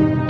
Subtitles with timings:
[0.00, 0.29] Thank you.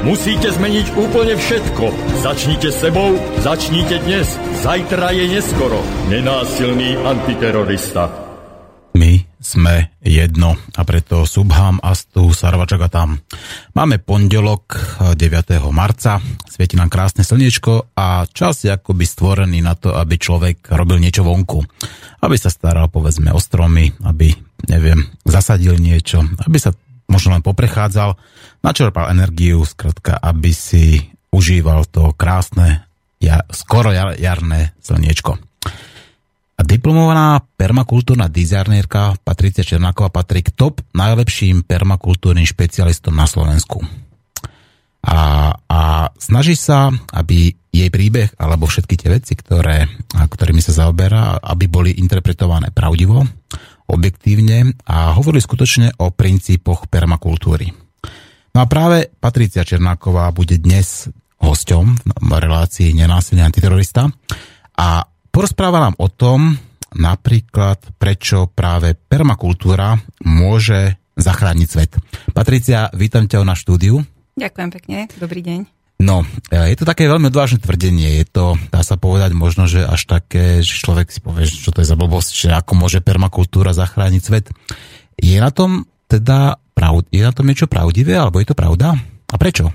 [0.00, 1.84] Musíte zmeniť úplne všetko.
[2.24, 4.32] Začnite sebou, začnite dnes.
[4.64, 5.76] Zajtra je neskoro.
[6.08, 8.08] Nenásilný antiterorista.
[8.96, 13.20] My sme jedno a preto Subham, Astu, Sarvačaka tam.
[13.76, 15.20] Máme pondelok 9.
[15.68, 16.16] marca,
[16.48, 21.28] svieti nám krásne slniečko a čas je akoby stvorený na to, aby človek robil niečo
[21.28, 21.60] vonku.
[22.24, 24.32] Aby sa staral povedzme o stromy, aby,
[24.64, 26.72] neviem, zasadil niečo, aby sa
[27.10, 28.14] možno len poprechádzal,
[28.62, 32.86] načerpal energiu, skratka, aby si užíval to krásne,
[33.18, 35.36] ja, skoro jar, jarné slniečko.
[36.60, 43.80] A diplomovaná permakultúrna dizajnérka Patricia Černáková patrí k top najlepším permakultúrnym špecialistom na Slovensku.
[45.00, 45.80] A, a
[46.20, 51.96] snaží sa, aby jej príbeh alebo všetky tie veci, ktoré, ktorými sa zaoberá, aby boli
[51.96, 53.24] interpretované pravdivo,
[53.90, 57.74] objektívne a hovorili skutočne o princípoch permakultúry.
[58.50, 61.06] No a práve Patricia Černáková bude dnes
[61.38, 64.10] hosťom v relácii Nenásilný antiterorista
[64.78, 66.54] a porozpráva nám o tom
[66.94, 69.94] napríklad, prečo práve permakultúra
[70.26, 71.92] môže zachrániť svet.
[72.34, 74.02] Patricia, vítam ťa na štúdiu.
[74.34, 75.79] Ďakujem pekne, dobrý deň.
[76.00, 78.24] No, e, je to také veľmi odvážne tvrdenie.
[78.24, 81.84] Je to, dá sa povedať, možno, že až také, že človek si povie, čo to
[81.84, 84.48] je za blbosť, že ako môže permakultúra zachrániť svet.
[85.20, 88.96] Je na tom teda pravd, je na tom niečo pravdivé, alebo je to pravda?
[89.28, 89.68] A prečo?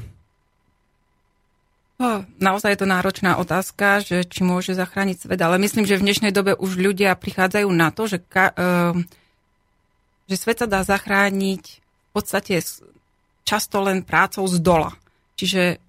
[1.95, 6.09] Oh, naozaj je to náročná otázka, že či môže zachrániť svet, ale myslím, že v
[6.09, 8.97] dnešnej dobe už ľudia prichádzajú na to, že, ka, uh,
[10.27, 12.59] že svet sa dá zachrániť v podstate
[13.47, 14.91] často len prácou z dola.
[15.39, 15.84] Čiže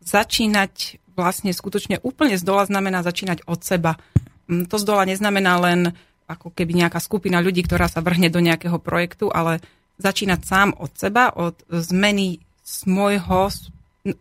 [0.00, 4.00] začínať vlastne skutočne úplne z dola znamená začínať od seba.
[4.48, 5.92] Mm, to z dola neznamená len
[6.30, 9.58] ako keby nejaká skupina ľudí, ktorá sa vrhne do nejakého projektu, ale
[9.98, 13.50] začínať sám od seba, od zmeny z môjho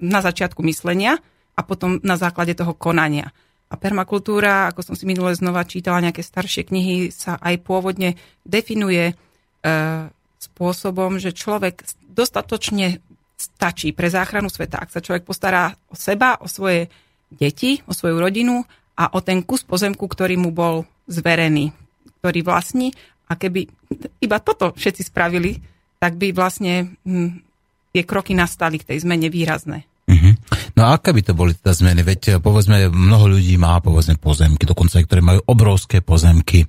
[0.01, 1.21] na začiatku myslenia
[1.55, 3.31] a potom na základe toho konania.
[3.69, 9.13] A permakultúra, ako som si minule znova čítala nejaké staršie knihy, sa aj pôvodne definuje
[9.13, 9.15] e,
[10.41, 13.05] spôsobom, že človek dostatočne
[13.39, 14.83] stačí pre záchranu sveta.
[14.83, 16.91] Ak sa človek postará o seba, o svoje
[17.31, 18.67] deti, o svoju rodinu
[18.99, 21.71] a o ten kus pozemku, ktorý mu bol zverený,
[22.19, 22.91] ktorý vlastní.
[23.31, 23.63] A keby
[24.19, 25.55] iba toto všetci spravili,
[26.03, 27.39] tak by vlastne hm,
[27.95, 29.87] tie kroky nastali k tej zmene výrazné.
[30.09, 30.33] Uh-huh.
[30.73, 32.01] No a aké by to boli teda zmeny?
[32.01, 36.65] Veď povedzme, mnoho ľudí má povedzme pozemky, dokonca aj ktorí majú obrovské pozemky.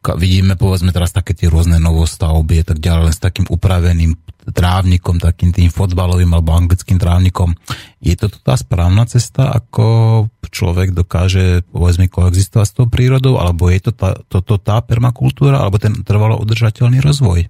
[0.00, 4.16] Vidíme povedzme teraz také tie rôzne novostavby a tak ďalej, len s takým upraveným
[4.48, 7.52] trávnikom, takým tým fotbalovým alebo anglickým trávnikom.
[8.00, 13.80] Je to tá správna cesta, ako človek dokáže povedzme koexistovať s tou prírodou, alebo je
[13.84, 17.46] to tá, to, to tá permakultúra, alebo ten trvalo udržateľný rozvoj?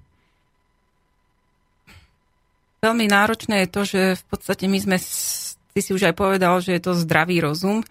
[2.83, 4.97] Veľmi náročné je to, že v podstate my sme,
[5.71, 7.81] ty si už aj povedal, že je to zdravý rozum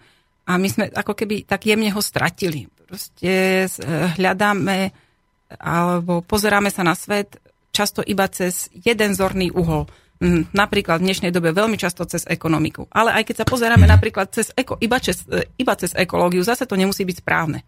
[0.47, 2.70] a my sme ako keby tak jemne ho stratili.
[2.91, 3.71] Proste
[4.19, 4.91] hľadáme
[5.59, 7.39] alebo pozeráme sa na svet
[7.71, 9.87] často iba cez jeden zorný uhol.
[10.21, 12.85] Mm, napríklad v dnešnej dobe veľmi často cez ekonomiku.
[12.93, 13.91] Ale aj keď sa pozeráme mhm.
[13.97, 15.25] napríklad cez eko, iba, cez,
[15.57, 17.65] iba cez ekológiu, zase to nemusí byť správne.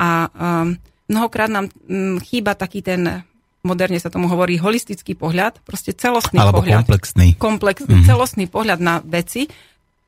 [0.00, 0.72] A um,
[1.12, 3.26] mnohokrát nám um, chýba taký ten,
[3.60, 6.88] moderne sa tomu hovorí, holistický pohľad, proste celostný Alebo pohľad.
[6.88, 7.36] komplexný.
[7.36, 8.08] Komplexný, mm-hmm.
[8.08, 9.44] celostný pohľad na veci.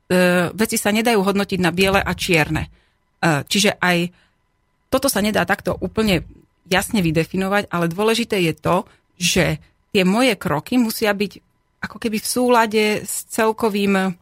[0.09, 2.73] Uh, veci sa nedajú hodnotiť na biele a čierne.
[3.21, 4.24] Uh, čiže aj
[4.95, 6.23] toto sa nedá takto úplne
[6.71, 8.77] jasne vydefinovať, ale dôležité je to,
[9.19, 9.59] že
[9.91, 11.43] tie moje kroky musia byť
[11.83, 14.15] ako keby v súlade s celkovým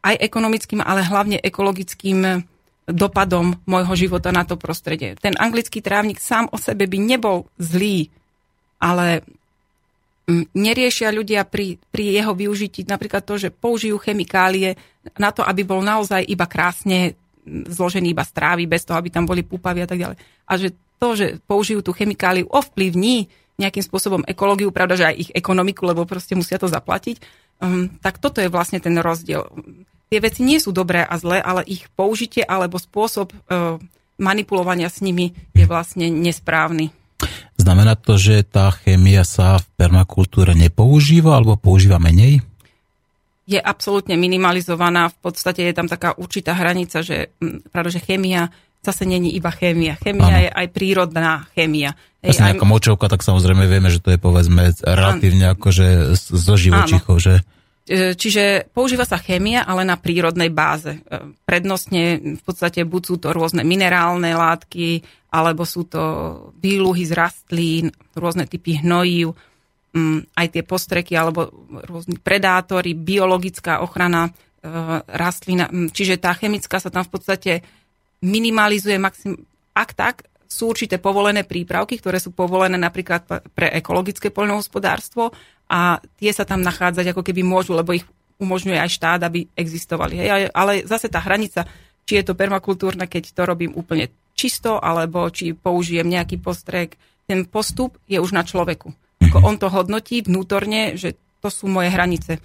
[0.00, 2.48] aj ekonomickým, ale hlavne ekologickým
[2.88, 5.12] dopadom môjho života na to prostredie.
[5.20, 8.08] Ten anglický trávnik sám o sebe by nebol zlý,
[8.80, 9.20] ale
[10.24, 14.80] mm, neriešia ľudia pri, pri jeho využití napríklad to, že použijú chemikálie
[15.20, 17.12] na to, aby bol naozaj iba krásne
[17.66, 20.16] zložený iba strávy, bez toho, aby tam boli púpavy a tak ďalej.
[20.46, 20.68] A že
[20.98, 26.06] to, že použijú tú chemikáliu, ovplyvní nejakým spôsobom ekológiu, pravda, že aj ich ekonomiku, lebo
[26.06, 27.18] proste musia to zaplatiť.
[27.58, 29.50] Um, tak toto je vlastne ten rozdiel.
[30.08, 33.76] Tie veci nie sú dobré a zlé, ale ich použitie alebo spôsob uh,
[34.18, 36.94] manipulovania s nimi je vlastne nesprávny.
[37.58, 42.46] Znamená to, že tá chémia sa v permakultúre nepoužíva alebo používa menej?
[43.48, 45.08] Je absolútne minimalizovaná.
[45.08, 47.32] V podstate je tam taká určitá hranica, že,
[47.72, 48.52] práve, že chémia
[48.84, 49.96] zase není iba chémia.
[49.96, 50.42] Chémia ano.
[50.44, 51.96] je aj prírodná chémia.
[52.20, 52.60] Jasne, aj...
[52.60, 57.34] ako močovka, tak samozrejme vieme, že to je povedzme relatívne akože zo živočichov, že?
[57.88, 61.00] E, čiže používa sa chémia, ale na prírodnej báze.
[61.00, 61.00] E,
[61.48, 65.00] prednostne v podstate buď sú to rôzne minerálne látky,
[65.32, 66.02] alebo sú to
[66.60, 69.57] výluhy z rastlín, rôzne typy hnojív, mm,
[70.36, 71.48] aj tie postreky, alebo
[71.88, 74.30] rôzni predátory, biologická ochrana e,
[75.08, 75.66] rastlina.
[75.72, 77.52] Mm, čiže tá chemická sa tam v podstate
[78.20, 79.38] minimalizuje maxim,
[79.72, 80.14] ak tak,
[80.48, 85.28] sú určité povolené prípravky, ktoré sú povolené napríklad pre ekologické poľnohospodárstvo
[85.68, 88.08] a tie sa tam nachádzať ako keby môžu, lebo ich
[88.40, 90.16] umožňuje aj štát, aby existovali.
[90.16, 90.48] Hej.
[90.56, 91.68] Ale zase tá hranica,
[92.08, 96.96] či je to permakultúrne, keď to robím úplne čisto, alebo či použijem nejaký postrek,
[97.28, 98.88] ten postup je už na človeku.
[99.28, 101.14] Ako on to hodnotí vnútorne, že
[101.44, 102.38] to sú moje hranice.
[102.38, 102.40] E,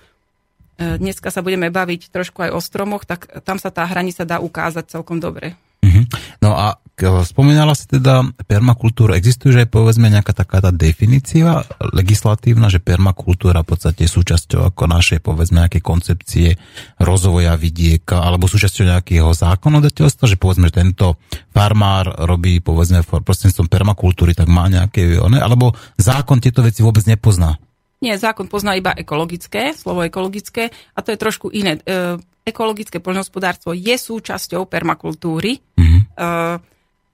[1.00, 4.91] dneska sa budeme baviť trošku aj o stromoch, tak tam sa tá hranica dá ukázať
[4.91, 5.57] celkom dobre.
[5.83, 6.03] Uh-huh.
[6.39, 6.80] No a
[7.25, 9.18] spomínala si teda permakultúru.
[9.18, 14.71] Existuje, že je povedzme nejaká taká tá definícia legislatívna, že permakultúra v podstate je súčasťou
[14.71, 16.56] ako našej povedzme nejaké koncepcie
[17.01, 21.18] rozvoja vidieka alebo súčasťou nejakého zákonodateľstva, že povedzme, že tento
[21.50, 27.57] farmár robí povedzme prostredníctvom permakultúry, tak má nejaké, alebo zákon tieto veci vôbec nepozná.
[28.03, 31.80] Nie, zákon pozná iba ekologické, slovo ekologické, a to je trošku iné.
[31.88, 36.01] E, ekologické poľnohospodárstvo je súčasťou permakultúry, mm-hmm.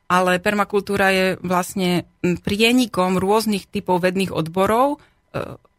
[0.10, 4.98] ale permakultúra je vlastne prienikom rôznych typov vedných odborov e,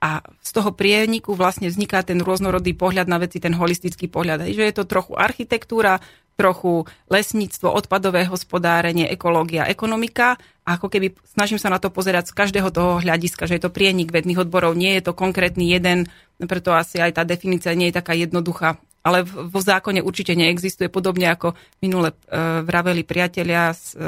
[0.00, 0.10] a
[0.40, 4.46] z toho prieniku vlastne vzniká ten rôznorodý pohľad na veci, ten holistický pohľad.
[4.48, 6.00] Že je to trochu architektúra,
[6.40, 10.40] trochu lesníctvo, odpadové hospodárenie, ekológia, ekonomika.
[10.64, 13.74] A ako keby snažím sa na to pozerať z každého toho hľadiska, že je to
[13.74, 16.08] prienik vedných odborov, nie je to konkrétny jeden,
[16.40, 18.80] preto asi aj tá definícia nie je taká jednoduchá.
[19.00, 22.16] Ale vo zákone určite neexistuje, podobne ako minule e,
[22.60, 24.00] vraveli priatelia z, e,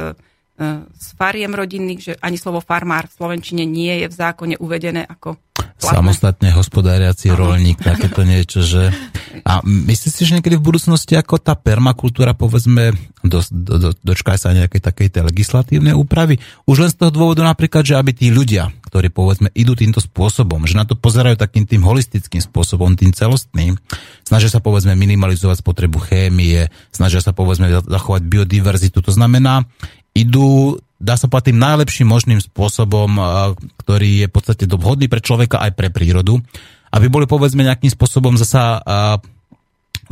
[0.60, 5.08] e, z fariem rodinných, že ani slovo farmár v Slovenčine nie je v zákone uvedené
[5.08, 5.40] ako.
[5.82, 8.94] Samostatne hospodáriaci rolník, takéto niečo, že?
[9.42, 12.94] A myslíte si, že niekedy v budúcnosti ako tá permakultúra, povedzme,
[13.26, 16.38] do, do, do, dočká sa nejakej takej tej legislatívnej úpravy?
[16.70, 20.62] Už len z toho dôvodu napríklad, že aby tí ľudia, ktorí povedzme idú týmto spôsobom,
[20.70, 23.74] že na to pozerajú takým tým holistickým spôsobom, tým celostným,
[24.22, 29.66] snažia sa povedzme minimalizovať spotrebu chémie, snažia sa povedzme zachovať biodiverzitu, to znamená,
[30.12, 33.18] idú dá sa povedať tým najlepším možným spôsobom,
[33.82, 36.38] ktorý je v podstate vhodný pre človeka aj pre prírodu
[36.92, 38.84] aby boli povedzme nejakým spôsobom zasa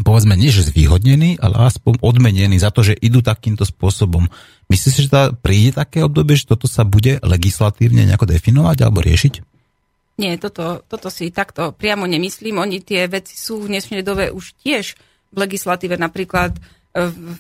[0.01, 4.33] povedzme nie že zvýhodnení, ale aspoň odmenení za to, že idú takýmto spôsobom.
[4.73, 9.45] Myslíš že tá príde také obdobie, že toto sa bude legislatívne nejako definovať alebo riešiť?
[10.17, 12.61] Nie, toto, toto si takto priamo nemyslím.
[12.61, 14.97] Oni tie veci sú v dnešnej dobe už tiež
[15.33, 16.61] v legislatíve napríklad v,
[16.91, 17.39] v,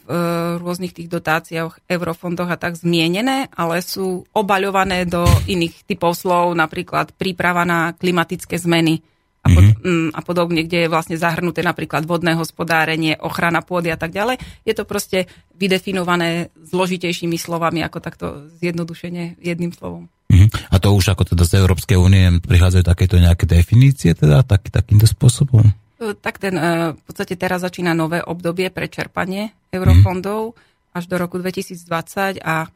[0.62, 7.10] rôznych tých dotáciách, eurofondoch a tak zmienené, ale sú obaľované do iných typov slov, napríklad
[7.18, 9.02] príprava na klimatické zmeny
[9.40, 10.12] a, pod, mm-hmm.
[10.14, 14.36] a podobne, kde je vlastne zahrnuté napríklad vodné hospodárenie, ochrana pôdy a tak ďalej.
[14.68, 15.26] Je to proste
[15.56, 18.26] vydefinované zložitejšími slovami, ako takto
[18.60, 20.12] zjednodušene jedným slovom.
[20.30, 20.70] Mm-hmm.
[20.70, 25.08] A to už ako teda z Európskej únie prichádzajú takéto nejaké definície teda tak, takýmto
[25.10, 25.66] spôsobom?
[26.00, 30.96] E, tak ten, e, v podstate teraz začína nové obdobie pre čerpanie eurofondov mm-hmm.
[30.96, 32.68] až do roku 2020 a e,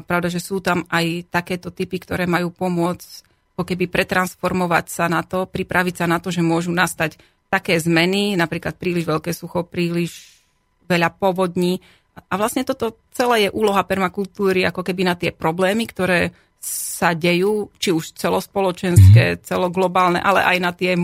[0.00, 5.20] pravda, že sú tam aj takéto typy, ktoré majú pomôcť ako keby pretransformovať sa na
[5.20, 7.20] to, pripraviť sa na to, že môžu nastať
[7.52, 10.40] také zmeny, napríklad príliš veľké sucho, príliš
[10.88, 11.84] veľa povodní.
[12.32, 16.32] A vlastne toto celé je úloha permakultúry ako keby na tie problémy, ktoré
[16.64, 19.38] sa dejú, či už celospoločenské, mhm.
[19.44, 20.96] celoglobálne, ale aj na tie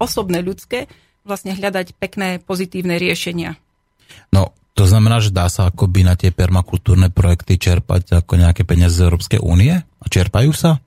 [0.00, 0.88] osobné ľudské,
[1.28, 3.60] vlastne hľadať pekné, pozitívne riešenia.
[4.32, 8.96] No, to znamená, že dá sa akoby na tie permakultúrne projekty čerpať ako nejaké peniaze
[8.96, 9.76] z Európskej únie?
[9.76, 10.80] A čerpajú sa?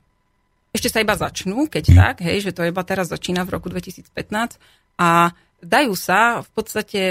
[0.72, 1.96] ešte sa iba začnú, keď mm.
[2.00, 4.08] tak, hej, že to iba teraz začína v roku 2015
[4.96, 7.02] a dajú sa, v podstate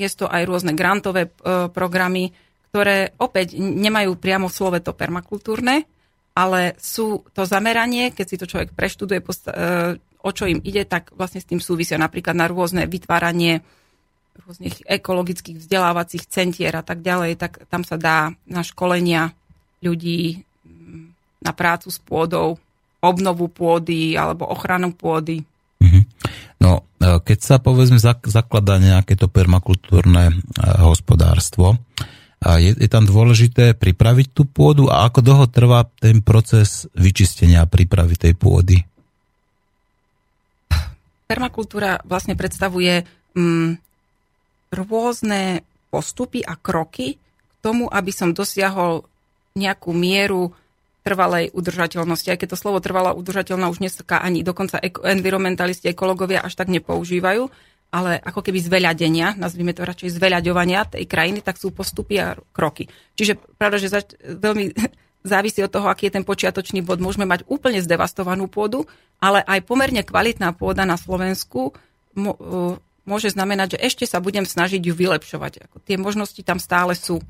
[0.00, 1.30] je to aj rôzne grantové e,
[1.68, 2.32] programy,
[2.72, 5.84] ktoré opäť nemajú priamo v slove to permakultúrne,
[6.32, 9.24] ale sú to zameranie, keď si to človek preštuduje, e,
[10.22, 13.62] o čo im ide, tak vlastne s tým súvisia napríklad na rôzne vytváranie
[14.32, 19.36] rôznych ekologických vzdelávacích centier a tak ďalej, tak tam sa dá na školenia
[19.84, 20.40] ľudí
[21.42, 22.56] na prácu s pôdou,
[23.02, 25.42] obnovu pôdy alebo ochranu pôdy.
[25.82, 26.00] Mhm.
[26.62, 30.34] No, e, keď sa povedzme zakladá nejaké to permakultúrne e,
[30.80, 31.76] hospodárstvo,
[32.42, 37.70] je, je tam dôležité pripraviť tú pôdu a ako dlho trvá ten proces vyčistenia a
[37.70, 38.82] prípravy tej pôdy?
[41.32, 43.80] Permakultúra vlastne predstavuje mm,
[44.68, 49.08] rôzne postupy a kroky k tomu, aby som dosiahol
[49.56, 50.52] nejakú mieru
[51.00, 52.28] trvalej udržateľnosti.
[52.28, 54.76] Aj keď to slovo trvalá udržateľná už dneska ani dokonca
[55.08, 57.48] environmentalisti, ekológovia až tak nepoužívajú,
[57.96, 62.92] ale ako keby zveľadenia, nazvime to radšej zveľaďovania tej krajiny, tak sú postupy a kroky.
[63.16, 64.72] Čiže pravda, že zač- veľmi
[65.22, 66.98] závisí od toho, aký je ten počiatočný bod.
[66.98, 68.86] Môžeme mať úplne zdevastovanú pôdu,
[69.22, 71.74] ale aj pomerne kvalitná pôda na Slovensku
[73.02, 75.66] môže znamenať, že ešte sa budem snažiť ju vylepšovať.
[75.86, 77.22] Tie možnosti tam stále sú.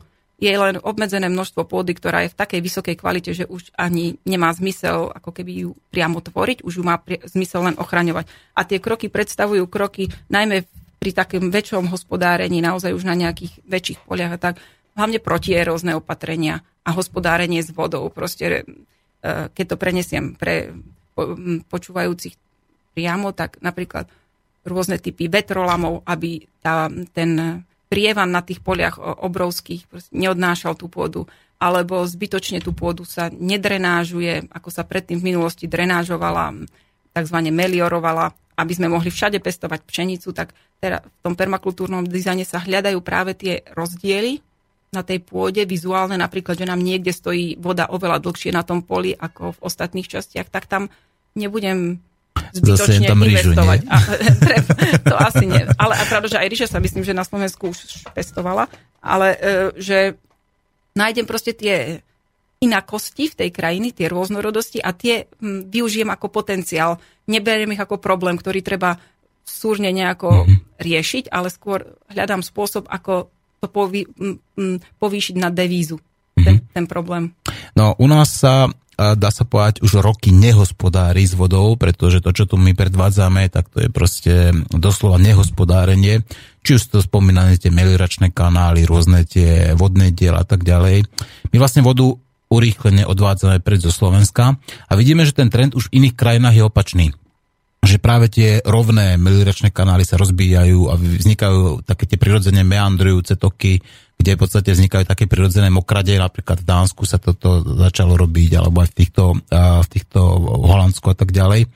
[0.42, 4.50] Je len obmedzené množstvo pôdy, ktorá je v takej vysokej kvalite, že už ani nemá
[4.50, 6.98] zmysel ako keby ju priamo tvoriť, už ju má
[7.30, 8.26] zmysel len ochraňovať.
[8.58, 10.66] A tie kroky predstavujú kroky najmä
[10.98, 14.54] pri takém väčšom hospodárení, naozaj už na nejakých väčších poliach a tak,
[14.98, 18.10] hlavne protierózne opatrenia a hospodárenie s vodou.
[18.10, 18.62] Proste, e,
[19.50, 20.74] keď to prenesiem pre
[21.68, 22.34] počúvajúcich
[22.96, 24.08] priamo, tak napríklad
[24.64, 27.62] rôzne typy vetrolamov, aby tá, ten
[27.92, 29.84] prievan na tých poliach obrovských
[30.14, 31.28] neodnášal tú pôdu,
[31.60, 36.64] alebo zbytočne tú pôdu sa nedrenážuje, ako sa predtým v minulosti drenážovala,
[37.12, 37.36] tzv.
[37.52, 42.98] meliorovala, aby sme mohli všade pestovať pšenicu, tak teda v tom permakultúrnom dizajne sa hľadajú
[43.04, 44.40] práve tie rozdiely
[44.92, 49.16] na tej pôde, vizuálne napríklad, že nám niekde stojí voda oveľa dlhšie na tom poli
[49.16, 50.92] ako v ostatných častiach, tak tam
[51.32, 51.96] nebudem
[52.52, 53.88] zbytočne tam investovať.
[53.88, 53.96] Rýžu, a,
[55.08, 55.64] to asi nie.
[55.80, 58.68] Ale a pravda, že aj ríša sa myslím, že na Slovensku už pestovala,
[59.00, 59.38] ale e,
[59.80, 59.98] že
[60.92, 62.04] nájdem proste tie
[62.60, 67.00] inakosti v tej krajiny, tie rôznorodosti a tie využijem ako potenciál.
[67.26, 69.00] Neberiem ich ako problém, ktorý treba
[69.42, 70.58] súrne nejako mm-hmm.
[70.78, 73.32] riešiť, ale skôr hľadám spôsob, ako
[73.62, 74.10] to pový,
[74.98, 76.42] povýšiť na devízu, mm-hmm.
[76.42, 77.30] ten, ten problém.
[77.78, 82.44] No, u nás sa dá sa povedať, už roky nehospodári s vodou, pretože to, čo
[82.44, 86.22] tu my predvádzame, tak to je proste doslova nehospodárenie.
[86.62, 91.08] Či už to spomínané tie melioračné kanály, rôzne tie vodné diela a tak ďalej.
[91.50, 92.14] My vlastne vodu
[92.52, 96.64] urýchlene odvádzame pred zo Slovenska a vidíme, že ten trend už v iných krajinách je
[96.68, 97.06] opačný
[97.82, 103.82] že práve tie rovné melioračné kanály sa rozbíjajú a vznikajú také tie prirodzené meandrujúce toky,
[104.22, 108.86] kde v podstate vznikajú také prirodzené mokrade, napríklad v Dánsku sa toto začalo robiť, alebo
[108.86, 109.24] aj v týchto,
[109.58, 110.20] v týchto
[110.62, 111.66] Holandsku a tak ďalej.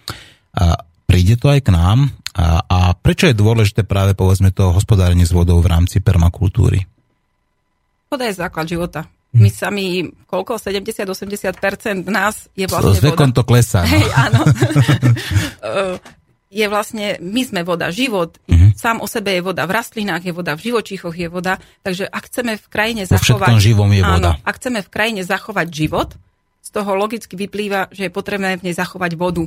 [0.54, 0.78] A
[1.10, 2.14] príde to aj k nám.
[2.38, 6.86] A, a prečo je dôležité práve povedzme to hospodárenie s vodou v rámci permakultúry?
[8.06, 9.10] Voda je základ života.
[9.34, 10.56] My sami, koľko?
[10.56, 13.36] 70-80% nás je vlastne S vekom voda.
[13.36, 13.80] to klesá.
[13.84, 13.90] No.
[13.90, 14.40] Hej, áno.
[16.56, 18.70] je vlastne, my sme voda, život, uh-huh.
[18.72, 22.22] sám o sebe je voda, v rastlinách je voda, v živočíchoch je voda, takže ak
[22.32, 23.50] chceme v krajine vo zachovať...
[23.60, 24.16] živom je voda.
[24.16, 26.14] Áno, ak chceme v krajine zachovať život,
[26.62, 29.46] z toho logicky vyplýva, že je potrebné v nej zachovať vodu.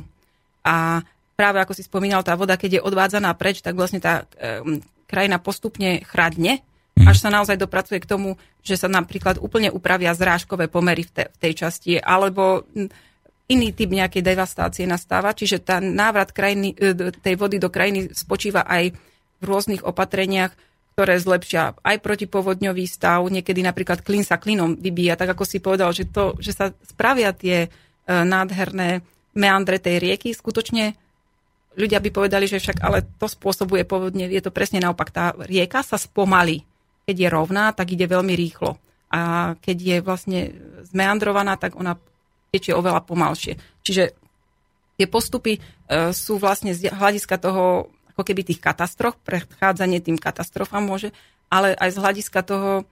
[0.64, 1.04] A
[1.36, 5.36] práve ako si spomínal, tá voda, keď je odvádzaná preč, tak vlastne tá um, krajina
[5.36, 6.64] postupne chradne.
[6.98, 11.24] Až sa naozaj dopracuje k tomu, že sa napríklad úplne upravia zrážkové pomery v, te,
[11.32, 12.66] v tej časti, alebo
[13.50, 18.62] iný typ nejakej devastácie nastáva, čiže tá návrat krajiny, e, tej vody do krajiny spočíva
[18.62, 18.94] aj
[19.40, 20.54] v rôznych opatreniach,
[20.94, 25.90] ktoré zlepšia aj protipovodňový stav, niekedy napríklad klin sa klinom vybíja, tak ako si povedal,
[25.90, 27.68] že, to, že sa spravia tie e,
[28.06, 29.02] nádherné
[29.34, 30.94] meandre tej rieky, skutočne
[31.74, 35.82] ľudia by povedali, že však ale to spôsobuje povodne, je to presne naopak, tá rieka
[35.82, 36.69] sa spomalí.
[37.10, 38.78] Keď je rovná, tak ide veľmi rýchlo.
[39.10, 40.40] A keď je vlastne
[40.86, 41.98] zmeandrovaná, tak ona
[42.54, 43.58] tečie oveľa pomalšie.
[43.82, 44.14] Čiže
[44.94, 45.60] tie postupy e,
[46.14, 51.10] sú vlastne z hľadiska toho, ako keby tých katastrof, predchádzanie tým katastrofám môže,
[51.50, 52.82] ale aj z hľadiska toho e,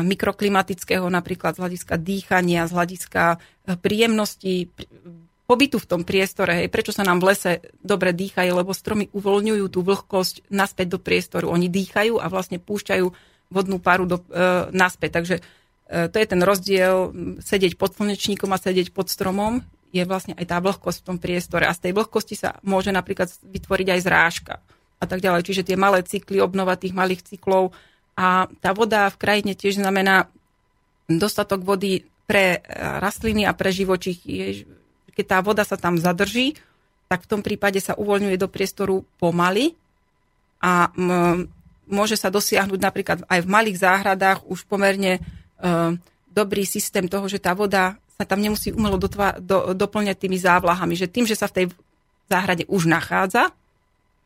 [0.00, 4.72] mikroklimatického, napríklad z hľadiska dýchania, z hľadiska e, príjemnosti
[5.44, 6.64] pobytu v tom priestore.
[6.64, 7.52] Hej, prečo sa nám v lese
[7.84, 11.52] dobre dýchajú, lebo stromy uvoľňujú tú vlhkosť naspäť do priestoru.
[11.52, 15.20] Oni dýchajú a vlastne púšťajú vodnú paru do, e, naspäť.
[15.20, 15.36] Takže
[15.92, 17.12] E, to je ten rozdiel
[17.44, 19.60] sedieť pod slnečníkom a sedieť pod stromom,
[19.92, 21.68] je vlastne aj tá vlhkosť v tom priestore.
[21.68, 24.54] A z tej vlhkosti sa môže napríklad vytvoriť aj zrážka
[24.96, 25.44] a tak ďalej.
[25.44, 27.76] Čiže tie malé cykly, obnova tých malých cyklov.
[28.16, 30.32] A tá voda v krajine tiež znamená
[31.12, 32.60] dostatok vody pre e,
[33.04, 34.24] rastliny a pre živočích.
[35.12, 36.56] Keď tá voda sa tam zadrží,
[37.12, 39.76] tak v tom prípade sa uvoľňuje do priestoru pomaly
[40.64, 40.88] a
[41.92, 45.20] môže sa dosiahnuť napríklad aj v malých záhradách už pomerne
[45.62, 46.02] Ehm,
[46.34, 50.98] dobrý systém toho, že tá voda sa tam nemusí umelo dotva, do, doplňať tými závlahami.
[50.98, 51.64] Že tým, že sa v tej
[52.26, 53.54] záhrade už nachádza,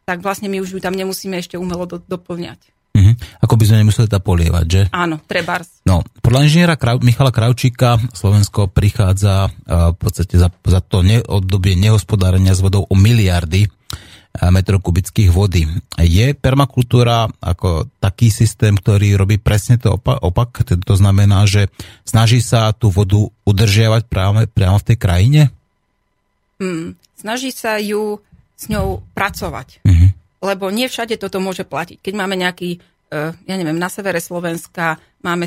[0.09, 2.73] tak vlastne my už ju tam nemusíme ešte umelo do, doplňať.
[2.97, 3.13] Uh-huh.
[3.45, 4.83] Ako by sme nemuseli to polievať, že?
[4.89, 5.85] Áno, trebárs.
[5.85, 11.21] No, podľa inžiniera Krav- Michala Kravčíka Slovensko prichádza uh, v podstate za, za to ne,
[11.21, 13.69] obdobie nehospodárenia s vodou o miliardy
[14.53, 15.65] metrov kubických vody.
[16.01, 20.49] Je permakultúra ako taký systém, ktorý robí presne to opak, opak?
[20.67, 21.73] To znamená, že
[22.05, 25.41] snaží sa tú vodu udržiavať práve, priamo v tej krajine?
[26.57, 28.21] Hmm, snaží sa ju
[28.57, 29.85] s ňou pracovať.
[29.85, 30.09] Uh-huh.
[30.41, 32.01] Lebo nie všade toto môže platiť.
[32.01, 32.81] Keď máme nejaký,
[33.13, 35.45] uh, ja neviem, na severe Slovenska máme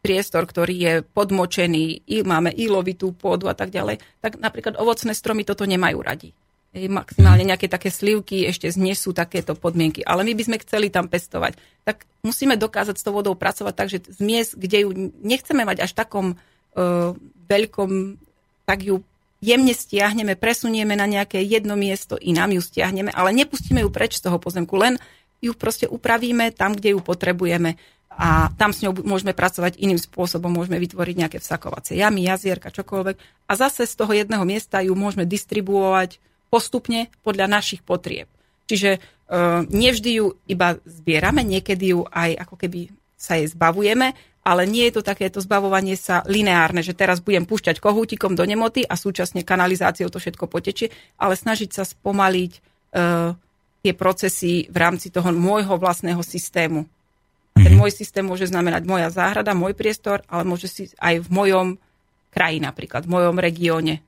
[0.00, 5.44] priestor, ktorý je podmočený, i máme ilovitú pôdu a tak ďalej, tak napríklad ovocné stromy
[5.44, 6.30] toto nemajú radi.
[6.76, 10.04] Maximálne nejaké také slivky ešte znesú takéto podmienky.
[10.04, 11.56] Ale my by sme chceli tam pestovať.
[11.82, 14.90] Tak musíme dokázať s tou vodou pracovať tak, že zmies, kde ju
[15.24, 17.16] nechceme mať až takom uh,
[17.48, 18.20] veľkom,
[18.68, 19.00] tak ju
[19.40, 24.18] jemne stiahneme, presunieme na nejaké jedno miesto, i nám ju stiahneme, ale nepustíme ju preč
[24.18, 24.98] z toho pozemku, len
[25.38, 27.78] ju proste upravíme tam, kde ju potrebujeme
[28.18, 33.16] a tam s ňou môžeme pracovať iným spôsobom, môžeme vytvoriť nejaké vsakovacie jamy, jazierka, čokoľvek
[33.46, 38.28] a zase z toho jedného miesta ju môžeme distribuovať postupne podľa našich potrieb.
[38.68, 42.80] Čiže uh, nevždy ju iba zbierame, niekedy ju aj ako keby
[43.16, 44.12] sa jej zbavujeme,
[44.48, 48.80] ale nie je to takéto zbavovanie sa lineárne, že teraz budem púšťať kohútikom do nemoty
[48.80, 50.88] a súčasne kanalizáciou to všetko potečie,
[51.20, 53.36] ale snažiť sa spomaliť uh,
[53.84, 56.88] tie procesy v rámci toho môjho vlastného systému.
[57.58, 57.78] Ten mhm.
[57.78, 61.68] môj systém môže znamenať moja záhrada, môj priestor, ale môže si aj v mojom
[62.30, 64.04] kraji napríklad, v mojom regióne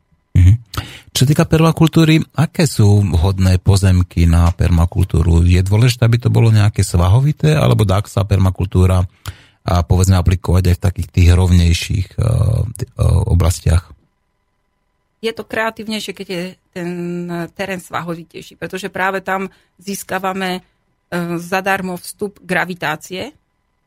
[1.21, 5.45] čo týka permakultúry, aké sú vhodné pozemky na permakultúru?
[5.45, 9.05] Je dôležité, aby to bolo nejaké svahovité, alebo dá sa permakultúra
[9.61, 13.93] a povedzme aplikovať aj v takých tých rovnejších uh, uh, oblastiach?
[15.21, 16.89] Je to kreatívnejšie, keď je ten
[17.53, 23.37] terén svahovitejší, pretože práve tam získavame uh, zadarmo vstup gravitácie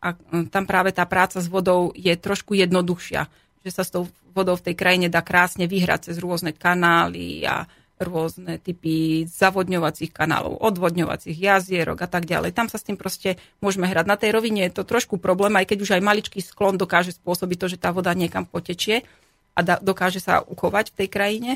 [0.05, 0.13] a
[0.53, 3.25] tam práve tá práca s vodou je trošku jednoduchšia
[3.63, 7.69] že sa s tou vodou v tej krajine dá krásne vyhrať cez rôzne kanály a
[8.01, 12.51] rôzne typy zavodňovacích kanálov, odvodňovacích jazierok a tak ďalej.
[12.51, 14.05] Tam sa s tým proste môžeme hrať.
[14.09, 17.57] Na tej rovine je to trošku problém, aj keď už aj maličký sklon dokáže spôsobiť
[17.57, 19.07] to, že tá voda niekam potečie
[19.53, 21.51] a dokáže sa uchovať v tej krajine.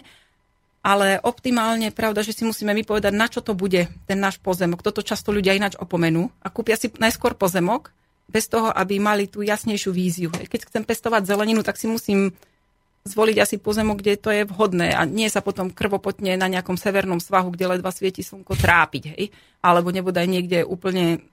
[0.86, 4.86] Ale optimálne, pravda, že si musíme my povedať, na čo to bude ten náš pozemok.
[4.86, 7.92] Toto často ľudia ináč opomenú a kúpia si najskôr pozemok,
[8.28, 10.30] bez toho, aby mali tú jasnejšiu víziu.
[10.30, 12.36] Keď chcem pestovať zeleninu, tak si musím
[13.08, 17.24] zvoliť asi pozemok, kde to je vhodné a nie sa potom krvopotne na nejakom severnom
[17.24, 19.32] svahu, kde ledva svieti slnko trápiť, hej?
[19.64, 21.24] alebo nebodaj niekde úplne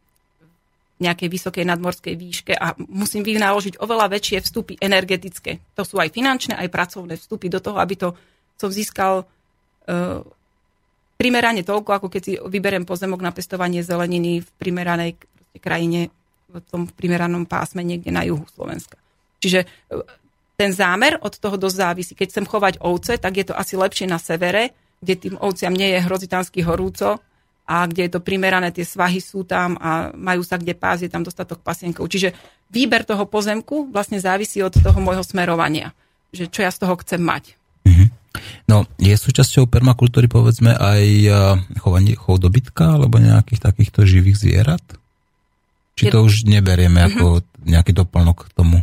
[1.02, 5.58] nejakej vysokej nadmorskej výške a musím vynaložiť oveľa väčšie vstupy energetické.
[5.74, 8.14] To sú aj finančné, aj pracovné vstupy do toho, aby to
[8.54, 10.22] som získal uh,
[11.18, 15.18] primerane toľko, ako keď si vyberiem pozemok na pestovanie zeleniny v primeranej
[15.58, 16.14] krajine
[16.54, 18.94] v tom primeranom pásme niekde na juhu Slovenska.
[19.42, 19.66] Čiže e,
[20.64, 22.12] ten zámer od toho dosť závisí.
[22.16, 24.72] Keď chcem chovať ovce, tak je to asi lepšie na severe,
[25.04, 27.20] kde tým ovciam nie je hrozitánsky horúco
[27.68, 31.12] a kde je to primerané, tie svahy sú tam a majú sa kde pás, je
[31.12, 32.08] tam dostatok pasienkov.
[32.08, 32.32] Čiže
[32.72, 35.92] výber toho pozemku vlastne závisí od toho môjho smerovania,
[36.32, 37.60] že čo ja z toho chcem mať.
[37.84, 38.08] Mm-hmm.
[38.64, 41.04] No, je súčasťou permakultúry povedzme aj
[41.84, 44.84] chovanie chov dobytka alebo nejakých takýchto živých zvierat?
[45.94, 47.12] Či to už neberieme uh-huh.
[47.14, 47.26] ako
[47.62, 48.78] nejaký doplnok k tomu?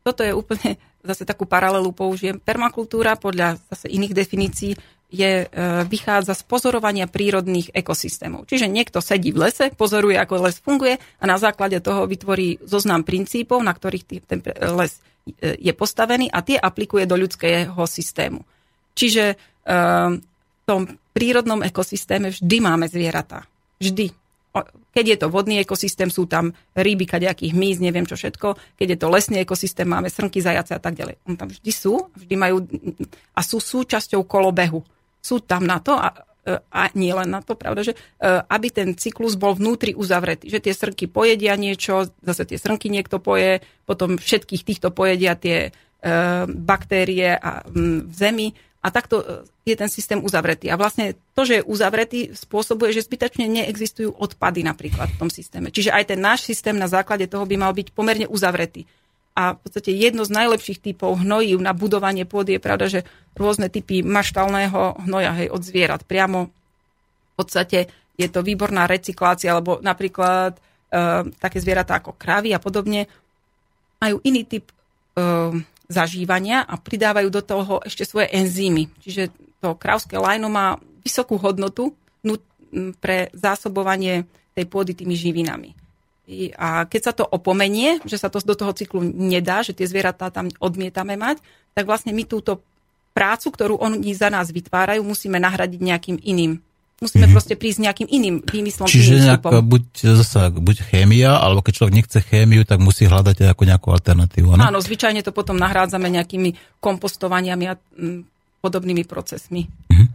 [0.00, 2.40] Toto je úplne, zase takú paralelu použijem.
[2.40, 4.72] Permakultúra podľa zase iných definícií
[5.10, 5.46] je, e,
[5.90, 8.46] vychádza z pozorovania prírodných ekosystémov.
[8.46, 13.02] Čiže niekto sedí v lese, pozoruje, ako les funguje a na základe toho vytvorí zoznam
[13.02, 14.40] princípov, na ktorých ten
[14.78, 15.02] les
[15.42, 18.46] e, je postavený a tie aplikuje do ľudského systému.
[18.94, 19.36] Čiže e,
[20.16, 23.50] v tom prírodnom ekosystéme vždy máme zvieratá.
[23.82, 24.14] Vždy
[24.90, 28.58] keď je to vodný ekosystém, sú tam ryby, kadejakých hmyz, neviem čo všetko.
[28.74, 31.22] Keď je to lesný ekosystém, máme srnky, zajace a tak ďalej.
[31.30, 32.66] On tam vždy sú, vždy majú
[33.34, 34.82] a sú súčasťou kolobehu.
[35.22, 36.10] Sú tam na to a,
[36.72, 40.50] a nie len na to, pravda, že e, aby ten cyklus bol vnútri uzavretý.
[40.50, 45.70] Že tie srnky pojedia niečo, zase tie srnky niekto poje, potom všetkých týchto pojedia tie
[45.70, 46.10] e,
[46.50, 49.24] baktérie a, v zemi a takto e,
[49.68, 50.72] je ten systém uzavretý.
[50.72, 55.68] A vlastne to, že je uzavretý, spôsobuje, že zbytočne neexistujú odpady napríklad v tom systéme.
[55.68, 58.88] Čiže aj ten náš systém na základe toho by mal byť pomerne uzavretý.
[59.36, 63.00] A v podstate jedno z najlepších typov hnojív na budovanie pôdy je pravda, že
[63.36, 66.02] rôzne typy maštalného hnoja hej, od zvierat.
[66.08, 67.88] Priamo v podstate
[68.18, 70.60] je to výborná recyklácia, alebo napríklad e,
[71.40, 73.08] také zvieratá ako krávy a podobne
[73.96, 74.74] majú iný typ e,
[75.90, 78.86] zažívania a pridávajú do toho ešte svoje enzymy.
[79.02, 81.92] Čiže to krávské lajno má vysokú hodnotu
[83.02, 85.74] pre zásobovanie tej pôdy tými živinami.
[86.54, 90.30] A keď sa to opomenie, že sa to do toho cyklu nedá, že tie zvieratá
[90.30, 91.42] tam odmietame mať,
[91.74, 92.62] tak vlastne my túto
[93.10, 96.62] prácu, ktorú oni za nás vytvárajú, musíme nahradiť nejakým iným.
[97.00, 97.32] Musíme mm-hmm.
[97.32, 98.84] proste prísť nejakým iným výmyslom.
[98.84, 99.84] Čiže nejak, buď,
[100.20, 104.60] zasa, buď chémia, alebo keď človek nechce chémiu, tak musí hľadať ako nejakú alternatívu.
[104.60, 108.28] Áno, zvyčajne to potom nahrádzame nejakými kompostovaniami a m,
[108.60, 109.64] podobnými procesmi.
[109.88, 110.08] Mm-hmm.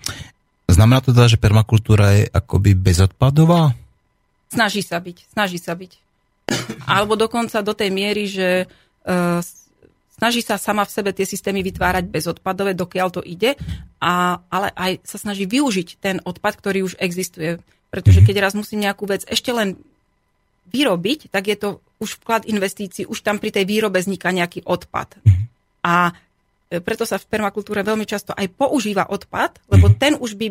[0.69, 3.73] Znamená to teda, že permakultúra je akoby bezodpadová?
[4.53, 5.91] Snaží sa byť, snaží sa byť.
[6.85, 9.41] Alebo dokonca do tej miery, že uh,
[10.15, 13.59] snaží sa sama v sebe tie systémy vytvárať bezodpadové, dokiaľ to ide,
[13.99, 17.59] a, ale aj sa snaží využiť ten odpad, ktorý už existuje.
[17.91, 19.75] Pretože keď raz musím nejakú vec ešte len
[20.71, 25.15] vyrobiť, tak je to už vklad investícií, už tam pri tej výrobe vzniká nejaký odpad.
[25.85, 30.47] A e, preto sa v permakultúre veľmi často aj používa odpad, lebo ten už by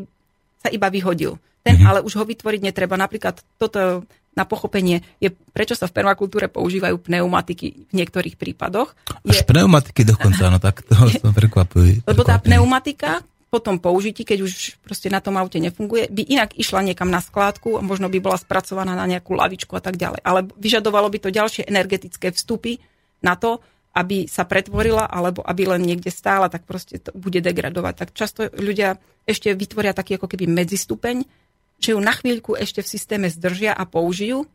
[0.65, 1.37] sa iba vyhodil.
[1.65, 3.01] Ten ale už ho vytvoriť netreba.
[3.01, 8.95] Napríklad toto na pochopenie je, prečo sa v permakultúre používajú pneumatiky v niektorých prípadoch.
[9.23, 9.39] Je...
[9.39, 12.03] Až pneumatiky dokonca, no tak to sa prekvapuje.
[12.07, 13.23] Lebo tá pneumatika
[13.55, 17.23] po tom použití, keď už proste na tom aute nefunguje, by inak išla niekam na
[17.23, 20.27] skládku a možno by bola spracovaná na nejakú lavičku a tak ďalej.
[20.27, 22.83] Ale vyžadovalo by to ďalšie energetické vstupy
[23.23, 23.63] na to,
[23.95, 27.95] aby sa pretvorila alebo aby len niekde stála, tak proste to bude degradovať.
[27.95, 31.23] Tak často ľudia ešte vytvoria taký ako keby medzistupeň,
[31.79, 34.49] že ju na chvíľku ešte v systéme zdržia a použijú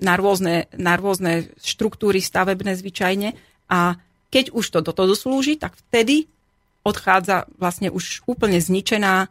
[0.00, 3.34] na rôzne, na rôzne štruktúry stavebné zvyčajne
[3.66, 3.98] a
[4.30, 6.30] keď už to do toho slúži, tak vtedy
[6.86, 9.28] odchádza vlastne už úplne zničená e,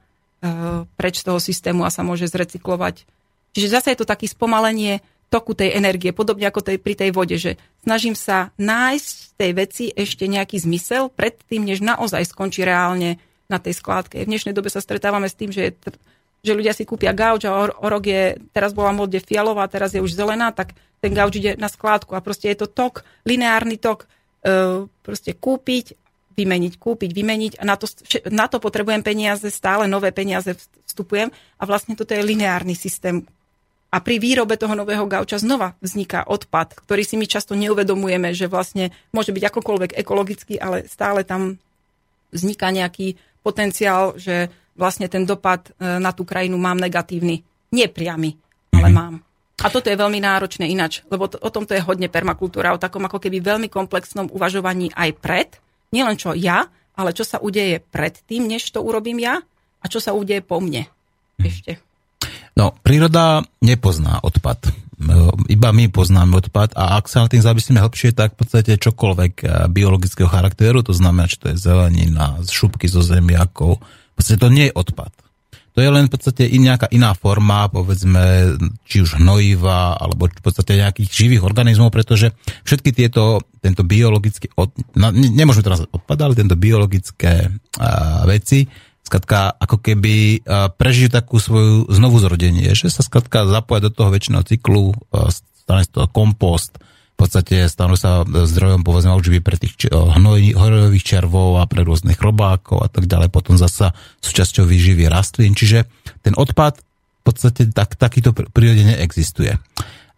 [1.00, 3.08] preč z toho systému a sa môže zrecyklovať.
[3.56, 5.00] Čiže zase je to také spomalenie
[5.32, 9.86] toku tej energie, podobne ako tej, pri tej vode, že snažím sa nájsť tej veci
[9.92, 13.18] ešte nejaký zmysel predtým, než naozaj skončí reálne
[13.48, 14.22] na tej skládke.
[14.22, 15.72] V dnešnej dobe sa stretávame s tým, že je
[16.46, 20.02] že ľudia si kúpia gauč a o, rok je, teraz bola móde fialová, teraz je
[20.02, 24.06] už zelená, tak ten gauč ide na skládku a proste je to tok, lineárny tok,
[24.46, 25.98] e, proste kúpiť,
[26.36, 27.90] vymeniť, kúpiť, vymeniť a na to,
[28.30, 30.54] na to potrebujem peniaze, stále nové peniaze
[30.86, 33.24] vstupujem a vlastne toto je lineárny systém.
[33.96, 38.52] A pri výrobe toho nového gauča znova vzniká odpad, ktorý si my často neuvedomujeme, že
[38.52, 41.56] vlastne môže byť akokoľvek ekologický, ale stále tam
[42.36, 47.42] vzniká nejaký potenciál, že vlastne ten dopad e, na tú krajinu mám negatívny.
[47.72, 48.36] Nie priamy,
[48.76, 48.96] ale mhm.
[48.96, 49.16] mám.
[49.64, 53.08] A toto je veľmi náročné inač, lebo to, o tomto je hodne permakultúra, o takom
[53.08, 55.50] ako keby veľmi komplexnom uvažovaní aj pred,
[55.96, 56.68] nielen čo ja,
[57.00, 59.40] ale čo sa udeje pred tým, než to urobím ja
[59.80, 60.92] a čo sa udeje po mne
[61.40, 61.48] mhm.
[61.48, 61.72] ešte.
[62.56, 64.60] No, príroda nepozná odpad.
[64.68, 64.72] E,
[65.52, 69.34] iba my poznáme odpad a ak sa na tým zamyslíme hlbšie, tak v podstate čokoľvek
[69.44, 73.84] e, biologického charakteru, to znamená, či to je zelenina, šupky zo zemiakov,
[74.16, 75.12] v podstate to nie je odpad.
[75.76, 78.56] To je len v podstate in nejaká iná forma, povedzme,
[78.88, 82.32] či už hnojiva, alebo v podstate nejakých živých organizmov, pretože
[82.64, 88.64] všetky tieto, tento biologický, od, no, nemôžeme teraz odpad, ale tento biologické a, veci,
[89.04, 94.16] skratka, ako keby a, prežijú takú svoju znovu zrodenie, že sa skratka zapoja do toho
[94.16, 96.80] väčšiného cyklu, a, stane z toho kompost,
[97.16, 102.84] v podstate stanú sa zdrojom povedzme obživy pre tých hnojových červov a pre rôznych chrobákov
[102.84, 105.88] a tak ďalej, potom zasa súčasťou výživy rastlín, čiže
[106.20, 109.56] ten odpad v podstate tak, takýto prírode neexistuje.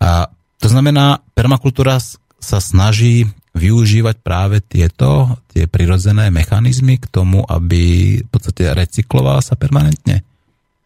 [0.01, 2.01] A to znamená, permakultúra
[2.41, 9.53] sa snaží využívať práve tieto, tie prirodzené mechanizmy k tomu, aby v podstate recyklovala sa
[9.53, 10.25] permanentne?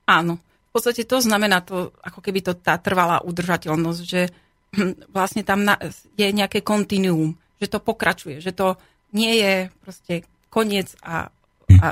[0.08, 0.39] Áno.
[0.71, 4.32] V podstate to znamená to, ako keby to tá trvalá udržateľnosť, že
[5.15, 5.77] vlastne tam na,
[6.15, 8.79] je nejaké kontinuum, že to pokračuje, že to
[9.12, 9.53] nie je
[9.84, 10.13] proste
[10.47, 11.27] koniec a,
[11.84, 11.88] a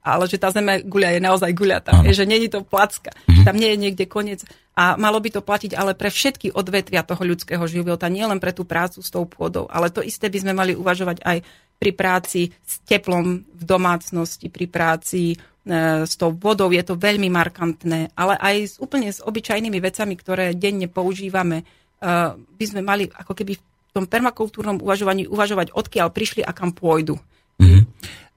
[0.00, 3.76] ale že tá zeme guľa je naozaj guľatá, že není to placka, že tam nie
[3.76, 4.40] je niekde koniec
[4.72, 8.56] a malo by to platiť ale pre všetky odvetvia toho ľudského života, nie len pre
[8.56, 11.38] tú prácu s tou pôdou, ale to isté by sme mali uvažovať aj
[11.80, 15.36] pri práci s teplom v domácnosti, pri práci e,
[16.04, 20.52] s tou vodou, je to veľmi markantné, ale aj s, úplne s obyčajnými vecami, ktoré
[20.56, 21.64] denne používame,
[22.00, 27.20] by sme mali ako keby v tom permakultúrnom uvažovaní uvažovať, odkiaľ prišli a kam pôjdu.
[27.60, 27.82] Mm-hmm.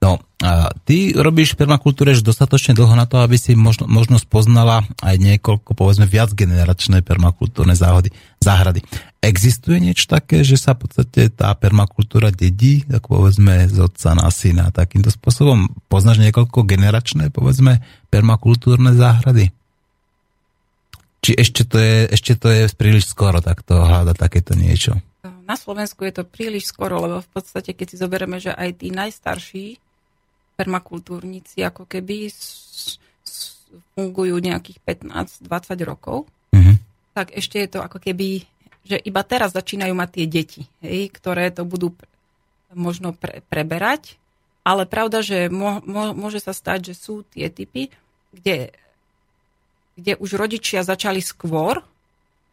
[0.04, 4.84] No, a ty robíš permakultúre už dostatočne dlho na to, aby si možno, možno spoznala
[5.00, 8.84] aj niekoľko, povedzme, viac generačné permakultúrne záhody, záhrady.
[9.24, 14.28] Existuje niečo také, že sa v podstate tá permakultúra dedí, tak povedzme, z otca na
[14.28, 15.72] syna takýmto spôsobom?
[15.88, 17.80] Poznáš niekoľko generačné, povedzme,
[18.12, 19.56] permakultúrne záhrady?
[21.24, 25.00] Či ešte to je, ešte to je príliš skoro takto hľadať takéto niečo?
[25.24, 28.92] Na Slovensku je to príliš skoro, lebo v podstate, keď si zoberieme, že aj tí
[28.92, 29.80] najstarší
[30.60, 33.64] permakultúrnici ako keby s, s,
[33.96, 35.48] fungujú nejakých 15-20
[35.88, 36.28] rokov,
[37.14, 38.44] tak ešte je to ako keby,
[38.84, 41.94] že iba teraz začínajú mať tie deti, hej, ktoré to budú
[42.74, 44.18] možno pre, preberať,
[44.66, 47.88] ale pravda, že mo, mo, môže sa stať, že sú tie typy,
[48.34, 48.74] kde,
[49.94, 51.82] kde už rodičia začali skôr,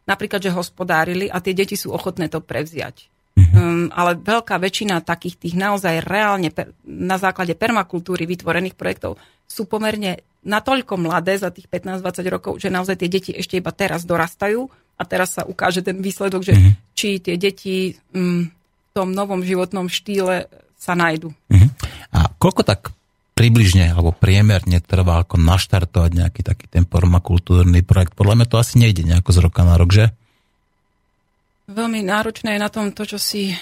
[0.06, 3.10] napríklad, že hospodárili a tie deti sú ochotné to prevziať.
[3.32, 9.16] Um, ale veľká väčšina takých tých naozaj reálne per, na základe permakultúry vytvorených projektov
[9.48, 14.04] sú pomerne natoľko mladé za tých 15-20 rokov, že naozaj tie deti ešte iba teraz
[14.04, 14.68] dorastajú
[15.00, 16.72] a teraz sa ukáže ten výsledok, že mm-hmm.
[16.92, 21.32] či tie deti um, v tom novom životnom štýle sa nájdu.
[21.48, 21.70] Mm-hmm.
[22.12, 22.92] A koľko tak
[23.32, 28.12] približne alebo priemerne trvá ako naštartovať nejaký taký ten permakultúrny projekt?
[28.12, 30.12] Podľa mňa to asi nejde nejako z roka na rok, že?
[31.72, 33.56] Veľmi náročné je na tom to, čo si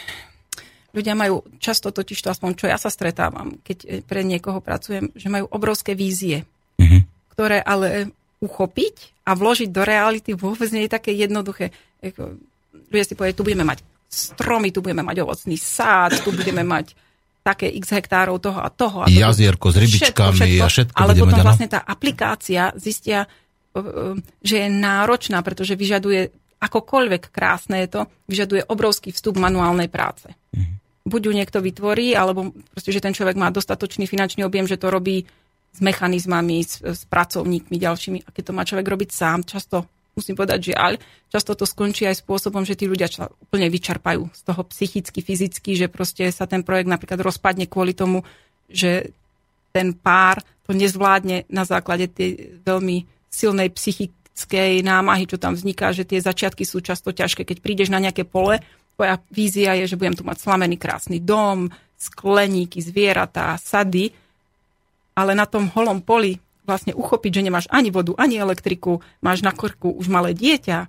[0.90, 5.30] ľudia majú často totiž to, aspoň čo ja sa stretávam, keď pre niekoho pracujem, že
[5.30, 6.42] majú obrovské vízie,
[6.82, 7.00] mm-hmm.
[7.38, 8.10] ktoré ale
[8.42, 11.70] uchopiť a vložiť do reality vôbec nie je také jednoduché.
[12.02, 16.98] Ľudia si povedia, tu budeme mať stromy, tu budeme mať ovocný sád, tu budeme mať
[17.40, 19.04] také x hektárov toho a toho.
[19.04, 20.96] A Jazierko s rybičkami všetko, všetko, a všetko.
[20.96, 23.24] Ale potom mať, vlastne tá aplikácia zistia,
[24.44, 30.28] že je náročná, pretože vyžaduje akokoľvek krásne je to, vyžaduje obrovský vstup manuálnej práce.
[30.52, 31.08] Mm-hmm.
[31.08, 34.92] Buď ju niekto vytvorí, alebo proste, že ten človek má dostatočný finančný objem, že to
[34.92, 35.24] robí
[35.72, 38.18] s mechanizmami, s, s pracovníkmi ďalšími.
[38.26, 40.96] A keď to má človek robiť sám, často, musím povedať, že ale
[41.30, 45.76] často to skončí aj spôsobom, že tí ľudia čo, úplne vyčerpajú z toho psychicky, fyzicky,
[45.78, 48.26] že proste sa ten projekt napríklad rozpadne kvôli tomu,
[48.66, 49.14] že
[49.70, 55.92] ten pár to nezvládne na základe tej veľmi silnej psychiky fyzickej námahy, čo tam vzniká,
[55.92, 57.44] že tie začiatky sú často ťažké.
[57.44, 58.56] Keď prídeš na nejaké pole,
[58.96, 61.68] tvoja vízia je, že budem tu mať slamený krásny dom,
[62.00, 64.08] skleníky, zvieratá, sady,
[65.12, 69.50] ale na tom holom poli vlastne uchopiť, že nemáš ani vodu, ani elektriku, máš na
[69.50, 70.86] krku už malé dieťa,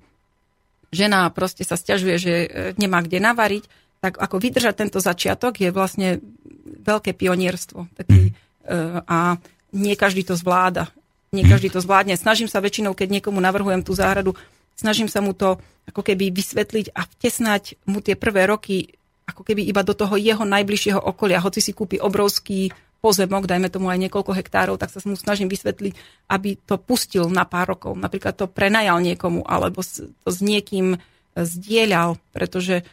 [0.94, 3.64] žena proste sa stiažuje, že e, nemá kde navariť,
[4.06, 6.22] tak ako vydržať tento začiatok je vlastne
[6.86, 7.86] veľké pionierstvo.
[7.98, 9.06] Taký, mm.
[9.06, 9.38] a
[9.78, 10.90] nie každý to zvláda
[11.32, 12.20] nie každý to zvládne.
[12.20, 14.36] Snažím sa väčšinou, keď niekomu navrhujem tú záhradu,
[14.76, 15.56] snažím sa mu to
[15.88, 18.92] ako keby vysvetliť a vtesnať mu tie prvé roky
[19.24, 21.40] ako keby iba do toho jeho najbližšieho okolia.
[21.40, 25.94] Hoci si kúpi obrovský pozemok, dajme tomu aj niekoľko hektárov, tak sa mu snažím vysvetliť,
[26.30, 27.98] aby to pustil na pár rokov.
[27.98, 31.02] Napríklad to prenajal niekomu, alebo to s niekým
[31.34, 32.86] zdieľal, pretože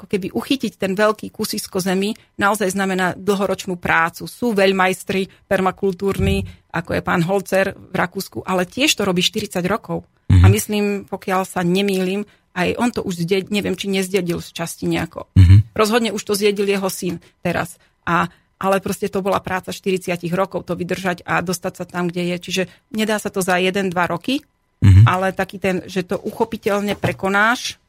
[0.00, 4.24] ako keby uchytiť ten veľký kusisko zemi naozaj znamená dlhoročnú prácu.
[4.24, 10.08] Sú veľmajstri permakultúrni, ako je pán Holcer v Rakúsku, ale tiež to robí 40 rokov.
[10.32, 10.40] Mm-hmm.
[10.40, 10.52] A mhm.
[10.56, 12.24] myslím, pokiaľ sa nemýlim,
[12.56, 15.28] aj on to už zdedil, neviem, či nezdedil z časti nejako.
[15.36, 15.76] Mm-hmm.
[15.76, 17.76] Rozhodne už to zjedil jeho syn teraz.
[18.08, 22.36] A ale proste to bola práca 40 rokov to vydržať a dostať sa tam, kde
[22.36, 22.36] je.
[22.36, 24.44] Čiže nedá sa to za 1-2 roky,
[24.84, 25.08] mm-hmm.
[25.08, 27.80] ale taký ten, že to uchopiteľne prekonáš,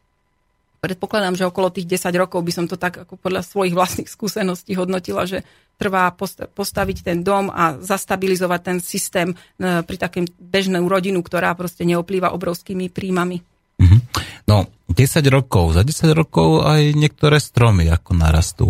[0.80, 4.74] predpokladám, že okolo tých 10 rokov by som to tak ako podľa svojich vlastných skúseností
[4.74, 5.44] hodnotila, že
[5.78, 6.14] trvá
[6.56, 12.34] postaviť ten dom a zastabilizovať ten systém e, pri takým bežnú rodinu, ktorá proste neoplýva
[12.34, 13.42] obrovskými príjmami.
[13.82, 13.98] Mhm.
[14.46, 18.68] No, 10 rokov, za 10 rokov aj niektoré stromy ako narastú.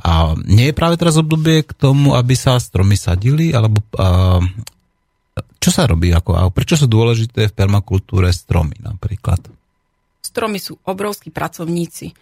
[0.00, 4.40] A nie je práve teraz obdobie k tomu, aby sa stromy sadili, alebo a,
[5.60, 9.44] čo sa robí, ako, a prečo sú dôležité v permakultúre stromy napríklad?
[10.24, 12.16] Stromy sú obrovskí pracovníci.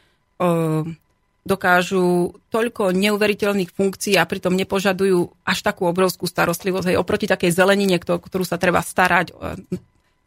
[1.48, 6.92] Dokážu toľko neuveriteľných funkcií a pritom nepožadujú až takú obrovskú starostlivosť.
[6.92, 9.32] Hej, oproti takej zelenine, ktorú sa treba starať,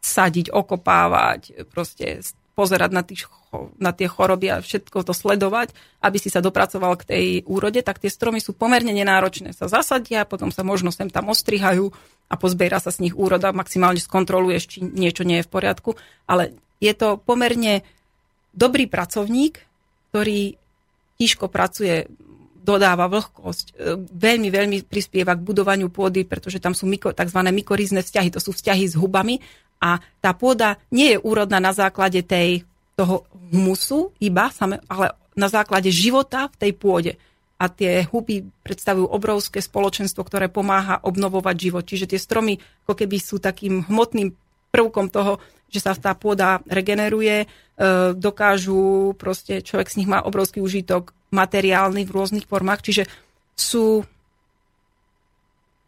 [0.02, 3.32] sadiť, okopávať, proste pozerať na, tých,
[3.80, 5.72] na tie choroby a všetko to sledovať,
[6.04, 9.56] aby si sa dopracoval k tej úrode, tak tie stromy sú pomerne nenáročné.
[9.56, 11.88] Sa zasadia, potom sa možno sem tam ostrihajú
[12.28, 15.90] a pozbiera sa z nich úroda, maximálne skontroluješ, či niečo nie je v poriadku,
[16.28, 17.80] ale je to pomerne
[18.52, 19.60] dobrý pracovník,
[20.12, 20.60] ktorý
[21.16, 22.08] tížko pracuje,
[22.62, 27.40] dodáva vlhkosť, e, veľmi, veľmi prispieva k budovaniu pôdy, pretože tam sú tzv.
[27.42, 29.42] mykorizné vzťahy, to sú vzťahy s hubami
[29.82, 32.62] a tá pôda nie je úrodná na základe tej,
[32.94, 34.54] toho humusu iba,
[34.86, 37.12] ale na základe života v tej pôde.
[37.58, 41.84] A tie huby predstavujú obrovské spoločenstvo, ktoré pomáha obnovovať život.
[41.86, 44.34] Čiže tie stromy ako keby sú takým hmotným
[44.70, 45.42] prvkom toho,
[45.72, 47.46] že sa tá pôda regeneruje, e,
[48.14, 53.04] dokážu, proste človek z nich má obrovský užitok materiálny v rôznych formách, čiže
[53.56, 54.04] sú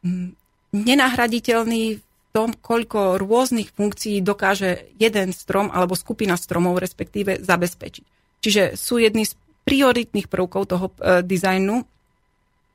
[0.03, 0.31] mm,
[0.73, 2.01] nenahraditeľní
[2.35, 8.05] tom, koľko rôznych funkcií dokáže jeden strom alebo skupina stromov respektíve zabezpečiť.
[8.43, 11.87] Čiže sú jedni z prioritných prvkov toho e, dizajnu,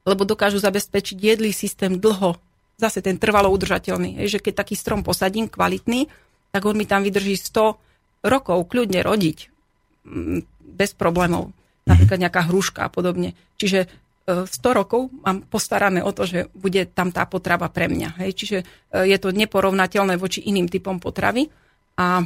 [0.08, 2.40] lebo dokážu zabezpečiť jedlý systém dlho,
[2.80, 4.24] zase ten trvalo udržateľný.
[4.24, 6.08] Je, že keď taký strom posadím, kvalitný,
[6.56, 7.76] tak on mi tam vydrží 100
[8.26, 9.38] rokov kľudne rodiť
[10.08, 10.40] mm,
[10.80, 11.52] bez problémov.
[11.84, 13.36] Napríklad nejaká hruška a podobne.
[13.60, 13.92] Čiže
[14.30, 18.10] 100 e, rokov mám postarané o to, že bude tam tá potrava pre mňa.
[18.22, 18.32] Hej?
[18.38, 18.66] Čiže e,
[19.10, 21.50] je to neporovnateľné voči iným typom potravy.
[21.98, 22.24] A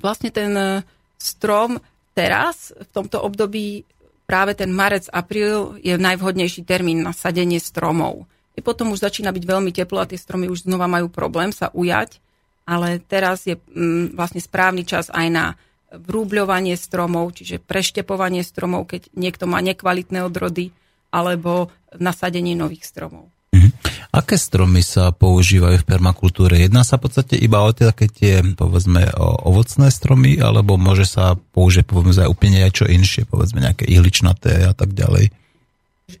[0.00, 0.82] vlastne ten e,
[1.20, 1.78] strom
[2.16, 3.84] teraz, v tomto období,
[4.24, 8.24] práve ten marec, apríl je najvhodnejší termín na sadenie stromov.
[8.56, 11.68] I potom už začína byť veľmi teplo a tie stromy už znova majú problém sa
[11.76, 12.18] ujať,
[12.64, 15.46] ale teraz je mm, vlastne správny čas aj na
[15.92, 20.74] vrúbľovanie stromov, čiže preštepovanie stromov, keď niekto má nekvalitné odrody,
[21.10, 23.30] alebo nasadenie nových stromov.
[23.56, 23.70] Mhm.
[24.12, 26.60] Aké stromy sa používajú v permakultúre?
[26.60, 31.36] Jedná sa v podstate iba o také tie, povedzme, o ovocné stromy, alebo môže sa
[31.36, 35.32] použiť, povedzme, aj úplne aj čo inšie, povedzme, nejaké ihličnaté a tak ďalej?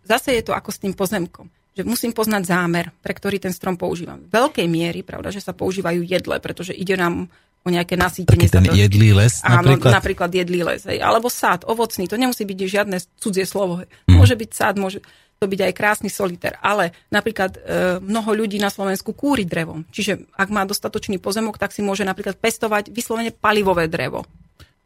[0.04, 3.76] Zase je to ako s tým pozemkom že musím poznať zámer, pre ktorý ten strom
[3.76, 4.24] používam.
[4.24, 7.28] V veľkej miery, pravda, že sa používajú jedle, pretože ide nám
[7.66, 8.46] o nejaké nasýtenie.
[8.46, 8.78] Taký ten to...
[8.78, 9.92] jedlý les Áno, napríklad?
[9.98, 10.86] napríklad jedlý les.
[10.86, 11.02] Hej.
[11.02, 13.82] Alebo sád, ovocný, to nemusí byť žiadne cudzie slovo.
[13.82, 13.90] Hej.
[14.06, 14.22] Hmm.
[14.22, 15.02] Môže byť sád, môže
[15.36, 16.56] to byť aj krásny soliter.
[16.64, 17.60] Ale napríklad e,
[18.00, 19.84] mnoho ľudí na Slovensku kúri drevom.
[19.92, 24.24] Čiže ak má dostatočný pozemok, tak si môže napríklad pestovať vyslovene palivové drevo.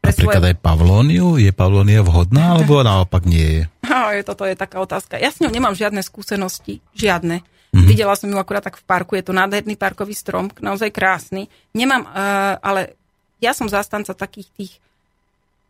[0.01, 0.51] Napríklad svoje...
[0.51, 1.37] aj pavlóniu?
[1.37, 3.63] Je pavlónia vhodná, alebo naopak nie je?
[3.91, 5.19] No, je, toto je taká otázka.
[5.19, 6.79] Ja s ňou nemám žiadne skúsenosti.
[6.95, 7.43] Žiadne.
[7.71, 7.87] Mm-hmm.
[7.87, 9.15] Videla som ju akurát tak v parku.
[9.15, 11.47] Je to nádherný parkový strom, naozaj krásny.
[11.71, 12.99] Nemám, uh, ale
[13.39, 14.71] ja som zastanca takých tých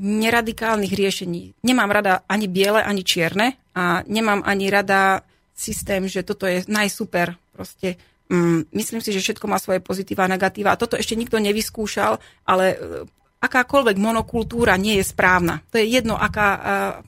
[0.01, 1.53] neradikálnych riešení.
[1.61, 5.21] Nemám rada ani biele, ani čierne a nemám ani rada
[5.53, 7.37] systém, že toto je najsuper.
[7.53, 8.01] Proste
[8.33, 10.73] um, myslím si, že všetko má svoje pozitíva a negatíva.
[10.73, 12.17] A toto ešte nikto nevyskúšal,
[12.49, 12.65] ale
[13.41, 15.65] akákoľvek monokultúra nie je správna.
[15.73, 16.47] To je jedno, aká,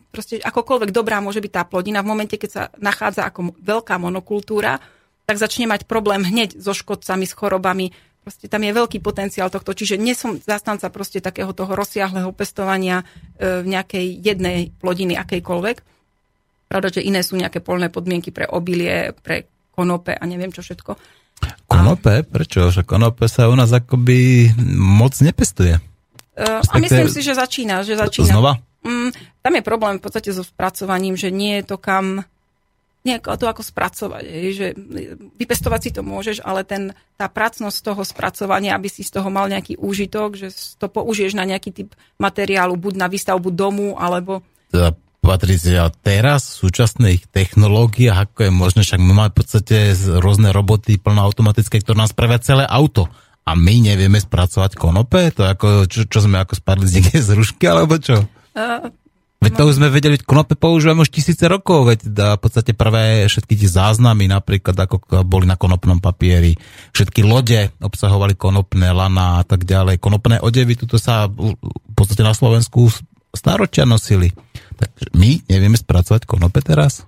[0.10, 2.02] proste akokoľvek dobrá môže byť tá plodina.
[2.02, 4.82] V momente, keď sa nachádza ako veľká monokultúra,
[5.30, 7.94] tak začne mať problém hneď so škodcami, s chorobami.
[8.26, 9.78] Proste tam je veľký potenciál tohto.
[9.78, 13.04] Čiže nie som zastanca proste takého toho rozsiahleho pestovania
[13.38, 15.78] e, v nejakej jednej plodiny, akejkoľvek.
[16.72, 20.98] Pravda, že iné sú nejaké polné podmienky pre obilie, pre konope a neviem čo všetko.
[21.68, 22.24] Konope?
[22.24, 22.72] Prečo?
[22.72, 25.93] Že konope sa u nás akoby moc nepestuje.
[26.38, 27.86] A myslím si, že začína.
[27.86, 28.34] Že začína.
[28.34, 28.54] Znova?
[28.84, 29.14] Mm,
[29.46, 32.26] tam je problém v podstate so spracovaním, že nie je to kam
[33.04, 34.24] nie to ako spracovať,
[34.56, 34.68] že
[35.36, 39.52] vypestovať si to môžeš, ale ten, tá pracnosť toho spracovania, aby si z toho mal
[39.52, 40.48] nejaký úžitok, že
[40.80, 44.40] to použiješ na nejaký typ materiálu, buď na výstavbu domu, alebo...
[44.72, 49.78] Teda, Patricia, teraz v súčasných technológiách, ako je možné, však my máme v podstate
[50.24, 53.12] rôzne roboty plnoautomatické, ktoré nás spravia celé auto
[53.44, 55.32] a my nevieme spracovať konope?
[55.36, 58.24] To ako, čo, čo sme ako spadli z niekde z rušky, alebo čo?
[58.56, 58.88] Uh,
[59.44, 63.28] veď to už sme vedeli, konope používame už tisíce rokov, veď dá v podstate prvé
[63.28, 66.56] všetky tie záznamy, napríklad ako boli na konopnom papieri,
[66.96, 71.60] všetky lode obsahovali konopné lana a tak ďalej, konopné odevy, tuto sa v
[71.92, 72.88] podstate na Slovensku
[73.34, 74.32] staročia nosili.
[74.78, 77.04] Takže my nevieme spracovať konope teraz?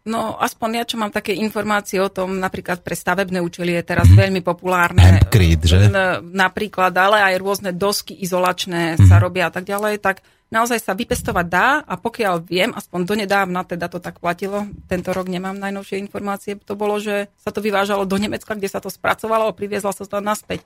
[0.00, 4.08] No, aspoň ja, čo mám také informácie o tom, napríklad pre stavebné účely je teraz
[4.08, 4.16] mm.
[4.16, 5.20] veľmi populárne.
[5.20, 5.78] Hempcrete, že?
[6.24, 9.04] Napríklad, ale aj rôzne dosky izolačné mm.
[9.04, 13.60] sa robia a tak ďalej, tak naozaj sa vypestovať dá a pokiaľ viem, aspoň donedávna
[13.68, 18.08] teda to tak platilo, tento rok nemám najnovšie informácie, to bolo, že sa to vyvážalo
[18.08, 20.64] do Nemecka, kde sa to spracovalo a priviezla sa to naspäť.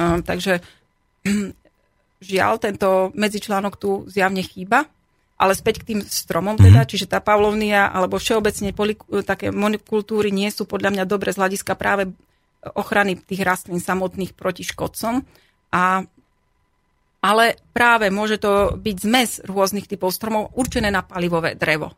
[0.00, 0.64] Um, takže
[2.32, 4.88] žiaľ, tento medzičlánok tu zjavne chýba,
[5.40, 6.90] ale späť k tým stromom teda, mm-hmm.
[6.92, 8.92] čiže tá pavlovnia alebo všeobecne poli,
[9.24, 12.12] také monokultúry nie sú podľa mňa dobre z hľadiska práve
[12.76, 15.24] ochrany tých rastlín samotných proti škodcom.
[15.72, 16.04] A,
[17.24, 21.96] ale práve môže to byť zmes rôznych typov stromov určené na palivové drevo.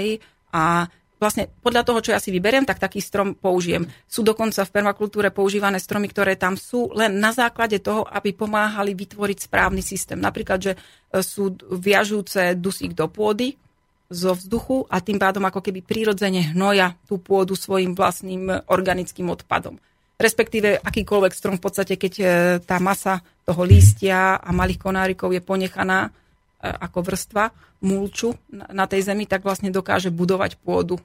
[0.00, 0.24] Hej?
[0.56, 0.88] A
[1.26, 3.82] vlastne podľa toho, čo ja si vyberiem, tak taký strom použijem.
[4.06, 8.94] Sú dokonca v permakultúre používané stromy, ktoré tam sú len na základe toho, aby pomáhali
[8.94, 10.22] vytvoriť správny systém.
[10.22, 10.78] Napríklad, že e,
[11.20, 13.58] sú viažúce dusík do pôdy
[14.06, 19.82] zo vzduchu a tým pádom ako keby prirodzene hnoja tú pôdu svojim vlastným organickým odpadom.
[20.16, 22.26] Respektíve akýkoľvek strom v podstate, keď e,
[22.62, 26.14] tá masa toho lístia a malých konárikov je ponechaná
[26.56, 27.52] E, ako vrstva
[27.84, 30.96] mulču na tej zemi, tak vlastne dokáže budovať pôdu.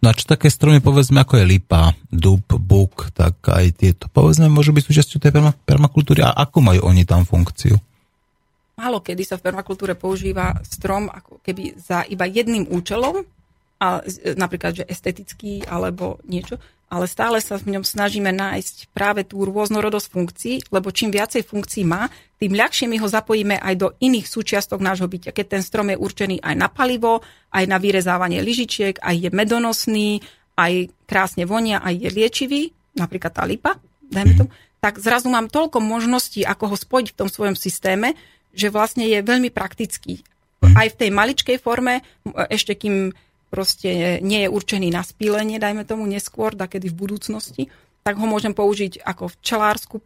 [0.00, 4.48] No a čo také stromy, povedzme, ako je lipa, dub, buk, tak aj tieto, povedzme,
[4.48, 5.32] môžu byť súčasťou tej
[5.68, 6.24] permakultúry.
[6.24, 7.76] A ako majú oni tam funkciu?
[8.80, 13.20] Málo kedy sa v permakultúre používa strom ako keby za iba jedným účelom,
[13.80, 14.00] a
[14.36, 16.56] napríklad, že estetický alebo niečo,
[16.90, 21.86] ale stále sa v ňom snažíme nájsť práve tú rôznorodosť funkcií, lebo čím viacej funkcií
[21.86, 22.10] má,
[22.42, 25.30] tým ľahšie my ho zapojíme aj do iných súčiastok nášho bytia.
[25.30, 27.22] Keď ten strom je určený aj na palivo,
[27.54, 30.18] aj na vyrezávanie lyžičiek, aj je medonosný,
[30.58, 32.62] aj krásne vonia, aj je liečivý,
[32.98, 33.78] napríklad tá lipa,
[34.10, 34.50] dajme tomu,
[34.82, 38.18] tak zrazu mám toľko možností, ako ho spojiť v tom svojom systéme,
[38.50, 40.26] že vlastne je veľmi praktický.
[40.60, 42.04] Aj v tej maličkej forme,
[42.50, 43.14] ešte kým
[43.50, 47.62] proste nie je určený na spílenie, dajme tomu neskôr, takedy v budúcnosti,
[48.00, 50.04] tak ho môžem použiť ako včelárskú e,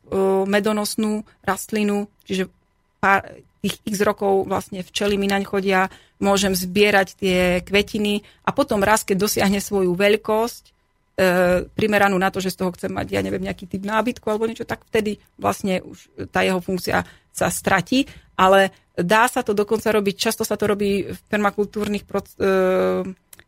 [0.51, 2.51] medonosnú rastlinu, čiže
[2.99, 3.23] pár,
[3.65, 5.89] tých x rokov vlastne včely mi naň chodia,
[6.21, 10.73] môžem zbierať tie kvetiny a potom raz, keď dosiahne svoju veľkosť, e,
[11.73, 14.67] primeranú na to, že z toho chcem mať, ja neviem, nejaký typ nábytku alebo niečo,
[14.67, 20.15] tak vtedy vlastne už tá jeho funkcia sa stratí, ale dá sa to dokonca robiť,
[20.15, 23.03] často sa to robí v permakultúrnych proc- e,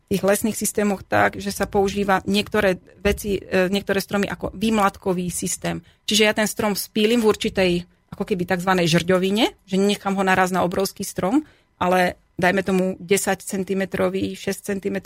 [0.07, 5.83] tých lesných systémoch tak, že sa používa niektoré veci, e, niektoré stromy ako výmladkový systém.
[6.07, 7.71] Čiže ja ten strom spílim v určitej
[8.15, 8.71] ako keby tzv.
[8.87, 11.43] žrďovine, že nechám ho naraz na obrovský strom,
[11.75, 14.97] ale dajme tomu 10 cm, 6 cm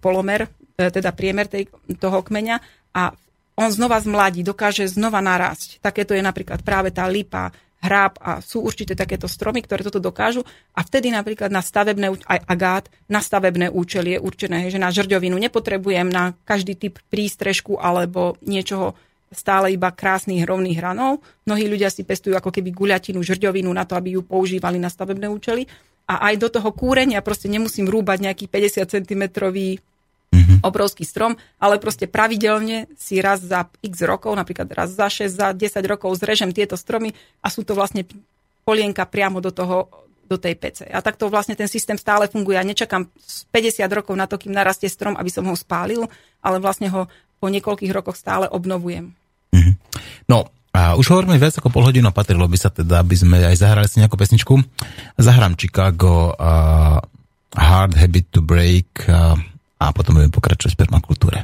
[0.00, 0.48] polomer,
[0.80, 1.68] e, teda priemer tej,
[2.00, 2.56] toho kmeňa
[2.96, 3.12] a
[3.56, 5.80] on znova zmladí, dokáže znova narásť.
[5.80, 10.42] Takéto je napríklad práve tá lipa, hráb a sú určite takéto stromy, ktoré toto dokážu
[10.72, 15.36] a vtedy napríklad na stavebné, aj agát, na stavebné účely je určené, že na žrďovinu
[15.36, 18.96] nepotrebujem na každý typ prístrežku alebo niečoho
[19.30, 21.20] stále iba krásnych rovných hranov.
[21.44, 25.26] Mnohí ľudia si pestujú ako keby guľatinu, žrďovinu na to, aby ju používali na stavebné
[25.26, 25.66] účely.
[26.06, 29.22] A aj do toho kúrenia proste nemusím rúbať nejaký 50 cm.
[30.66, 35.48] Obrovský strom, ale proste pravidelne si raz za x rokov, napríklad raz za 6, za
[35.54, 38.04] 10 rokov zrežem tieto stromy a sú to vlastne
[38.66, 39.86] polienka priamo do toho
[40.26, 40.84] do tej pece.
[40.90, 42.58] A takto vlastne ten systém stále funguje.
[42.58, 43.06] Ja nečakám
[43.54, 46.02] 50 rokov na to, kým narastie strom, aby som ho spálil,
[46.42, 47.06] ale vlastne ho
[47.38, 49.14] po niekoľkých rokoch stále obnovujem.
[49.54, 49.74] Mm-hmm.
[50.26, 53.56] No, a už hovoríme viac ako pol hodinu, patrilo by sa teda, aby sme aj
[53.56, 54.60] zahrali si nejakú pesničku.
[55.16, 57.00] Zahrám Chicago uh,
[57.56, 59.40] Hard Habit to Break uh,
[59.76, 61.40] a potom budeme pokračovať v permakultúre.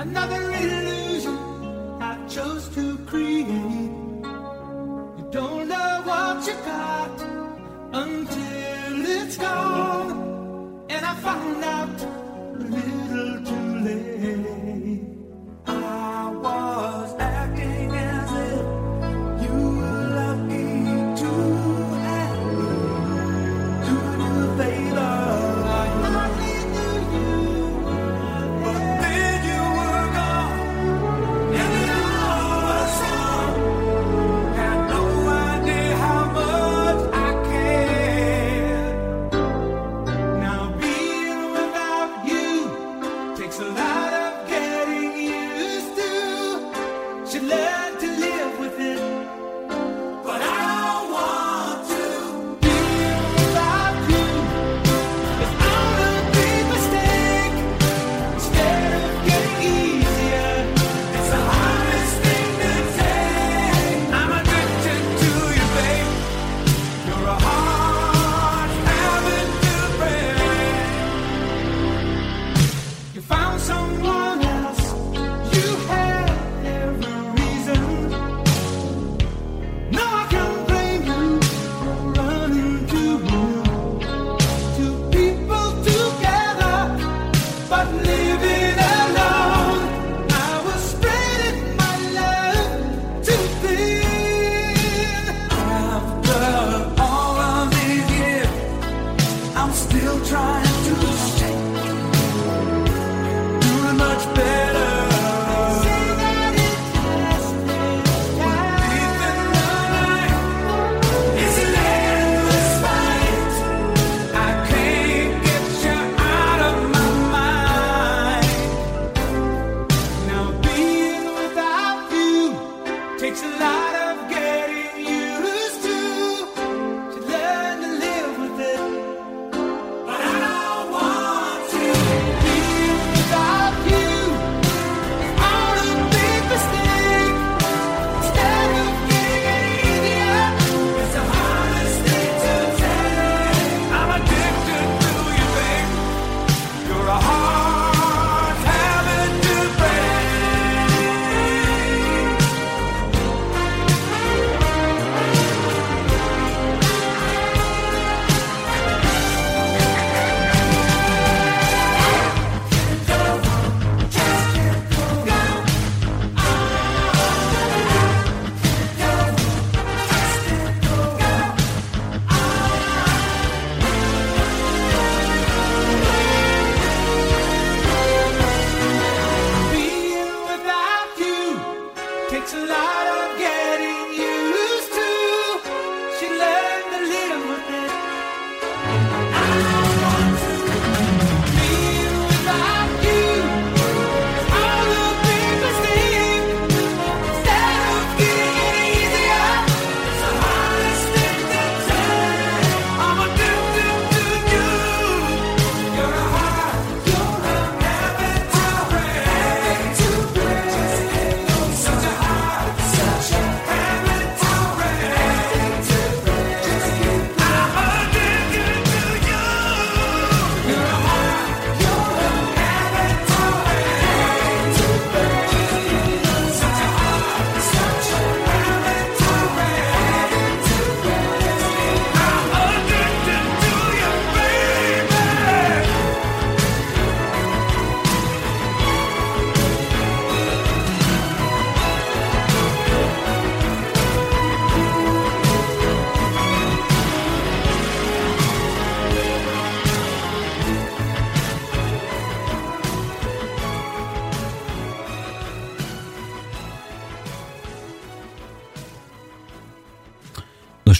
[0.00, 1.36] Another illusion
[2.00, 3.46] I chose to create.
[3.46, 7.20] You don't know what you got
[7.92, 8.69] until
[9.30, 10.86] it's gone.
[10.90, 15.02] And I found out a little too late.
[15.66, 16.99] I was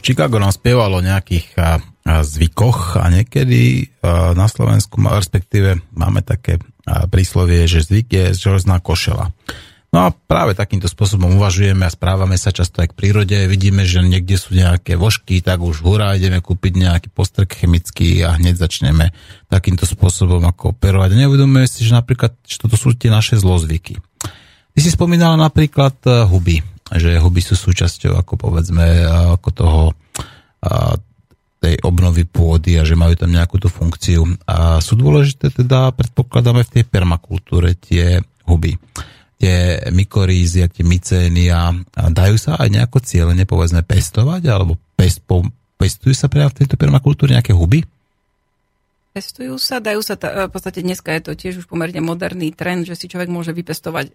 [0.01, 1.77] už Chicago nám spievalo o nejakých a,
[2.09, 6.57] a zvykoch a niekedy a, na Slovensku, respektíve máme také
[6.89, 9.29] a, príslovie, že zvyk je železná košela.
[9.91, 13.35] No a práve takýmto spôsobom uvažujeme a správame sa často aj k prírode.
[13.51, 18.39] Vidíme, že niekde sú nejaké vožky, tak už hurá, ideme kúpiť nejaký postrek chemický a
[18.41, 19.13] hneď začneme
[19.53, 21.13] takýmto spôsobom ako operovať.
[21.13, 24.01] Neuvedomujeme si, že napríklad, že toto sú tie naše zlozvyky.
[24.71, 26.63] Ty si spomínala napríklad e, huby,
[26.97, 29.07] že huby sú súčasťou ako povedzme
[29.39, 29.83] ako toho
[31.61, 34.25] tej obnovy pôdy a že majú tam nejakú tú funkciu.
[34.49, 38.81] A sú dôležité teda, predpokladáme v tej permakultúre tie huby
[39.41, 45.41] tie mykorízy a tie mycénia, dajú sa aj nejako cieľene povedzme pestovať, alebo pest, po,
[45.81, 47.81] pestujú sa práve v tejto permakultúre nejaké huby?
[49.17, 52.85] Pestujú sa, dajú sa, ta, v podstate dneska je to tiež už pomerne moderný trend,
[52.85, 54.13] že si človek môže vypestovať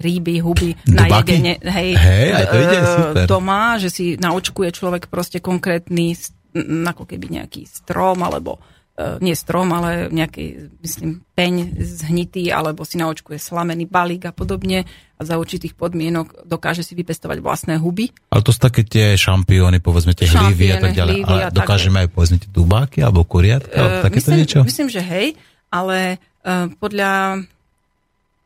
[0.00, 0.96] rýby, huby Dubaky?
[0.96, 3.24] na jedenie hej, hej aj to ide, super.
[3.28, 6.16] doma, že si naočkuje človek proste konkrétny
[6.84, 8.60] ako keby nejaký strom alebo
[8.92, 14.84] E, nie strom, ale nejaký, myslím, peň zhnitý, alebo si naočkuje slamený balík a podobne
[15.16, 18.12] a za určitých podmienok dokáže si vypestovať vlastné huby.
[18.28, 21.24] Ale to sú také tie šampióny, povedzme tie hlívy a tak ďalej.
[21.24, 22.04] Ale dokážeme také.
[22.04, 24.58] aj povedzme tie dubáky alebo kuriatka, alebo takéto myslím, niečo?
[24.60, 25.40] Myslím, že hej,
[25.72, 27.40] ale uh, podľa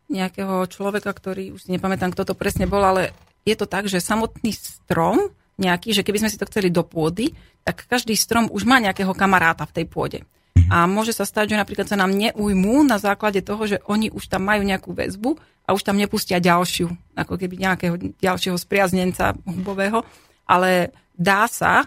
[0.07, 3.11] nejakého človeka, ktorý už si nepamätám, kto to presne bol, ale
[3.47, 7.33] je to tak, že samotný strom nejaký, že keby sme si to chceli do pôdy,
[7.65, 10.19] tak každý strom už má nejakého kamaráta v tej pôde.
[10.67, 14.27] A môže sa stať, že napríklad sa nám neujmú na základe toho, že oni už
[14.27, 20.03] tam majú nejakú väzbu a už tam nepustia ďalšiu, ako keby nejakého ďalšieho spriaznenca hubového.
[20.47, 21.87] Ale dá sa e,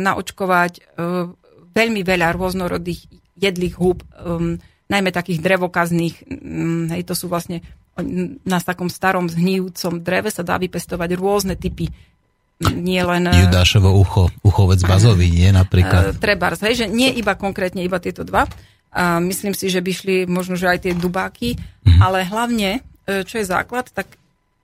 [0.00, 0.82] naočkovať e,
[1.76, 4.06] veľmi veľa rôznorodých jedlých húb, e,
[4.86, 7.62] najmä takých drevokazných, um, hej, to sú vlastne
[8.44, 11.88] na takom starom zhnijúcom dreve sa dá vypestovať rôzne typy
[12.60, 13.28] nie len...
[13.28, 16.16] E, Judášovo ucho, uchovec bazový, nie napríklad?
[16.16, 18.48] Uh, trebárs, hej, že nie iba konkrétne iba tieto dva.
[18.96, 22.00] A myslím si, že by šli možno, že aj tie dubáky, uh-huh.
[22.00, 24.08] ale hlavne, e, čo je základ, tak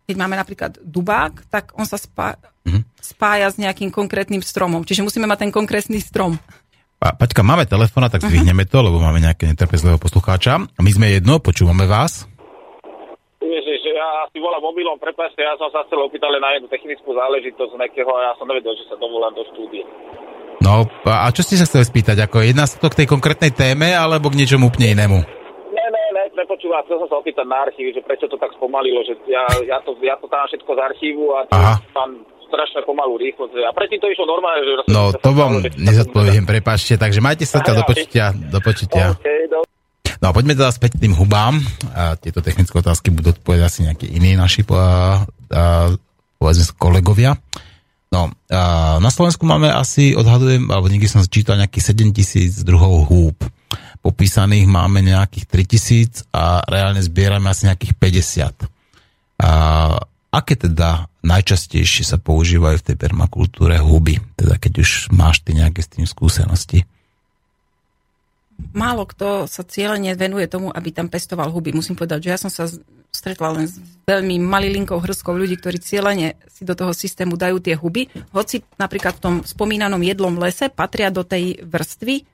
[0.09, 2.81] keď máme napríklad dubák, tak on sa spá, uh-huh.
[2.97, 4.89] spája s nejakým konkrétnym stromom.
[4.89, 6.41] Čiže musíme mať ten konkrétny strom.
[7.03, 8.78] Pa, Paťka, máme telefona, tak zdvihneme uh-huh.
[8.78, 10.62] to, lebo máme nejaké netrpezlivého poslucháča.
[10.78, 12.30] My sme jedno, počúvame vás
[14.03, 17.80] ja si volám mobilom, prepáčte, ja som sa chcel opýtať na jednu technickú záležitosť z
[17.86, 19.86] nekého a ja som nevedel, že sa dovolám do štúdie.
[20.62, 22.26] No, a čo ste sa chceli spýtať?
[22.26, 25.18] Ako jedná sa to k tej konkrétnej téme, alebo k niečomu úplne inému?
[25.74, 29.03] Ne, ne, ne, nepočúva, chcel som sa opýtať na archív, že prečo to tak spomalilo,
[29.03, 31.59] že ja, ja, to, ja to tam všetko z archívu a to
[31.94, 32.09] tam
[32.53, 33.57] strašne pomalú rýchlosť.
[33.64, 34.72] A predtým to išlo normálne, že...
[34.92, 38.36] No, to vám nezodpoviem, prepáčte, takže majte sa do počutia.
[38.36, 39.16] Do počutia.
[39.16, 39.64] Okay, do...
[40.20, 41.59] No a poďme teda späť k tým hubám.
[41.96, 44.82] A tieto technické otázky budú odpovedať asi nejakí iní naši a, a,
[46.36, 47.34] povedzme kolegovia.
[48.12, 53.09] No, a na Slovensku máme asi, odhadujem, alebo niekde som čítal nejakých 7 tisíc druhov
[53.09, 53.40] húb.
[54.05, 58.68] Popísaných máme nejakých 3 tisíc a reálne zbierame asi nejakých 50.
[59.42, 59.50] A
[60.33, 64.18] aké teda najčastejšie sa používajú v tej permakultúre huby?
[64.35, 66.89] Teda keď už máš ty nejaké s tým skúsenosti
[68.70, 71.74] málo kto sa cieľene venuje tomu, aby tam pestoval huby.
[71.74, 72.70] Musím povedať, že ja som sa
[73.12, 73.76] stretla len s
[74.09, 78.09] veľmi malilinkou hrskou ľudí, ktorí cieľene si do toho systému dajú tie huby.
[78.33, 82.24] Hoci napríklad v tom spomínanom jedlom lese patria do tej vrstvy e,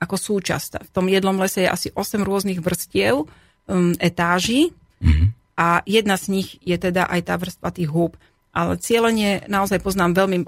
[0.00, 0.86] ako súčasť.
[0.86, 4.70] V tom jedlom lese je asi 8 rôznych vrstiev, e, etáží
[5.02, 5.28] mm-hmm.
[5.60, 8.16] A jedna z nich je teda aj tá vrstva tých húb
[8.50, 10.38] ale cieľenie naozaj poznám veľmi,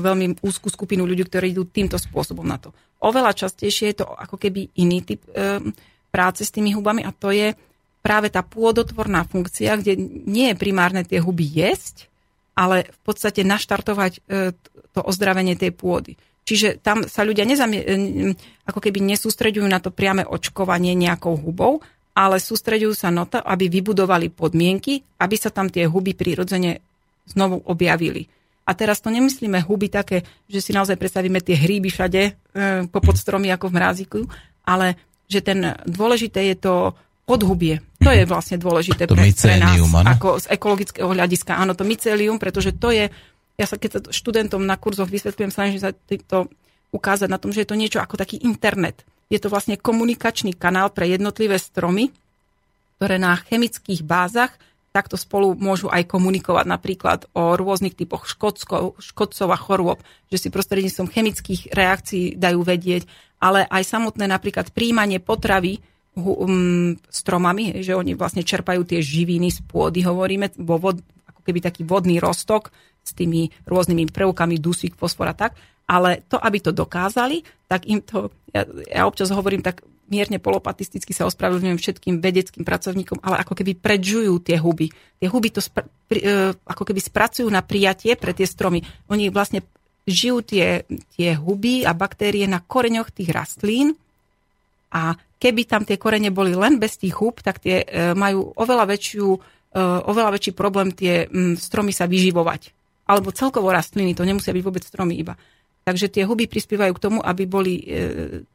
[0.00, 2.72] veľmi úzkú skupinu ľudí, ktorí idú týmto spôsobom na to.
[3.04, 5.60] Oveľa častejšie je to ako keby iný typ e,
[6.08, 7.52] práce s tými hubami a to je
[8.00, 12.08] práve tá pôdotvorná funkcia, kde nie je primárne tie huby jesť,
[12.56, 14.20] ale v podstate naštartovať e,
[14.96, 16.16] to ozdravenie tej pôdy.
[16.42, 17.78] Čiže tam sa ľudia nezamie,
[18.66, 21.78] ako keby nesústreďujú na to priame očkovanie nejakou hubou,
[22.12, 26.84] ale sústreďujú sa na to, aby vybudovali podmienky, aby sa tam tie huby prirodzene
[27.24, 28.28] znovu objavili.
[28.62, 32.32] A teraz to nemyslíme huby také, že si naozaj predstavíme tie hríby všade e,
[32.86, 34.20] po podstromy ako v mráziku,
[34.62, 34.94] ale
[35.26, 36.74] že ten dôležité je to
[37.26, 37.82] podhubie.
[38.02, 40.06] To je vlastne dôležité to pre, pre nás ano?
[40.06, 41.58] ako z ekologického hľadiska.
[41.58, 43.08] Áno, to mycelium, pretože to je,
[43.56, 45.90] ja sa keď sa študentom na kurzoch vysvetľujem, snažím sa
[46.28, 46.50] to
[46.92, 49.02] ukázať na tom, že je to niečo ako taký internet.
[49.32, 52.12] Je to vlastne komunikačný kanál pre jednotlivé stromy,
[53.00, 54.52] ktoré na chemických bázach
[54.92, 60.48] takto spolu môžu aj komunikovať napríklad o rôznych typoch škodcov, škodcov a chorôb, že si
[60.52, 63.08] prostredníctvom chemických reakcií dajú vedieť,
[63.40, 65.80] ale aj samotné napríklad príjmanie potravy
[66.12, 71.58] um, stromami, že oni vlastne čerpajú tie živiny z pôdy, hovoríme, vo vod, ako keby
[71.64, 72.68] taký vodný rostok,
[73.02, 78.00] s tými rôznymi prvkami dusík, fosfor a tak, ale to, aby to dokázali, tak im
[78.00, 83.56] to, ja, ja občas hovorím tak mierne polopatisticky sa ospravedlňujem všetkým vedeckým pracovníkom, ale ako
[83.56, 84.92] keby predžujú tie huby.
[84.92, 88.84] Tie huby to spra- pri, e, ako keby spracujú na prijatie pre tie stromy.
[89.08, 89.64] Oni vlastne
[90.04, 90.84] žijú tie,
[91.16, 93.96] tie huby a baktérie na koreňoch tých rastlín
[94.92, 98.92] a keby tam tie korene boli len bez tých hub, tak tie e, majú oveľa,
[98.92, 99.38] väčšiu, e,
[99.80, 101.24] oveľa väčší problém tie
[101.56, 102.74] stromy sa vyživovať.
[103.08, 105.34] Alebo celkovo rastliny, to nemusia byť vôbec stromy iba.
[105.82, 107.84] Takže tie huby prispievajú k tomu, aby boli e,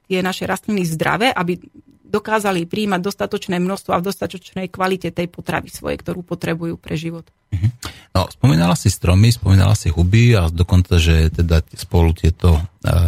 [0.07, 1.59] tie naše rastliny zdravé, aby
[2.07, 7.27] dokázali príjmať dostatočné množstvo a v dostatočnej kvalite tej potravy svoje, ktorú potrebujú pre život.
[7.51, 7.69] Mhm.
[8.15, 12.63] No, spomínala si stromy, spomínala si huby a dokonca, že teda spolu tieto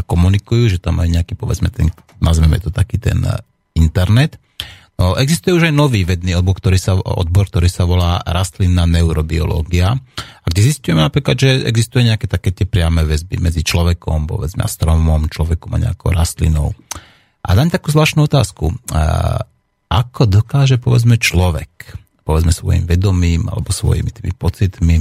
[0.06, 1.90] komunikujú, že tam aj nejaký, povedzme, ten,
[2.20, 3.24] nazveme to taký ten
[3.74, 4.38] internet.
[5.00, 9.96] No, existuje už aj nový vedný odbor, ktorý sa, odbor, ktorý sa volá rastlinná neurobiológia,
[10.20, 14.68] a kde zistujeme napríklad, že existuje nejaké také tie priame väzby medzi človekom, povedzme, a
[14.68, 16.76] stromom, človekom a nejakou rastlinou.
[17.40, 18.76] A dám takú zvláštnu otázku.
[19.88, 21.96] Ako dokáže, povedzme, človek,
[22.28, 25.00] povedzme, svojim vedomím alebo svojimi tými pocitmi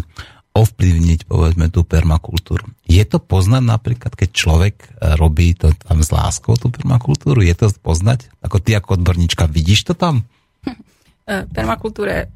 [0.57, 2.67] ovplyvniť, povedzme, tú permakultúru.
[2.89, 7.45] Je to poznať napríklad, keď človek e, robí to tam s láskou, tú permakultúru?
[7.45, 8.33] Je to poznať?
[8.43, 10.27] Ako ty ako odborníčka, vidíš to tam?
[11.29, 12.27] E, permakultúre e,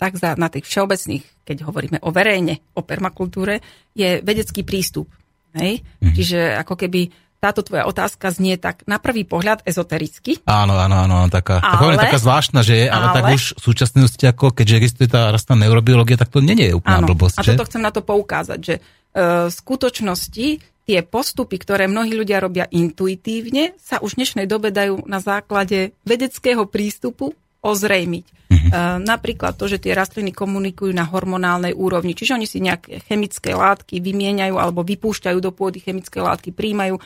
[0.00, 3.60] tak za, na tých všeobecných, keď hovoríme o verejne, o permakultúre,
[3.92, 5.06] je vedecký prístup.
[5.52, 5.84] Hej?
[5.84, 6.14] Mm-hmm.
[6.16, 7.00] Čiže ako keby
[7.42, 10.38] táto tvoja otázka znie tak na prvý pohľad ezotericky.
[10.46, 14.22] Áno, áno, áno, taká, ale, taká zvláštna, že je, ale, ale tak už v súčasnosti,
[14.22, 17.42] ako keďže existuje tá rastná neurobiológia, tak to nie je úplná áno, blbosť.
[17.42, 20.46] A toto chcem na to poukázať, že uh, v skutočnosti
[20.86, 25.98] tie postupy, ktoré mnohí ľudia robia intuitívne, sa už v dnešnej dobe dajú na základe
[26.06, 28.26] vedeckého prístupu ozrejmiť.
[28.26, 28.68] Uh-huh.
[28.70, 33.54] Uh, napríklad to, že tie rastliny komunikujú na hormonálnej úrovni, čiže oni si nejaké chemické
[33.54, 37.02] látky vymieňajú alebo vypúšťajú do pôdy chemické látky, príjmajú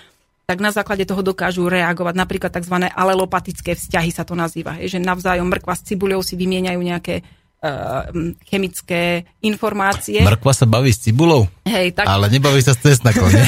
[0.46, 2.14] tak na základe toho dokážu reagovať.
[2.14, 2.86] Napríklad tzv.
[2.86, 4.78] alelopatické vzťahy sa to nazýva.
[4.78, 7.26] Hej, že navzájom mrkva s cibuľou si vymieňajú nejaké
[7.66, 8.06] uh,
[8.46, 10.22] chemické informácie.
[10.22, 11.50] Mrkva sa baví s cibulou?
[11.66, 12.06] Hej, tak...
[12.06, 13.42] Ale nebaví sa s cesnakom, nie?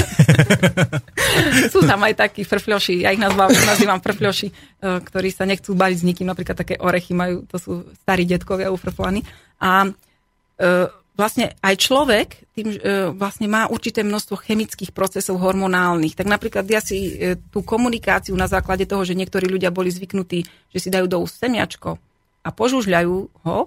[1.72, 5.96] Sú tam aj takí frfľoši, ja ich nazval, nazývam frfľoši, uh, ktorí sa nechcú baviť
[6.02, 7.72] s nikým, napríklad také orechy majú, to sú
[8.02, 9.22] starí detkovia ufrflani.
[9.62, 16.14] A uh, vlastne aj človek tým, e, vlastne má určité množstvo chemických procesov hormonálnych.
[16.14, 20.46] Tak napríklad ja si e, tú komunikáciu na základe toho, že niektorí ľudia boli zvyknutí,
[20.70, 21.98] že si dajú do úst semiačko
[22.46, 23.58] a požužľajú ho.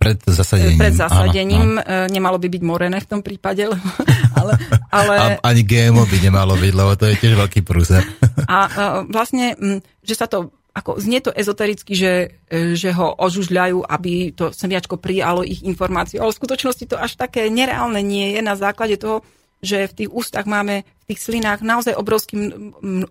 [0.00, 0.80] Pred zasadením.
[0.80, 1.68] Pred zasadením.
[1.80, 2.12] Áno, áno.
[2.12, 3.64] Nemalo by byť morené v tom prípade.
[4.40, 4.52] ale,
[4.92, 5.14] ale...
[5.16, 8.04] A, ani GMO by nemalo byť, lebo to je tiež veľký prúser.
[8.48, 9.56] a, a vlastne,
[10.04, 12.12] že sa to ako znie to ezotericky, že,
[12.46, 16.22] e, že ho ožužľajú, aby to semiačko prijalo ich informáciu.
[16.22, 19.26] Ale v skutočnosti to až také nereálne nie je na základe toho,
[19.60, 22.34] že v tých ústach máme v tých slinách naozaj obrovský,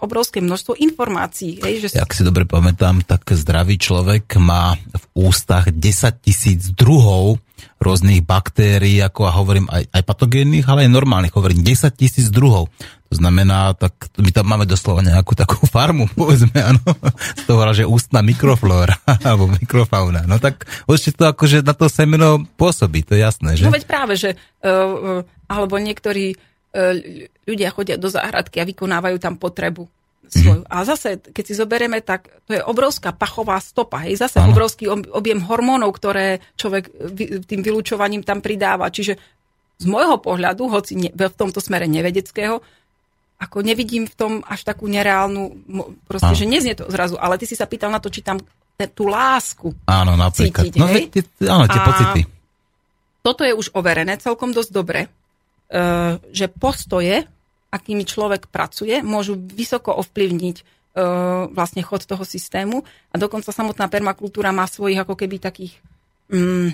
[0.02, 1.62] obrovské množstvo informácií.
[1.62, 1.88] Hej, že...
[1.94, 7.38] Jak si dobre pamätám, tak zdravý človek má v ústach 10 tisíc druhov
[7.80, 12.68] rôznych baktérií, ako a hovorím aj, aj patogénnych, ale aj normálnych, hovorím 10 tisíc druhov.
[13.10, 16.82] To znamená, tak my tam máme doslova nejakú takú farmu, povedzme, áno,
[17.42, 18.98] z toho, že ústna mikroflóra
[19.28, 20.30] alebo mikrofauna.
[20.30, 23.66] No tak určite to akože na to semeno pôsobí, to je jasné, že?
[23.66, 26.94] No veď práve, že uh, alebo niektorí uh,
[27.50, 29.90] ľudia chodia do záhradky a vykonávajú tam potrebu
[30.32, 30.62] svoju.
[30.64, 30.76] Mm-hmm.
[30.78, 34.54] A zase, keď si zoberieme, tak to je obrovská pachová stopa, hej, zase ano.
[34.54, 36.94] obrovský objem hormónov, ktoré človek
[37.50, 38.94] tým vylúčovaním tam pridáva.
[38.94, 39.18] Čiže
[39.80, 42.60] z môjho pohľadu, hoci ne, v tomto smere nevedeckého,
[43.40, 45.64] ako nevidím v tom až takú nereálnu,
[46.04, 46.40] proste, áno.
[46.44, 48.38] že neznie to zrazu, ale ty si sa pýtal na to, či tam
[48.96, 50.72] tú lásku Áno, napríklad.
[50.72, 51.12] Cítiť, no, hej?
[51.12, 52.22] Tie, áno, tie a pocity.
[53.20, 57.28] Toto je už overené celkom dosť dobre, uh, že postoje,
[57.70, 62.82] akými človek pracuje, môžu vysoko ovplyvniť uh, vlastne chod toho systému
[63.14, 65.78] a dokonca samotná permakultúra má svojich ako keby takých
[66.34, 66.74] um,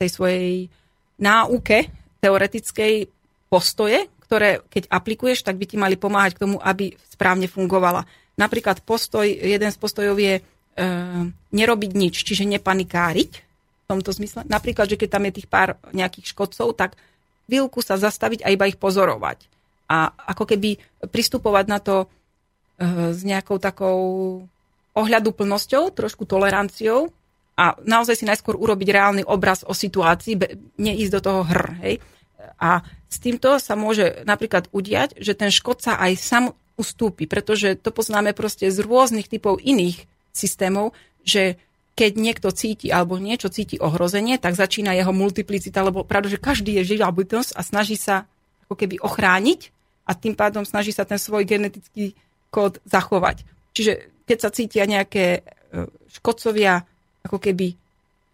[0.00, 0.72] tej svojej
[1.20, 1.92] náuke
[2.24, 3.12] teoretickej
[3.52, 8.08] postoje, ktoré keď aplikuješ, tak by ti mali pomáhať k tomu, aby správne fungovala.
[8.40, 10.42] Napríklad postoj, jeden z postojov je e,
[11.52, 14.46] nerobiť nič, čiže nepanikáriť v tomto zmysle.
[14.46, 16.96] Napríklad, že keď tam je tých pár nejakých škodcov, tak
[17.50, 19.44] chvíľku sa zastaviť a iba ich pozorovať.
[19.90, 20.78] A ako keby
[21.10, 22.06] pristupovať na to e,
[23.10, 23.98] s nejakou takou
[24.94, 27.10] ohľadu plnosťou, trošku toleranciou
[27.58, 30.38] a naozaj si najskôr urobiť reálny obraz o situácii,
[30.78, 31.64] neísť do toho hr.
[31.82, 31.94] Hej?
[32.60, 36.44] A s týmto sa môže napríklad udiať, že ten škodca aj sám
[36.78, 41.60] ustúpi, pretože to poznáme proste z rôznych typov iných systémov, že
[41.98, 46.80] keď niekto cíti alebo niečo cíti ohrozenie, tak začína jeho multiplicita, lebo pravda, že každý
[46.80, 48.24] je živá bytosť a snaží sa
[48.64, 49.79] ako keby ochrániť
[50.10, 52.18] a tým pádom snaží sa ten svoj genetický
[52.50, 53.46] kód zachovať.
[53.70, 55.86] Čiže keď sa cítia nejaké e,
[56.18, 56.82] škodcovia
[57.22, 57.78] ako keby,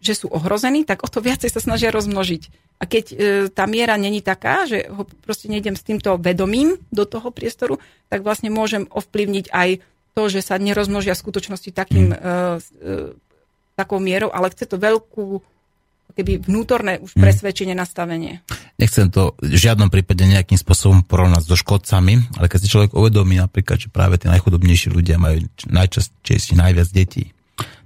[0.01, 2.43] že sú ohrození, tak o to viacej sa snažia rozmnožiť.
[2.81, 3.17] A keď e,
[3.53, 7.77] tá miera není taká, že ho proste nejdem s týmto vedomím do toho priestoru,
[8.09, 9.85] tak vlastne môžem ovplyvniť aj
[10.17, 12.21] to, že sa nerozmnožia v skutočnosti takým e, e,
[13.77, 15.45] takou mierou, ale chce to veľkú
[16.17, 17.21] keby vnútorné už mhm.
[17.21, 18.41] presvedčenie, nastavenie.
[18.81, 23.37] Nechcem to v žiadnom prípade nejakým spôsobom porovnať so škodcami, ale keď si človek uvedomí
[23.37, 27.37] napríklad, že práve tí najchudobnejší ľudia majú najčastejšie najviac detí,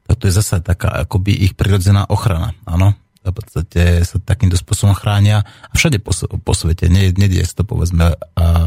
[0.06, 2.94] tak to je zase taká akoby ich prirodzená ochrana, áno?
[3.20, 6.88] v podstate sa takýmto spôsobom chránia a všade po, po svete.
[6.88, 8.16] Nedie sa to povedzme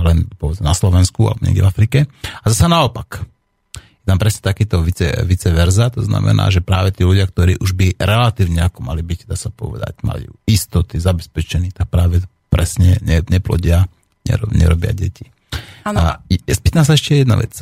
[0.06, 2.00] len povedzme, na Slovensku alebo niekde v Afrike.
[2.22, 3.26] A zase naopak
[4.04, 7.96] tam presne takýto vice, vice verza, to znamená, že práve tí ľudia, ktorí už by
[7.96, 12.20] relatívne ako mali byť, dá sa povedať, mali istoty zabezpečení, tak práve
[12.52, 13.88] presne ne, neplodia,
[14.28, 15.32] nerob, nerobia deti.
[15.88, 16.00] Ano.
[16.00, 17.56] A spýtam sa ešte jedna vec.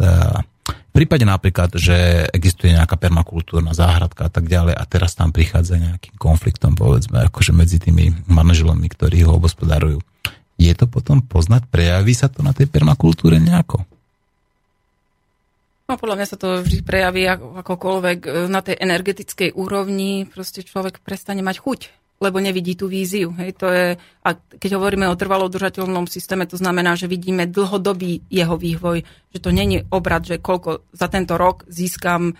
[0.91, 5.79] V prípade napríklad, že existuje nejaká permakultúrna záhradka a tak ďalej a teraz tam prichádza
[5.79, 10.03] nejakým konfliktom, povedzme, akože medzi tými manaželmi, ktorí ho obospodarujú.
[10.61, 13.81] Je to potom poznať, prejaví sa to na tej permakultúre nejako?
[15.91, 21.03] No podľa mňa sa to vždy prejaví akokoľvek e, na tej energetickej úrovni, proste človek
[21.03, 21.79] prestane mať chuť,
[22.23, 23.35] lebo nevidí tú víziu.
[23.35, 28.23] Hej, to je, a keď hovoríme o trvalo udržateľnom systéme, to znamená, že vidíme dlhodobý
[28.31, 29.03] jeho vývoj,
[29.35, 32.33] že to není obrad, že koľko za tento rok získam e,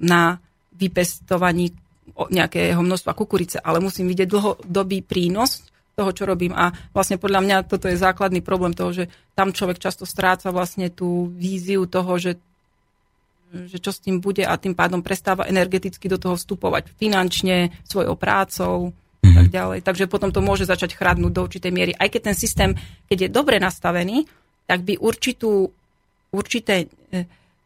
[0.00, 0.40] na
[0.72, 1.68] vypestovaní
[2.16, 6.56] nejakého množstva kukurice, ale musím vidieť dlhodobý prínos toho, čo robím.
[6.56, 10.88] A vlastne podľa mňa toto je základný problém toho, že tam človek často stráca vlastne
[10.88, 12.40] tú víziu toho, že
[13.70, 18.18] že čo s tým bude a tým pádom prestáva energeticky do toho vstupovať finančne, svojou
[18.18, 18.90] prácou
[19.24, 19.54] a tak mhm.
[19.54, 19.78] ďalej.
[19.86, 21.92] Takže potom to môže začať chradnúť do určitej miery.
[21.96, 22.70] Aj keď ten systém,
[23.08, 24.28] keď je dobre nastavený,
[24.68, 25.70] tak by určitú,
[26.32, 27.24] určité eh,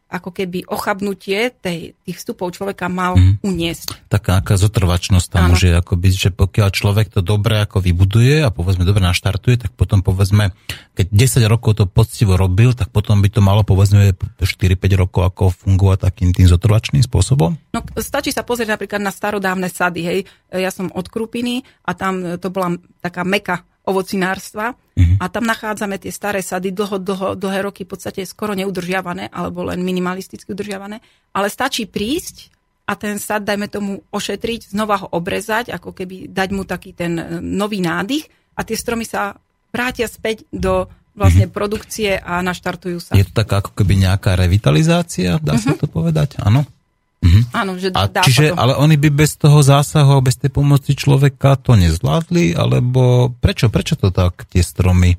[0.09, 3.45] ako keby ochabnutie tej, tých vstupov človeka mal mm.
[3.45, 4.09] uniesť.
[4.09, 8.49] Taká aká zotrvačnosť tam môže ako byť, že pokiaľ človek to dobre ako vybuduje a
[8.49, 10.57] povedzme dobre naštartuje, tak potom povedzme,
[10.97, 15.53] keď 10 rokov to poctivo robil, tak potom by to malo povedzme 4-5 rokov ako
[15.53, 17.61] fungovať takým tým zotrvačným spôsobom?
[17.77, 20.19] No stačí sa pozrieť napríklad na starodávne sady, hej.
[20.49, 25.17] Ja som od Krupiny a tam to bola taká meka ovocinárstva uh-huh.
[25.17, 29.65] a tam nachádzame tie staré sady dlho, dlho, dlhé roky v podstate skoro neudržiavané alebo
[29.65, 31.01] len minimalisticky udržiavané,
[31.33, 32.53] ale stačí prísť
[32.89, 37.21] a ten sad, dajme tomu, ošetriť, znova ho obrezať, ako keby dať mu taký ten
[37.21, 38.25] e, nový nádych
[38.57, 39.37] a tie stromy sa
[39.69, 41.57] vrátia späť do vlastne uh-huh.
[41.57, 43.13] produkcie a naštartujú sa.
[43.19, 45.65] Je to taká ako keby nejaká revitalizácia, dá uh-huh.
[45.65, 45.81] sa mhm.
[45.83, 46.29] to povedať?
[46.41, 46.65] Áno.
[47.19, 47.43] Mm-hmm.
[47.51, 48.61] Áno, že a dá čiže, to.
[48.63, 53.99] ale oni by bez toho zásahu, bez tej pomoci človeka to nezvládli, alebo prečo, prečo
[53.99, 55.19] to tak tie stromy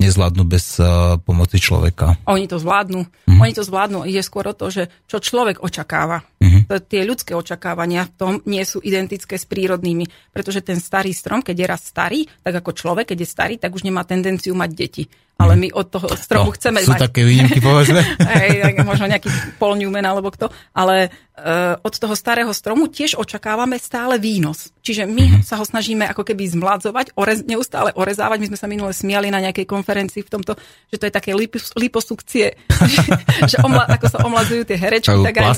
[0.00, 2.16] nezvládnu bez uh, pomoci človeka.
[2.24, 3.04] Oni to zvládnu.
[3.04, 3.40] Mm-hmm.
[3.40, 4.08] Oni to zvládnu.
[4.08, 6.24] Ide skôr o to, že čo človek očakáva.
[6.40, 6.62] Mm-hmm.
[6.72, 10.32] To, tie ľudské očakávania v tom nie sú identické s prírodnými.
[10.32, 13.76] Pretože ten starý strom, keď je raz starý, tak ako človek, keď je starý, tak
[13.76, 15.04] už nemá tendenciu mať deti.
[15.40, 17.08] Ale my od toho stromu no, chceme sú mať...
[17.08, 18.04] Také výnimky, povedzme.
[18.36, 20.52] Hej, možno nejaký Paul Newman alebo kto.
[20.76, 21.08] Ale
[21.40, 24.68] uh, od toho starého stromu tiež očakávame stále výnos.
[24.84, 25.44] Čiže my mm-hmm.
[25.44, 28.38] sa ho snažíme ako keby zmladzovať, orez, neustále orezávať.
[28.40, 30.56] My sme sa minule smiali na nejakej konferencii v tomto,
[30.92, 33.00] že to je také lipos, liposukcie, že,
[33.50, 35.48] že omla, ako sa omladzujú tie herečky, tak aj,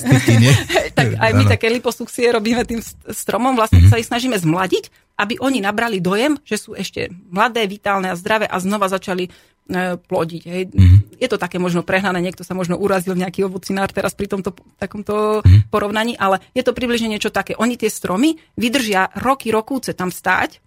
[0.99, 2.79] tak aj my také liposukcie robíme tým
[3.11, 3.93] stromom, vlastne mm-hmm.
[3.95, 4.91] sa ich snažíme zmladiť,
[5.23, 9.31] aby oni nabrali dojem, že sú ešte mladé, vitálne a zdravé a znova začali
[9.71, 10.43] plodiť.
[10.49, 10.63] Hej.
[10.75, 11.01] Mm-hmm.
[11.23, 15.41] Je to také možno prehnané, niekto sa možno urazil nejaký ovocinár teraz pri tomto takomto
[15.41, 15.71] mm-hmm.
[15.71, 17.55] porovnaní, ale je to približne niečo také.
[17.57, 20.59] Oni tie stromy vydržia roky, rokúce tam stáť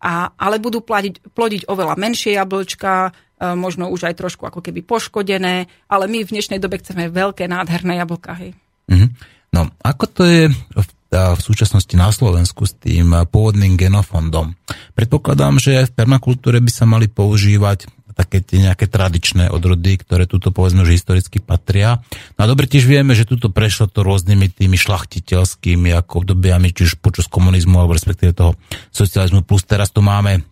[0.00, 4.80] a, ale budú pladiť, plodiť oveľa menšie jablčka, e, možno už aj trošku ako keby
[4.88, 8.32] poškodené, ale my v dnešnej dobe chceme veľké, nádherné jablka.
[8.40, 8.56] Hej.
[8.88, 9.08] Mm-hmm.
[9.52, 14.56] No, ako to je v, v súčasnosti na Slovensku s tým pôvodným genofondom?
[14.96, 20.50] Predpokladám, že v permakultúre by sa mali používať také tie nejaké tradičné odrody, ktoré tuto
[20.50, 22.02] povedzme, že historicky patria.
[22.36, 26.90] No a dobre tiež vieme, že tuto prešlo to rôznymi tými šlachtiteľskými ako obdobiami, či
[26.90, 28.52] už počas komunizmu alebo respektíve toho
[28.92, 30.44] socializmu, plus teraz tu máme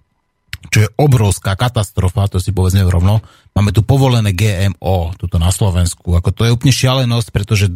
[0.67, 3.23] čo je obrovská katastrofa, to si povedzme rovno.
[3.55, 6.19] Máme tu povolené GMO, tuto na Slovensku.
[6.19, 7.71] Ako to je úplne šialenosť, pretože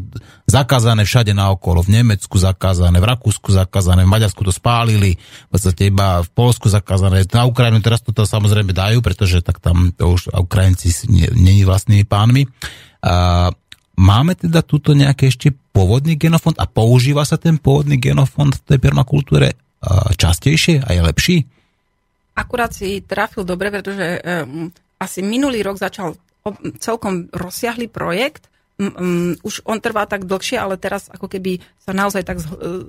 [0.50, 1.86] zakázané všade naokolo.
[1.86, 6.66] V Nemecku zakázané, v Rakúsku zakázané, v Maďarsku to spálili, v podstate iba v Polsku
[6.66, 7.22] zakázané.
[7.30, 10.90] Na Ukrajinu teraz to samozrejme dajú, pretože tak tam to už Ukrajinci
[11.38, 12.50] není vlastnými pánmi.
[13.02, 13.50] A
[13.94, 18.78] máme teda túto nejaký ešte pôvodný genofond a používa sa ten pôvodný genofond v tej
[18.82, 19.54] permakultúre
[20.18, 21.36] častejšie a je lepší?
[22.32, 26.16] Akurát si trafil dobre, pretože um, asi minulý rok začal
[26.82, 32.22] celkom rozsiahly projekt, um, už on trvá tak dlhšie, ale teraz ako keby sa naozaj
[32.26, 32.46] tak z,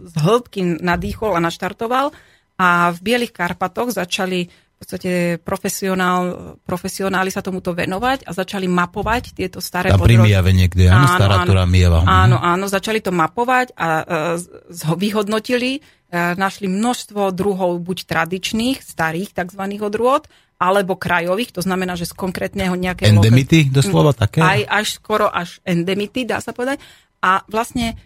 [0.10, 2.16] z hĺbky nadýchol a naštartoval.
[2.54, 9.32] A v Bielých Karpatoch začali v podstate profesionál, profesionáli sa tomuto venovať a začali mapovať
[9.32, 12.04] tieto staré Tam pri Mijave niekde, áno, áno stará, ktorá Mijava.
[12.04, 19.34] Áno, áno, začali to mapovať a uh, vyhodnotili, uh, našli množstvo druhov buď tradičných, starých
[19.34, 19.64] tzv.
[19.82, 20.30] odrôd,
[20.61, 23.20] alebo krajových, to znamená, že z konkrétneho nejakého...
[23.20, 24.39] Endemity doslova také?
[24.39, 26.80] Aj, až skoro až endemity, dá sa povedať.
[27.20, 27.99] A vlastne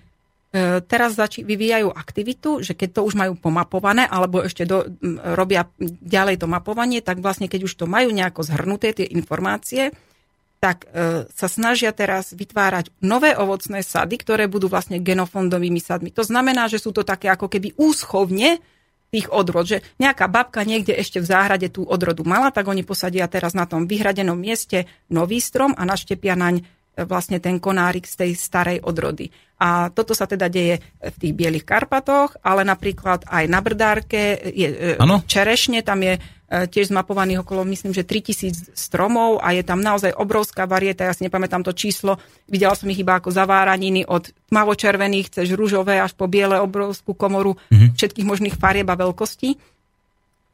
[0.49, 5.21] e, teraz zači- vyvíjajú aktivitu, že keď to už majú pomapované, alebo ešte do, m,
[5.37, 5.69] robia
[6.01, 9.93] ďalej to mapovanie, tak vlastne keď už to majú nejako zhrnuté tie informácie,
[10.57, 16.09] tak e, sa snažia teraz vytvárať nové ovocné sady, ktoré budú vlastne genofondovými sadmi.
[16.17, 18.57] To znamená, že sú to také ako keby úschovne,
[19.07, 23.23] tých odrod, že nejaká babka niekde ešte v záhrade tú odrodu mala, tak oni posadia
[23.31, 26.67] teraz na tom vyhradenom mieste nový strom a naštepia naň
[27.05, 29.29] vlastne ten konárik z tej starej odrody.
[29.57, 34.97] A toto sa teda deje v tých Bielých Karpatoch, ale napríklad aj na Brdárke je
[34.97, 35.21] ano?
[35.25, 36.17] čerešne, tam je
[36.47, 41.11] E, tiež zmapovaných okolo, myslím, že 3000 stromov a je tam naozaj obrovská varieta, ja
[41.11, 42.15] si nepamätám to číslo,
[42.47, 47.59] videla som ich iba ako zaváraniny od tmavočervených cez rúžové až po biele obrovskú komoru
[47.67, 47.99] mm-hmm.
[47.99, 49.59] všetkých možných farieb a veľkostí.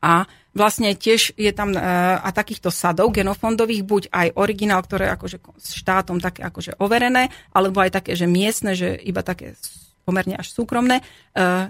[0.02, 1.82] A vlastne tiež je tam e,
[2.18, 8.02] a takýchto sadov genofondových, buď aj originál, ktoré akože štátom také akože overené, alebo aj
[8.02, 9.58] také, že miestne, že iba také
[10.06, 11.04] pomerne až súkromné, e,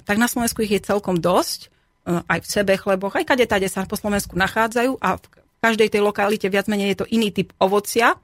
[0.03, 1.73] tak na Slovensku ich je celkom dosť
[2.03, 5.25] Eh, aj v sebe chleboch, aj kade tade sa po Slovensku nachádzajú a v
[5.63, 8.19] každej tej lokalite viac menej je to iný typ ovocia,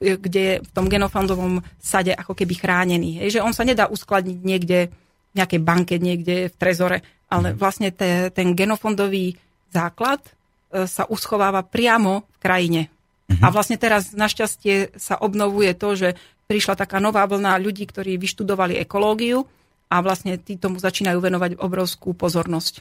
[0.00, 3.20] kde je v tom genofondovom sade ako keby chránený.
[3.20, 7.56] Hej, že on sa nedá uskladniť niekde v nejakej banke, niekde v trezore, ale mhm.
[7.60, 9.36] vlastne te, ten genofondový
[9.72, 12.82] základ eh, sa uschováva priamo v krajine.
[13.28, 13.42] Mhm.
[13.44, 16.08] A vlastne teraz našťastie sa obnovuje to, že
[16.48, 19.44] prišla taká nová vlna ľudí, ktorí vyštudovali ekológiu
[19.92, 22.80] a vlastne tí tomu začínajú venovať obrovskú pozornosť.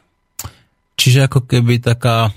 [0.98, 2.32] Čiže ako keby taká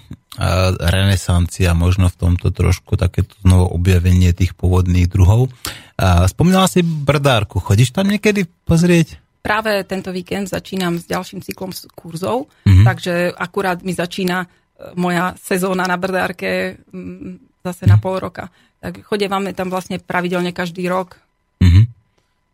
[0.78, 5.50] renesancia, možno v tomto trošku takéto znovu objavenie tých pôvodných druhov.
[6.30, 9.18] Spomínala si brdárku, chodíš tam niekedy pozrieť?
[9.40, 12.84] Práve tento víkend začínam s ďalším cyklom kurzov, mm-hmm.
[12.84, 14.46] takže akurát mi začína e,
[15.00, 16.76] moja sezóna na brdárke
[17.64, 18.52] zase na pol roka.
[18.80, 21.16] Tak chodívame tam vlastne pravidelne každý rok.
[21.60, 21.84] Mm-hmm.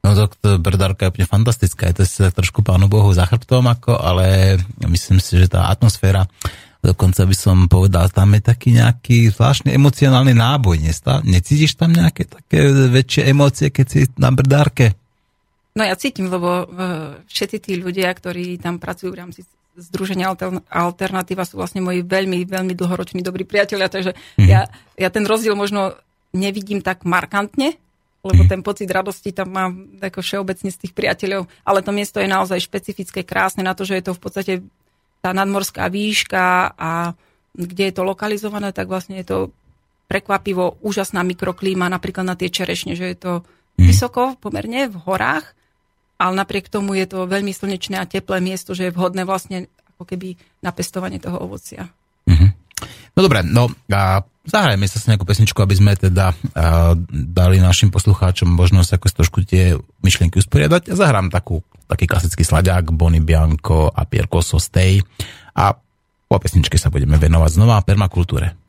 [0.06, 1.90] No to, to brdárka je úplne fantastická.
[1.90, 4.54] Je to si trošku pánu Bohu za chrbtom, ako, ale
[4.86, 6.30] myslím si, že tá atmosféra,
[6.78, 10.78] dokonca by som povedal, tam je taký nejaký zvláštny emocionálny náboj.
[11.26, 14.94] Necítiš tam nejaké také väčšie emócie, keď si na brdárke?
[15.76, 16.64] No ja cítim, lebo e,
[17.28, 19.40] všetci tí ľudia, ktorí tam pracujú v rámci
[19.76, 20.32] Združenia
[20.72, 24.48] Alternatíva sú vlastne moji veľmi, veľmi dlhoroční dobrí priatelia, takže mm-hmm.
[24.48, 25.92] ja, ja ten rozdiel možno
[26.32, 27.76] nevidím tak markantne,
[28.24, 32.28] lebo ten pocit radosti tam mám ako všeobecne z tých priateľov, ale to miesto je
[32.28, 34.52] naozaj špecifické, krásne na to, že je to v podstate
[35.20, 37.12] tá nadmorská výška a
[37.52, 39.38] kde je to lokalizované, tak vlastne je to
[40.08, 43.86] prekvapivo úžasná mikroklíma, napríklad na tie čerešne, že je to mm.
[43.90, 45.55] vysoko pomerne v horách,
[46.16, 50.04] ale napriek tomu je to veľmi slnečné a teplé miesto, že je vhodné vlastne ako
[50.08, 51.88] keby na pestovanie toho ovocia.
[52.28, 52.50] Mm-hmm.
[53.16, 56.34] No dobre, no a zahrajme sa s nejakú pesničku, aby sme teda a,
[57.08, 59.72] dali našim poslucháčom možnosť ako trošku tie
[60.04, 60.92] myšlienky usporiadať.
[60.92, 64.28] Ja zahrám takú, taký klasický sladiak Bonnie Bianco a Pierre
[64.60, 65.00] Stay
[65.56, 65.64] a
[66.26, 68.65] po pesničke sa budeme venovať znova permakultúre.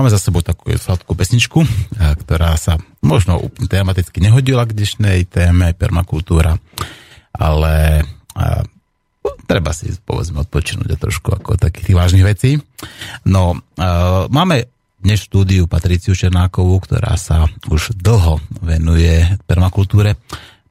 [0.00, 1.60] Máme za sebou takú sladkú pesničku,
[2.24, 3.36] ktorá sa možno
[3.68, 6.56] tematicky nehodila k dnešnej téme permakultúra,
[7.34, 8.64] ale a,
[9.46, 12.50] treba si povedzme odpočinúť a trošku ako takých tých vážnych vecí.
[13.26, 14.70] No, a, máme
[15.00, 20.20] dnes štúdiu Patriciu Černákovú, ktorá sa už dlho venuje permakultúre.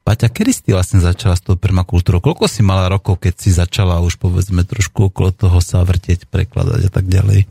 [0.06, 2.22] Paťa, kedy si vlastne začala s tou permakultúrou?
[2.22, 6.88] Koľko si mala rokov, keď si začala už povedzme trošku okolo toho sa vrteť, prekladať
[6.88, 7.46] a tak ďalej?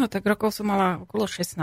[0.00, 1.60] No tak rokov som mala okolo 16.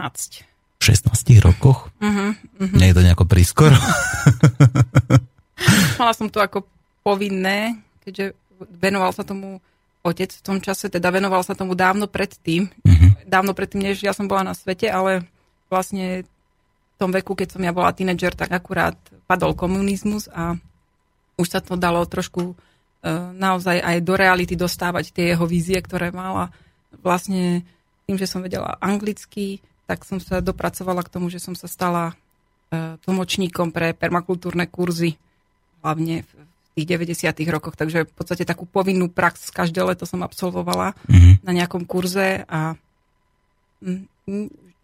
[0.78, 1.10] V 16
[1.42, 1.90] rokoch?
[1.98, 2.78] Uh-huh, uh-huh.
[2.78, 3.74] Nie je to nejako prískoro?
[6.00, 6.66] mala som to ako
[7.02, 9.62] povinné, keďže venoval sa tomu
[10.06, 12.72] otec v tom čase, teda venoval sa tomu dávno predtým.
[12.72, 13.10] Uh-huh.
[13.28, 15.28] Dávno predtým, než ja som bola na svete, ale
[15.68, 18.96] vlastne v tom veku, keď som ja bola tínedžer, tak akurát
[19.28, 20.56] padol komunizmus a
[21.38, 26.10] už sa to dalo trošku uh, naozaj aj do reality dostávať tie jeho vízie, ktoré
[26.10, 26.50] mala.
[27.04, 27.68] Vlastne
[28.08, 32.16] tým, že som vedela anglicky, tak som sa dopracovala k tomu, že som sa stala
[32.72, 35.20] e, tlmočníkom pre permakultúrne kurzy,
[35.84, 36.32] hlavne v
[36.78, 37.34] tých 90.
[37.50, 41.34] rokoch, takže v podstate takú povinnú prax každé leto som absolvovala mm-hmm.
[41.42, 42.78] na nejakom kurze a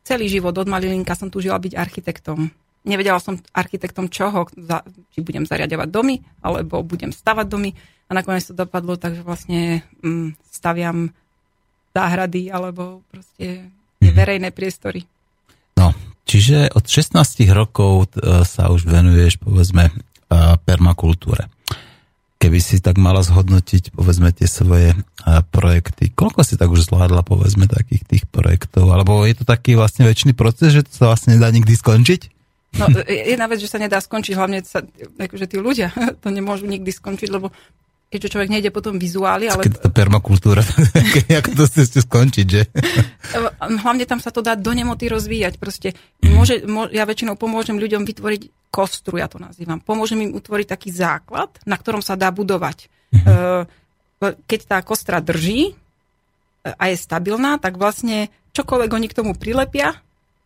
[0.04, 2.50] celý život od malilinka som túžila byť architektom.
[2.84, 4.50] Nevedela som architektom čoho,
[5.16, 7.72] či budem zariadovať domy, alebo budem stavať domy
[8.10, 9.86] a nakoniec to dopadlo, takže vlastne
[10.52, 11.14] staviam
[11.94, 13.70] záhrady alebo proste
[14.02, 14.14] mhm.
[14.18, 15.06] verejné priestory.
[15.78, 15.94] No,
[16.26, 17.22] čiže od 16
[17.54, 19.90] rokov e, sa už venuješ, povedzme,
[20.66, 21.50] permakultúre.
[22.38, 24.92] Keby si tak mala zhodnotiť, povedzme, tie svoje
[25.56, 28.92] projekty, koľko si tak už zvládla, povedzme, takých tých projektov?
[28.92, 32.22] Alebo je to taký vlastne väčší proces, že to sa vlastne nedá nikdy skončiť?
[32.74, 34.82] No, jedna vec, že sa nedá skončiť, hlavne sa,
[35.22, 35.94] akože tí ľudia
[36.24, 37.54] to nemôžu nikdy skončiť, lebo
[38.14, 39.66] keďže človek nejde potom vizuály, ale...
[39.66, 40.62] Keď to permakultúra,
[41.42, 42.70] ako to chcete skončiť, že?
[43.82, 45.58] Hlavne tam sa to dá do nemoty rozvíjať.
[45.58, 49.82] Proste môže, môže, ja väčšinou pomôžem ľuďom vytvoriť kostru, ja to nazývam.
[49.82, 52.86] Pomôžem im utvoriť taký základ, na ktorom sa dá budovať.
[53.14, 53.66] Uh-huh.
[54.22, 55.74] Keď tá kostra drží e,
[56.70, 59.98] a je stabilná, tak vlastne čokoľvek oni k tomu prilepia,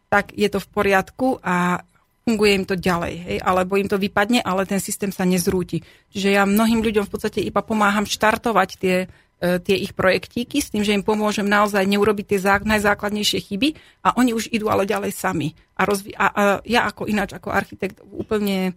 [0.08, 1.84] tak je to v poriadku a
[2.28, 5.80] funguje im to ďalej, hej, alebo im to vypadne, ale ten systém sa nezrúti.
[6.12, 9.08] Čiže ja mnohým ľuďom v podstate iba pomáham štartovať tie,
[9.40, 13.80] e, tie ich projektíky s tým, že im pomôžem naozaj neurobiť tie zá, najzákladnejšie chyby
[14.04, 15.56] a oni už idú ale ďalej sami.
[15.80, 18.76] A, rozvi- a, a ja ako ináč, ako architekt úplne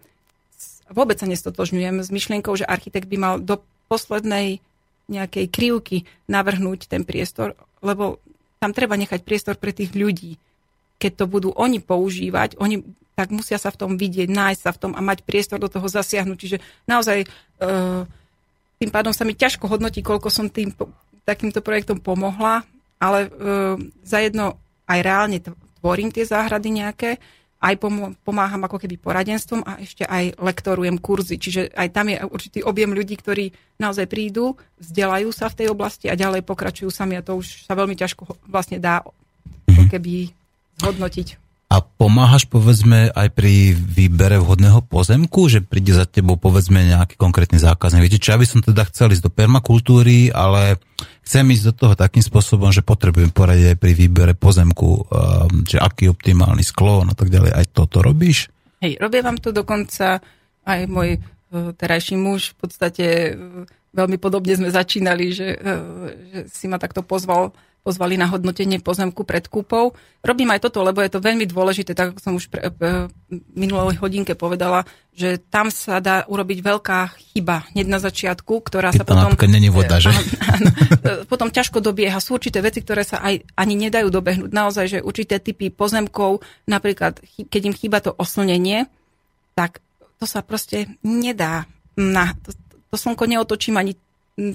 [0.87, 3.59] vôbec sa nestotožňujem s myšlienkou, že architekt by mal do
[3.91, 4.63] poslednej
[5.11, 8.23] nejakej krivky navrhnúť ten priestor, lebo
[8.63, 10.39] tam treba nechať priestor pre tých ľudí.
[11.03, 12.85] Keď to budú oni používať, oni
[13.21, 15.85] tak musia sa v tom vidieť, nájsť sa v tom a mať priestor do toho
[15.85, 16.39] zasiahnuť.
[16.41, 16.57] Čiže
[16.89, 17.27] naozaj e,
[18.81, 20.73] tým pádom sa mi ťažko hodnotí, koľko som tým
[21.29, 22.65] takýmto projektom pomohla,
[22.97, 23.31] ale e,
[24.09, 24.57] zajedno
[24.89, 25.39] aj reálne
[25.85, 27.21] tvorím tie záhrady nejaké,
[27.61, 27.77] aj
[28.25, 31.37] pomáham ako keby poradenstvom a ešte aj lektorujem kurzy.
[31.37, 36.09] Čiže aj tam je určitý objem ľudí, ktorí naozaj prídu, vzdelajú sa v tej oblasti
[36.09, 39.05] a ďalej pokračujú sami a to už sa veľmi ťažko vlastne dá
[39.69, 40.33] ako keby
[40.81, 41.50] zhodnotiť.
[41.71, 47.63] A pomáhaš povedzme aj pri výbere vhodného pozemku, že príde za tebou povedzme nejaký konkrétny
[47.63, 48.11] zákazník.
[48.11, 50.83] Viete, čo ja by som teda chcel ísť do permakultúry, ale
[51.23, 55.79] chcem ísť do toho takým spôsobom, že potrebujem poradiť aj pri výbere pozemku, um, že
[55.79, 57.55] aký optimálny sklon a tak ďalej.
[57.55, 58.51] Aj toto robíš?
[58.83, 60.19] Hej, robia vám to dokonca
[60.67, 62.59] aj môj uh, terajší muž.
[62.59, 63.63] V podstate uh,
[63.95, 69.25] veľmi podobne sme začínali, že, uh, že si ma takto pozval pozvali na hodnotenie pozemku
[69.25, 69.97] pred kúpou.
[70.21, 73.09] Robím aj toto, lebo je to veľmi dôležité, tak ako som už pre, pre,
[73.57, 74.85] minulej hodinke povedala,
[75.17, 76.99] že tam sa dá urobiť veľká
[77.33, 79.33] chyba hneď na začiatku, ktorá Keď sa potom...
[79.49, 80.13] není voda, že?
[80.13, 80.21] Áno,
[80.53, 80.71] áno,
[81.25, 82.21] potom ťažko dobieha.
[82.21, 84.53] Sú určité veci, ktoré sa aj ani nedajú dobehnúť.
[84.53, 88.87] Naozaj, že určité typy pozemkov, napríklad keď im chýba to oslnenie,
[89.57, 89.81] tak
[90.21, 91.65] to sa proste nedá.
[91.97, 92.53] Na, to,
[92.93, 93.97] to slnko neotočím, ani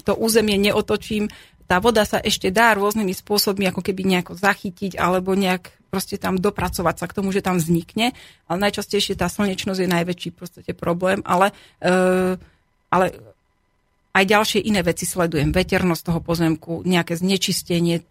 [0.02, 1.30] to územie neotočím,
[1.66, 6.38] tá voda sa ešte dá rôznymi spôsobmi ako keby nejako zachytiť alebo nejak proste tam
[6.38, 8.12] dopracovať sa k tomu, že tam vznikne,
[8.52, 12.36] ale najčastejšie tá slnečnosť je najväčší proste problém, ale, e,
[12.92, 13.06] ale
[14.12, 15.56] aj ďalšie iné veci sledujem.
[15.56, 18.04] Veternosť toho pozemku, nejaké znečistenie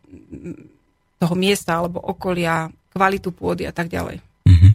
[1.20, 4.20] toho miesta alebo okolia, kvalitu pôdy a tak ďalej.
[4.48, 4.72] Mm-hmm.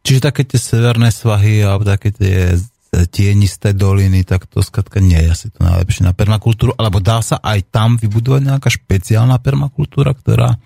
[0.00, 2.56] Čiže také tie severné svahy alebo také tie
[3.04, 7.36] tienisté doliny, tak to skratka nie je asi to najlepšie na permakultúru, alebo dá sa
[7.44, 10.56] aj tam vybudovať nejaká špeciálna permakultúra, ktorá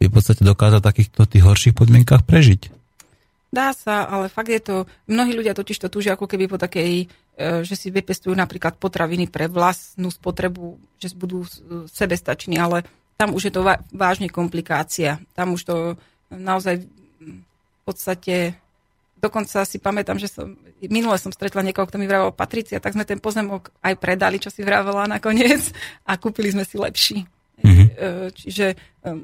[0.00, 2.72] by v podstate dokázať v takýchto tých horších podmienkach prežiť.
[3.52, 4.76] Dá sa, ale fakt je to,
[5.08, 9.30] mnohí ľudia totiž to túžia ako keby po takej, e, že si vypestujú napríklad potraviny
[9.30, 11.46] pre vlastnú spotrebu, že budú
[11.88, 12.84] sebestační, ale
[13.16, 13.64] tam už je to
[13.96, 15.24] vážne komplikácia.
[15.32, 15.76] Tam už to
[16.28, 18.58] naozaj v podstate
[19.16, 23.08] dokonca si pamätám, že som, minule som stretla niekoho, kto mi vravel Patricia, tak sme
[23.08, 25.72] ten pozemok aj predali, čo si vravela nakoniec
[26.10, 27.18] a kúpili sme si lepší.
[27.56, 27.88] Mm-hmm.
[28.36, 28.76] Čiže e,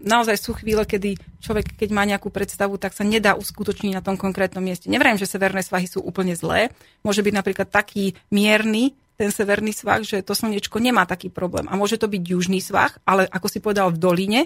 [0.08, 4.16] naozaj sú chvíle, kedy človek, keď má nejakú predstavu, tak sa nedá uskutočniť na tom
[4.16, 4.88] konkrétnom mieste.
[4.88, 6.72] Nevrajím, že severné svahy sú úplne zlé.
[7.04, 11.68] Môže byť napríklad taký mierny ten severný svah, že to slnečko nemá taký problém.
[11.68, 14.40] A môže to byť južný svah, ale ako si povedal v doline,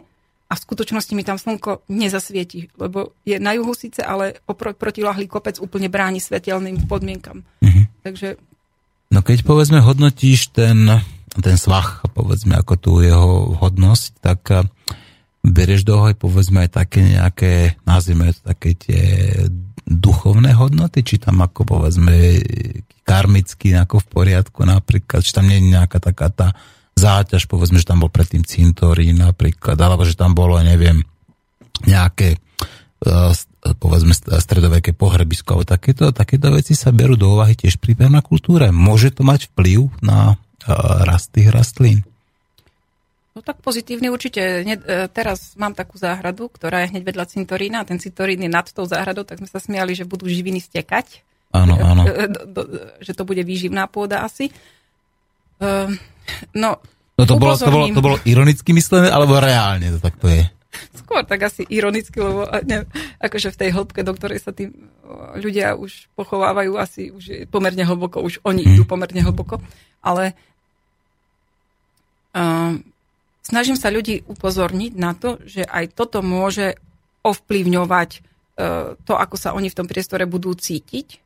[0.47, 5.27] a v skutočnosti mi tam slnko nezasvieti, lebo je na juhu síce, ale opro- protilahlý
[5.27, 7.43] kopec úplne bráni svetelným podmienkam.
[7.62, 7.85] Mm-hmm.
[8.06, 8.28] Takže...
[9.10, 10.86] No keď povedzme hodnotíš ten,
[11.35, 14.62] ten svach, povedzme ako tú jeho hodnosť, tak eh,
[15.43, 17.52] bereš do aj povedzme aj také nejaké,
[17.82, 19.02] nazvime to také tie
[19.86, 22.43] duchovné hodnoty, či tam ako povedzme
[23.06, 26.59] karmicky ako v poriadku napríklad, či tam nie je nejaká taká tá
[26.97, 31.05] záťaž, povedzme, že tam bol predtým cintorín napríklad, alebo že tam bolo, neviem,
[31.85, 32.39] nejaké e,
[33.77, 38.73] povedzme stredoveké pohrebisko, alebo takéto, takéto veci sa berú do úvahy tiež pri permakultúre.
[38.73, 40.74] Môže to mať vplyv na e,
[41.05, 42.01] rast tých rastlín?
[43.36, 44.64] No tak pozitívne určite.
[44.64, 44.77] E,
[45.12, 48.89] teraz mám takú záhradu, ktorá je hneď vedľa cintorína a ten cintorín je nad tou
[48.89, 51.20] záhradou, tak sme sa smiali, že budú živiny stekať.
[51.52, 52.09] Áno, áno.
[53.05, 54.48] Že to bude výživná pôda asi.
[56.55, 56.81] No,
[57.19, 60.44] no to, bolo, to, bolo, to bolo ironicky myslené, alebo reálne to takto je?
[60.93, 62.85] Skôr tak asi ironicky, lebo ne,
[63.23, 64.69] akože v tej hĺbke, do ktorej sa tí
[65.40, 68.73] ľudia už pochovávajú, asi už pomerne hlboko, už oni hmm.
[68.77, 69.62] idú pomerne hlboko,
[70.05, 70.36] ale
[72.36, 72.77] uh,
[73.40, 76.77] snažím sa ľudí upozorniť na to, že aj toto môže
[77.24, 81.23] ovplyvňovať uh, to, ako sa oni v tom priestore budú cítiť,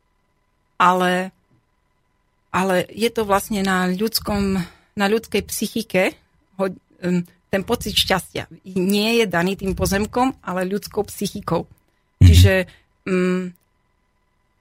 [0.78, 1.34] ale
[2.50, 4.58] ale je to vlastne na ľudskom,
[4.98, 6.14] na ľudskej psychike,
[7.50, 8.46] ten pocit šťastia
[8.78, 11.66] nie je daný tým pozemkom, ale ľudskou psychikou.
[11.66, 12.24] Mm-hmm.
[12.24, 12.52] Čiže
[13.10, 13.50] um,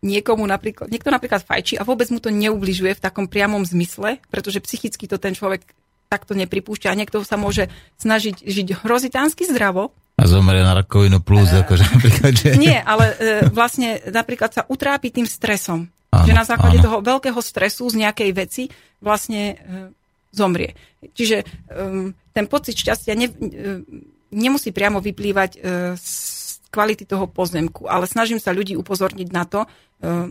[0.02, 4.64] niekomu napríklad, niekto napríklad fajčí a vôbec mu to neubližuje v takom priamom zmysle, pretože
[4.66, 5.62] psychicky to ten človek
[6.10, 7.70] takto nepripúšťa a niekto sa môže
[8.02, 9.94] snažiť žiť hrozitánsky zdravo.
[10.18, 12.50] A zomrie na rakovinu plus, uh, akože napríklad, že...
[12.58, 13.16] Nie, ale uh,
[13.54, 15.94] vlastne napríklad sa utrápi tým stresom.
[16.10, 16.86] Áno, že na základe áno.
[16.90, 18.64] toho veľkého stresu z nejakej veci
[18.98, 19.56] vlastne e,
[20.32, 20.78] zomrie.
[21.14, 21.46] Čiže e,
[22.14, 23.36] ten pocit šťastia ne, e,
[24.32, 25.60] nemusí priamo vyplývať e,
[25.98, 26.14] z
[26.70, 29.66] kvality toho pozemku, ale snažím sa ľudí upozorniť na to.
[29.66, 29.68] E,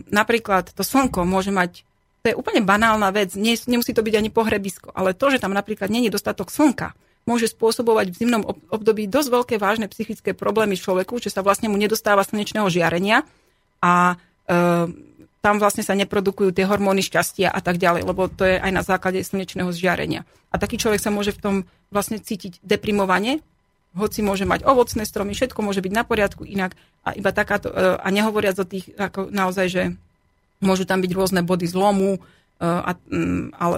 [0.09, 1.83] napríklad to slnko môže mať,
[2.23, 5.51] to je úplne banálna vec, nie, nemusí to byť ani pohrebisko, ale to, že tam
[5.51, 6.95] napríklad není dostatok slnka,
[7.27, 11.75] môže spôsobovať v zimnom období dosť veľké vážne psychické problémy človeku, že sa vlastne mu
[11.75, 13.27] nedostáva slnečného žiarenia
[13.83, 14.15] a
[14.47, 14.55] e,
[15.39, 18.83] tam vlastne sa neprodukujú tie hormóny šťastia a tak ďalej, lebo to je aj na
[18.83, 20.27] základe slnečného zžiarenia.
[20.51, 21.55] A taký človek sa môže v tom
[21.89, 23.39] vlastne cítiť deprimovane,
[23.97, 27.97] hoci môže mať ovocné stromy, všetko môže byť na poriadku inak a iba takáto, e,
[27.97, 29.83] a nehovoriac o tých, ako naozaj, že
[30.61, 32.19] môžu tam byť rôzne body zlomu, e,
[32.61, 33.77] a, mm, ale.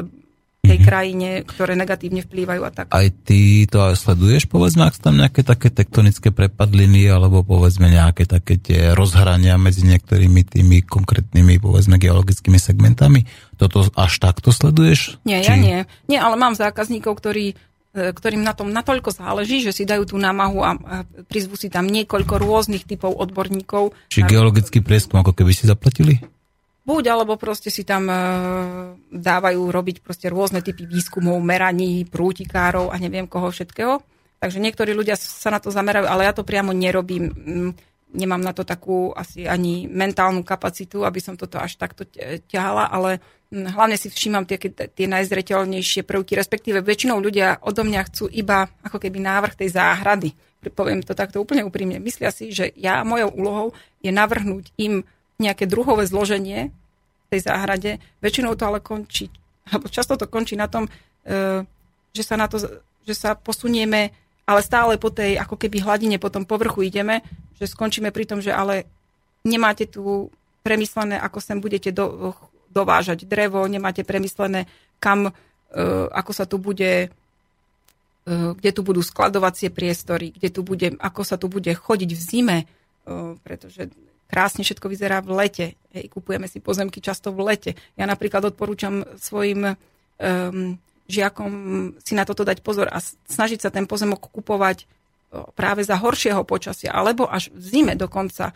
[0.86, 2.86] Krajine, ktoré negatívne vplývajú a tak.
[2.92, 7.88] Aj ty to aj sleduješ, povedzme, ak sú tam nejaké také tektonické prepadliny, alebo povedzme
[7.88, 13.26] nejaké také tie rozhrania medzi niektorými tými konkrétnymi, povedzme, geologickými segmentami?
[13.56, 15.22] Toto až takto sleduješ?
[15.24, 15.50] Nie, Či...
[15.50, 15.78] ja nie.
[16.10, 17.56] Nie, ale mám zákazníkov, ktorí e,
[18.12, 20.72] ktorým na tom natoľko záleží, že si dajú tú námahu a,
[21.30, 23.94] prizvú si tam niekoľko rôznych typov odborníkov.
[24.10, 26.41] Či geologický prieskum, ako keby si zaplatili?
[26.82, 28.18] Buď, alebo proste si tam e,
[29.14, 34.02] dávajú robiť proste rôzne typy výskumov, meraní, prútikárov a neviem koho všetkého.
[34.42, 37.30] Takže niektorí ľudia sa na to zamerajú, ale ja to priamo nerobím.
[37.30, 37.72] Mm,
[38.18, 42.02] nemám na to takú asi ani mentálnu kapacitu, aby som toto až takto
[42.50, 43.22] ťahala, ale
[43.54, 48.66] mm, hlavne si všímam tie, tie najzreteľnejšie prvky, respektíve väčšinou ľudia odo mňa chcú iba
[48.82, 50.34] ako keby návrh tej záhrady.
[50.74, 52.02] Poviem to takto úplne úprimne.
[52.02, 53.68] Myslia si, že ja, mojou úlohou
[54.02, 55.06] je navrhnúť im
[55.42, 57.98] nejaké druhové zloženie v tej záhrade.
[58.22, 59.34] Väčšinou to ale končí,
[59.74, 60.86] alebo často to končí na tom,
[61.26, 61.66] e,
[62.14, 62.62] že sa, na to,
[63.02, 64.14] že sa posunieme,
[64.46, 67.26] ale stále po tej ako keby hladine, po tom povrchu ideme,
[67.58, 68.86] že skončíme pri tom, že ale
[69.42, 70.30] nemáte tu
[70.62, 72.38] premyslené, ako sem budete do,
[72.70, 74.70] dovážať drevo, nemáte premyslené,
[75.02, 75.34] kam, e,
[76.14, 77.10] ako sa tu bude e,
[78.30, 82.58] kde tu budú skladovacie priestory, kde tu bude, ako sa tu bude chodiť v zime,
[83.42, 83.90] pretože
[84.32, 85.66] krásne všetko vyzerá v lete.
[85.92, 87.72] Hej, kupujeme si pozemky často v lete.
[88.00, 90.80] Ja napríklad odporúčam svojim um,
[91.12, 91.52] žiakom
[92.00, 94.88] si na toto dať pozor a snažiť sa ten pozemok kupovať
[95.56, 98.54] práve za horšieho počasia, alebo až v zime dokonca, e,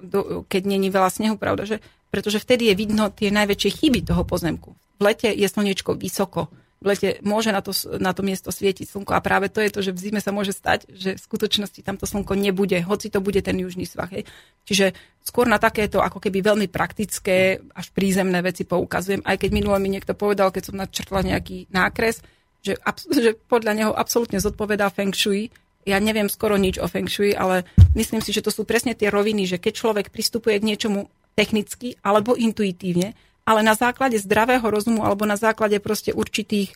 [0.00, 1.76] do, keď není veľa snehu, pravda, že?
[2.08, 4.72] Pretože vtedy je vidno tie najväčšie chyby toho pozemku.
[4.96, 9.16] V lete je slnečko vysoko, v lete môže na to, na to miesto svietiť slnko
[9.16, 12.04] a práve to je to, že v zime sa môže stať, že v skutočnosti tamto
[12.04, 14.12] slnko nebude, hoci to bude ten južný svah.
[14.12, 14.28] Hej.
[14.68, 14.92] Čiže
[15.24, 19.88] skôr na takéto ako keby veľmi praktické až prízemné veci poukazujem, aj keď minule mi
[19.88, 22.20] niekto povedal, keď som načrtla nejaký nákres,
[22.60, 22.76] že,
[23.24, 25.48] že podľa neho absolútne zodpovedá Feng Shui.
[25.86, 27.64] Ja neviem skoro nič o Feng Shui, ale
[27.96, 31.08] myslím si, že to sú presne tie roviny, že keď človek pristupuje k niečomu
[31.38, 33.14] technicky alebo intuitívne,
[33.46, 36.74] ale na základe zdravého rozumu alebo na základe proste určitých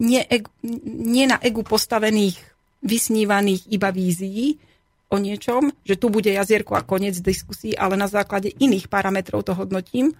[0.00, 0.24] nie,
[0.84, 2.40] nie na egu postavených,
[2.82, 4.58] vysnívaných iba vízií
[5.12, 9.54] o niečom, že tu bude jazierko a koniec diskusí, ale na základe iných parametrov to
[9.54, 10.16] hodnotím,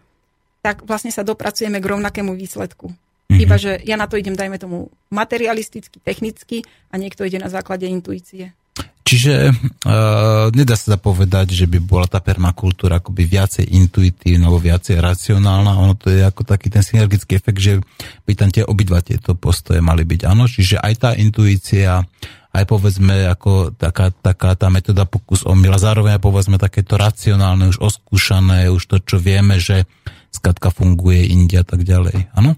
[0.63, 2.89] tak vlastne sa dopracujeme k rovnakému výsledku.
[2.89, 3.41] Mm-hmm.
[3.43, 7.85] Iba, že ja na to idem, dajme tomu, materialisticky, technicky a niekto ide na základe
[7.85, 8.55] intuície.
[9.05, 14.97] Čiže uh, nedá sa povedať, že by bola tá permakultúra akoby viacej intuitívna alebo viacej
[14.97, 15.77] racionálna.
[15.77, 17.85] Ono to je ako taký ten synergický efekt, že
[18.25, 20.25] by tam tie obidva tieto postoje mali byť.
[20.25, 22.01] Áno, čiže aj tá intuícia,
[22.57, 27.77] aj povedzme ako taká, taká tá metóda pokus omyl a zároveň aj povedzme takéto racionálne,
[27.77, 29.85] už oskúšané, už to, čo vieme, že
[30.33, 32.33] skladka funguje inde a tak ďalej.
[32.33, 32.57] Áno?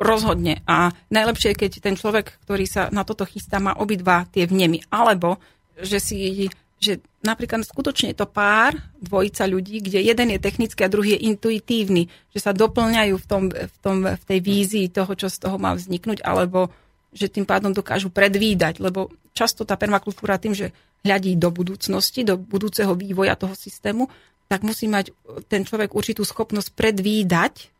[0.00, 0.64] Rozhodne.
[0.64, 4.88] A najlepšie je, keď ten človek, ktorý sa na toto chystá, má obidva tie vnemy.
[4.88, 5.36] Alebo
[5.82, 6.48] že si
[6.78, 11.26] že napríklad skutočne je to pár, dvojica ľudí, kde jeden je technický a druhý je
[11.34, 15.58] intuitívny, že sa doplňajú v, tom, v, tom, v tej vízii toho, čo z toho
[15.58, 16.70] má vzniknúť, alebo
[17.10, 20.70] že tým pádom dokážu predvídať, lebo často tá permakultúra tým, že
[21.02, 24.06] hľadí do budúcnosti, do budúceho vývoja toho systému,
[24.46, 25.10] tak musí mať
[25.50, 27.74] ten človek určitú schopnosť predvídať,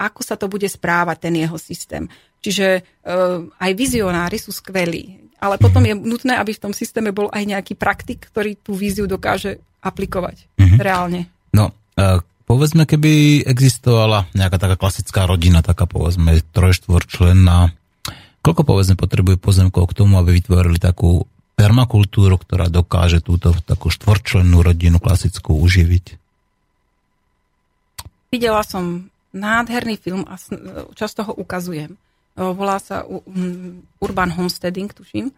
[0.00, 2.08] ako sa to bude správať, ten jeho systém.
[2.42, 7.26] Čiže uh, aj vizionári sú skvelí ale potom je nutné, aby v tom systéme bol
[7.34, 10.78] aj nejaký praktik, ktorý tú víziu dokáže aplikovať mm-hmm.
[10.78, 11.26] reálne.
[11.50, 17.74] No, uh, povedzme, keby existovala nejaká taká klasická rodina, taká povedzme trojštvorčlenná,
[18.46, 21.26] koľko povedzme potrebuje pozemkov k tomu, aby vytvorili takú
[21.58, 26.22] permakultúru, ktorá dokáže túto takú štvorčlennú rodinu klasickú uživiť?
[28.30, 30.38] Videla som nádherný film a
[30.94, 31.98] často ho ukazujem
[32.36, 33.04] volá sa
[34.00, 35.28] Urban Homesteading, tuším.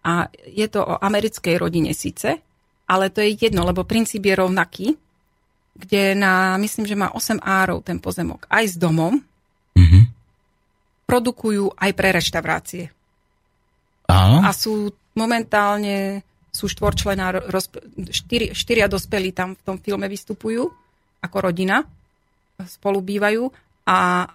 [0.00, 2.40] A je to o americkej rodine síce,
[2.88, 4.86] ale to je jedno, lebo princíp je rovnaký,
[5.76, 9.20] kde na, myslím, že má 8 árov ten pozemok, aj s domom,
[9.76, 10.02] mm-hmm.
[11.06, 12.84] produkujú aj pre reštaurácie.
[14.10, 14.42] Áno.
[14.42, 17.46] A sú momentálne sú štvorčlená,
[18.10, 20.66] štyri, štyria dospelí tam v tom filme vystupujú
[21.22, 21.86] ako rodina,
[22.66, 23.46] spolu bývajú
[23.86, 24.26] a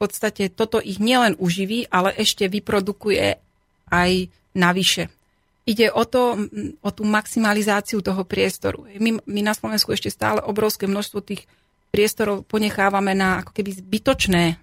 [0.00, 3.36] podstate toto ich nielen uživí, ale ešte vyprodukuje
[3.92, 4.10] aj
[4.56, 5.12] navyše.
[5.68, 6.48] Ide o, to,
[6.80, 8.88] o tú maximalizáciu toho priestoru.
[8.96, 11.44] My, my na Slovensku ešte stále obrovské množstvo tých
[11.92, 14.56] priestorov ponechávame na ako keby zbytočné,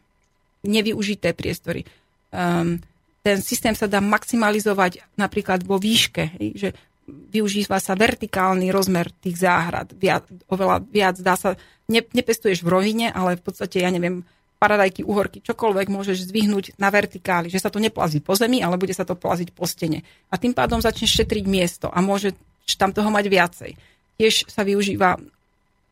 [0.65, 1.85] nevyužité priestory.
[2.33, 2.81] Um,
[3.21, 6.73] ten systém sa dá maximalizovať napríklad vo výške, že
[7.07, 11.55] využíva sa vertikálny rozmer tých záhrad, viac, oveľa viac dá sa,
[11.87, 14.27] ne, nepestuješ v rovine, ale v podstate, ja neviem,
[14.57, 18.93] paradajky, uhorky, čokoľvek môžeš zvihnúť na vertikáli, že sa to neplazí po zemi, ale bude
[18.93, 20.01] sa to plaziť po stene.
[20.33, 22.33] A tým pádom začneš šetriť miesto a môže
[22.75, 23.71] tam toho mať viacej.
[24.17, 25.21] Tiež sa využíva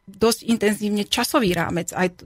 [0.05, 2.25] dosť intenzívne časový rámec, aj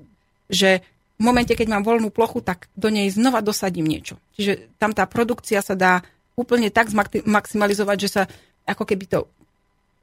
[0.50, 0.82] že
[1.20, 4.18] v momente, keď mám voľnú plochu, tak do nej znova dosadím niečo.
[4.40, 6.00] Čiže tam tá produkcia sa dá
[6.40, 6.96] úplne tak
[7.28, 8.24] maximalizovať, že sa
[8.64, 9.20] ako keby to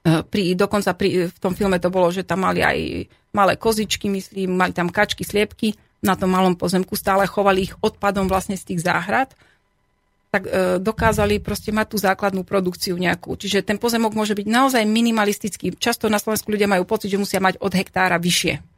[0.05, 4.13] e, pri, dokonca pri, v tom filme to bolo, že tam mali aj malé kozičky,
[4.13, 5.73] myslím, mali tam kačky, sliepky
[6.07, 9.35] na tom malom pozemku, stále chovali ich odpadom vlastne z tých záhrad,
[10.31, 13.35] tak e, dokázali proste mať tú základnú produkciu nejakú.
[13.35, 15.75] Čiže ten pozemok môže byť naozaj minimalistický.
[15.75, 18.77] Často na Slovensku ľudia majú pocit, že musia mať od hektára vyššie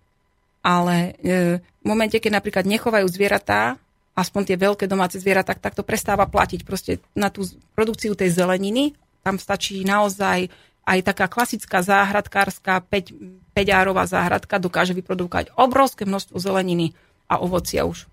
[0.69, 3.79] ale e, v momente, keď napríklad nechovajú zvieratá,
[4.19, 6.67] aspoň tie veľké domáce zvieratá, tak, tak to prestáva platiť.
[6.67, 7.47] Proste na tú
[7.79, 10.51] produkciu tej zeleniny, tam stačí naozaj
[10.89, 16.97] aj taká klasická záhradkárska 5, 5-árová záhradka dokáže vyprodukovať obrovské množstvo zeleniny
[17.29, 18.09] a ovocia už.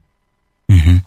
[0.69, 0.97] Mm-hmm.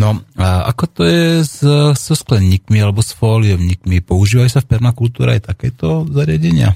[0.00, 1.62] No a ako to je s,
[1.94, 4.02] so skleníkmi alebo s fóliovníkmi?
[4.02, 6.74] Používajú sa v permakultúre aj takéto zariadenia?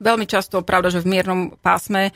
[0.00, 2.12] Veľmi často, pravda, že v miernom pásme e,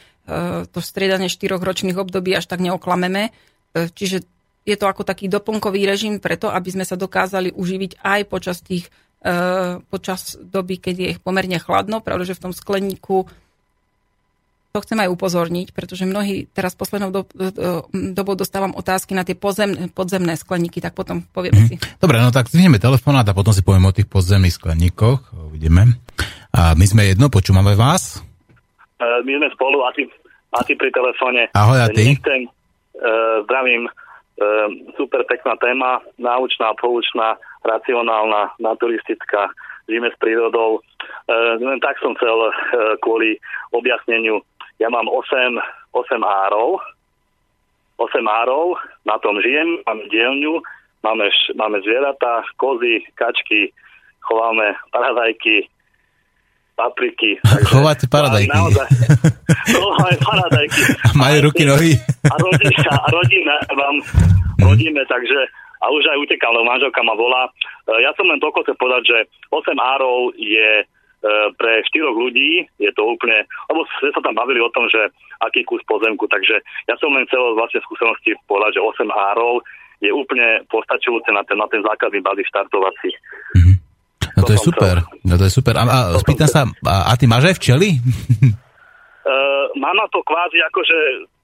[0.70, 3.28] to striedanie štyroch ročných období až tak neoklameme.
[3.28, 4.24] E, čiže
[4.64, 8.88] je to ako taký doplnkový režim preto, aby sme sa dokázali uživiť aj počas tých
[9.20, 12.00] e, počas doby, keď je pomerne chladno.
[12.00, 13.28] Pravda, že v tom skleníku
[14.74, 19.38] to chcem aj upozorniť, pretože mnohí teraz poslednou do, do, dobou dostávam otázky na tie
[19.38, 21.66] podzem, podzemné skleníky, tak potom povieme mm.
[21.70, 21.74] si.
[22.02, 25.30] Dobre, no tak zvinieme telefonát a potom si povieme o tých podzemných skleníkoch.
[25.46, 25.94] Uvidíme.
[26.50, 28.18] A my sme jedno, počúvame vás.
[28.98, 30.10] Uh, my sme spolu a ty,
[30.50, 31.54] a ty pri telefóne.
[31.54, 32.10] Ahoj, a ty?
[32.10, 34.68] Nechcem, uh, zdravím, uh,
[34.98, 39.54] super pekná téma, náučná, poučná, racionálna, naturistická,
[39.86, 40.82] žijeme s prírodou.
[41.30, 42.50] Uh, len tak som chcel uh,
[42.98, 43.38] kvôli
[43.70, 44.42] objasneniu
[44.78, 45.58] ja mám 8,
[45.94, 46.82] 8 árov,
[47.98, 48.74] 8 árov,
[49.06, 50.58] na tom žijem, mám dielňu,
[51.06, 53.70] máme, máme zvieratá, kozy, kačky,
[54.24, 55.70] chováme paradajky,
[56.74, 57.38] papriky.
[57.70, 58.50] Chováte paradajky.
[58.50, 58.88] Naozaj,
[59.78, 60.82] chováme paradajky.
[61.14, 61.94] Majú ruky, nohy.
[62.26, 63.96] A rodina, a rodina vám
[64.58, 65.38] rodíme, takže
[65.84, 67.44] a už aj utekám, lebo manželka ma volá.
[67.44, 69.18] E, ja som len toľko chcel povedať, že
[69.52, 70.82] 8 árov je
[71.56, 75.08] pre štyroch ľudí je to úplne, lebo sme sa tam bavili o tom, že
[75.40, 79.64] aký kus pozemku, takže ja som len chcel vlastne skúsenosti povedať, že 8 árov
[80.04, 83.10] je úplne postačujúce na ten, na ten základný balík štartovací.
[83.56, 83.76] Mm-hmm.
[84.34, 85.24] No to, to je super, chcel.
[85.24, 85.74] no to je super.
[85.78, 87.88] A, a spýtam sa, a, a ty máš aj včely?
[89.24, 90.96] Uh, mám na to kvázi akože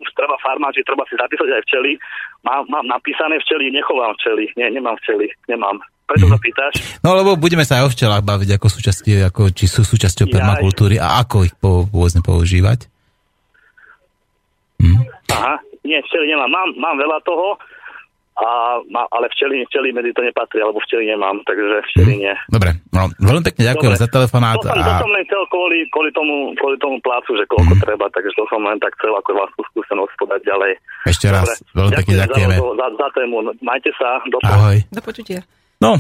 [0.05, 1.97] už treba farmáči, treba si zapísať aj včely.
[2.45, 4.53] Mám, mám napísané včely, nechovám včely.
[4.61, 5.81] Nie, nemám včely, nemám.
[6.11, 6.75] Preto sa pýtaš?
[7.07, 10.33] No lebo budeme sa aj o včelách baviť, ako súčastie, ako, či sú súčasťou ja,
[10.35, 12.91] permakultúry a ako ich po, povedzme používať.
[14.83, 15.07] Hm.
[15.31, 15.55] Aha,
[15.87, 16.51] nie, včely nemám.
[16.51, 17.55] Mám, mám veľa toho,
[18.41, 22.21] a, má, ale včely, včely medzi to nepatrí, alebo včely nemám, takže včely hm.
[22.27, 22.35] nie.
[22.51, 24.03] Dobre, no, veľmi pekne ďakujem Dobre.
[24.03, 24.59] za telefonát.
[24.59, 24.83] To som, a...
[24.83, 27.83] to som len chcel kvôli, kvôli, tomu, kvôli tomu plácu, že koľko hm.
[27.87, 30.73] treba, takže to som len tak chcel ako vlastnú skúsenosť podať ďalej.
[31.07, 31.79] Ešte raz, Dobre.
[31.79, 32.55] veľmi pekne ďakujeme.
[32.59, 33.37] Za, za, za tému.
[33.63, 34.09] Majte sa.
[34.27, 34.77] Do Ahoj.
[34.91, 35.47] Do počutia.
[35.81, 35.97] No,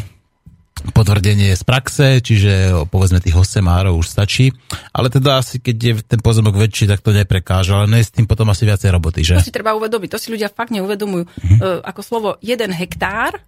[0.93, 4.53] potvrdenie z praxe, čiže povedzme tých 8 árov už stačí.
[4.93, 8.25] Ale teda asi keď je ten pozemok väčší, tak to neprekáža, ale nie s tým
[8.25, 9.37] potom asi viacej roboty, že?
[9.41, 11.25] To si treba uvedomiť, to si ľudia fakt neuvedomujú.
[11.29, 11.59] Mm-hmm.
[11.61, 13.41] Uh, ako slovo jeden hektár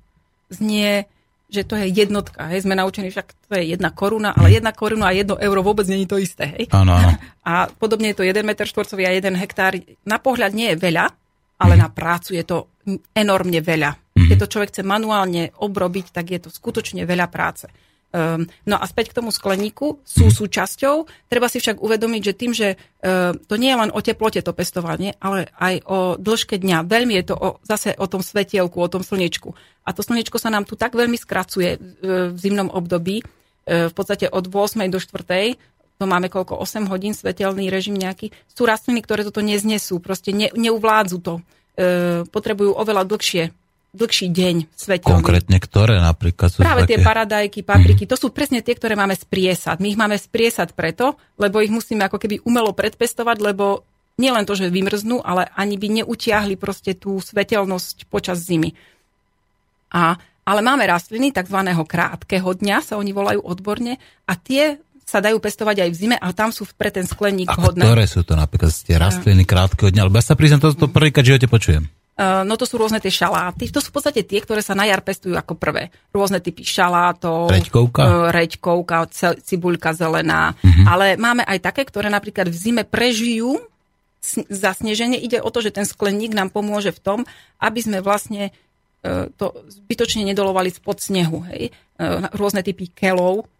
[0.53, 1.09] znie
[1.53, 5.13] že to je jednotka, hej, sme naučení, však to je jedna koruna, ale jedna koruna
[5.13, 6.65] a jedno euro vôbec není to isté, hej.
[6.73, 7.13] Áno, áno.
[7.45, 9.77] A podobne je to 1 meter štvorcový a 1 hektár.
[10.09, 11.13] Na pohľad nie je veľa,
[11.61, 11.81] ale mm.
[11.85, 12.73] na prácu je to
[13.13, 14.02] enormne veľa.
[14.33, 17.69] Keď to človek chce manuálne obrobiť, tak je to skutočne veľa práce.
[18.13, 20.41] Um, no a späť k tomu skleníku sú mm-hmm.
[20.41, 20.95] súčasťou.
[21.29, 24.57] Treba si však uvedomiť, že tým, že uh, to nie je len o teplote to
[24.57, 26.89] pestovanie, ale aj o dĺžke dňa.
[26.89, 29.53] Veľmi je to o, zase o tom svetielku, o tom slnečku.
[29.85, 33.95] A to slnečko sa nám tu tak veľmi skracuje uh, v zimnom období, uh, v
[33.97, 34.89] podstate od 8.
[34.89, 35.61] do 4
[36.01, 40.51] to máme koľko, 8 hodín svetelný režim nejaký, sú rastliny, ktoré toto neznesú, proste ne,
[40.51, 41.39] neuvládzu to.
[41.79, 43.55] E, potrebujú oveľa dlhšie
[43.93, 45.21] dlhší deň svetelný.
[45.21, 46.97] Konkrétne ktoré napríklad sú Práve také...
[46.97, 48.11] tie paradajky, papriky, mm.
[48.11, 49.85] to sú presne tie, ktoré máme spriesať.
[49.85, 53.85] My ich máme spriesať preto, lebo ich musíme ako keby umelo predpestovať, lebo
[54.17, 58.73] nielen to, že vymrznú, ale ani by neutiahli proste tú svetelnosť počas zimy.
[59.93, 60.17] A,
[60.49, 61.61] ale máme rastliny tzv.
[61.85, 66.33] krátkeho dňa, sa oni volajú odborne, a tie sa dajú pestovať aj v zime, ale
[66.33, 67.85] tam sú pre ten skleník a hodné.
[67.85, 70.09] ktoré sú to napríklad tie rastliny krátkeho dňa?
[70.09, 71.85] Lebo ja sa priznám, toto to prvýkrát v živote počujem.
[72.13, 73.73] Uh, no to sú rôzne tie šaláty.
[73.73, 75.89] To sú v podstate tie, ktoré sa na jar pestujú ako prvé.
[76.13, 77.49] Rôzne typy šalátov.
[77.49, 78.03] Reďkovka?
[78.05, 79.09] Uh, reďkovka,
[79.41, 80.53] cibuľka zelená.
[80.53, 80.85] Uh-huh.
[80.85, 83.57] Ale máme aj také, ktoré napríklad v zime prežijú
[84.49, 85.19] zasneženie.
[85.19, 87.19] Ide o to, že ten skleník nám pomôže v tom,
[87.59, 88.55] aby sme vlastne
[89.03, 91.43] e, to zbytočne nedolovali spod snehu.
[91.51, 91.75] Hej?
[91.99, 92.07] E,
[92.39, 93.51] rôzne typy kelov,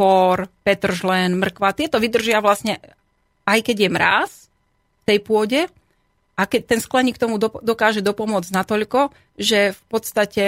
[0.00, 2.80] por, petržlen, mrkva, tieto vydržia vlastne,
[3.44, 5.60] aj keď je mráz v tej pôde,
[6.36, 9.08] a keď ten skleník tomu dokáže dopomôcť natoľko,
[9.40, 10.44] že v podstate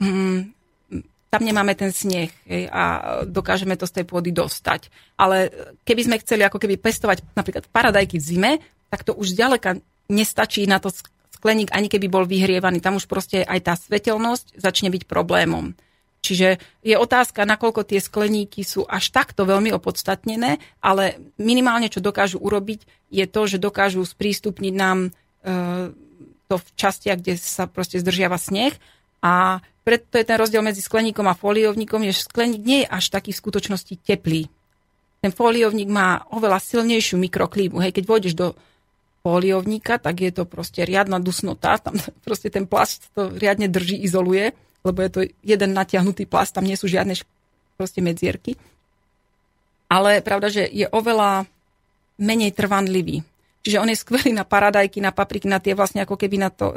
[0.00, 0.56] mm,
[1.28, 2.82] tam nemáme ten sneh hej, a
[3.28, 4.88] dokážeme to z tej pôdy dostať.
[5.20, 5.52] Ale
[5.84, 8.52] keby sme chceli ako keby pestovať napríklad paradajky v zime,
[8.88, 9.76] tak to už zďaleka
[10.08, 10.88] nestačí na to
[11.36, 12.80] skleník, ani keby bol vyhrievaný.
[12.80, 15.76] Tam už proste aj tá svetelnosť začne byť problémom.
[16.24, 22.42] Čiže je otázka, nakoľko tie skleníky sú až takto veľmi opodstatnené, ale minimálne, čo dokážu
[22.42, 25.14] urobiť, je to, že dokážu sprístupniť nám
[26.46, 28.74] to v častiach, kde sa proste zdržiava sneh
[29.22, 33.30] a preto je ten rozdiel medzi skleníkom a foliovníkom, že skleník nie je až taký
[33.30, 34.50] v skutočnosti teplý.
[35.22, 37.78] Ten foliovník má oveľa silnejšiu mikroklímu.
[37.78, 38.58] Hej, keď vôjdeš do
[39.22, 44.54] foliovníka, tak je to proste riadna dusnota, tam proste ten plast to riadne drží, izoluje,
[44.86, 47.18] lebo je to jeden natiahnutý plast, tam nie sú žiadne
[47.74, 48.54] proste medzierky.
[49.86, 51.46] Ale pravda, že je oveľa
[52.18, 53.22] menej trvanlivý.
[53.66, 56.70] Čiže on je skvelý na paradajky, na papriky, na tie vlastne ako keby na to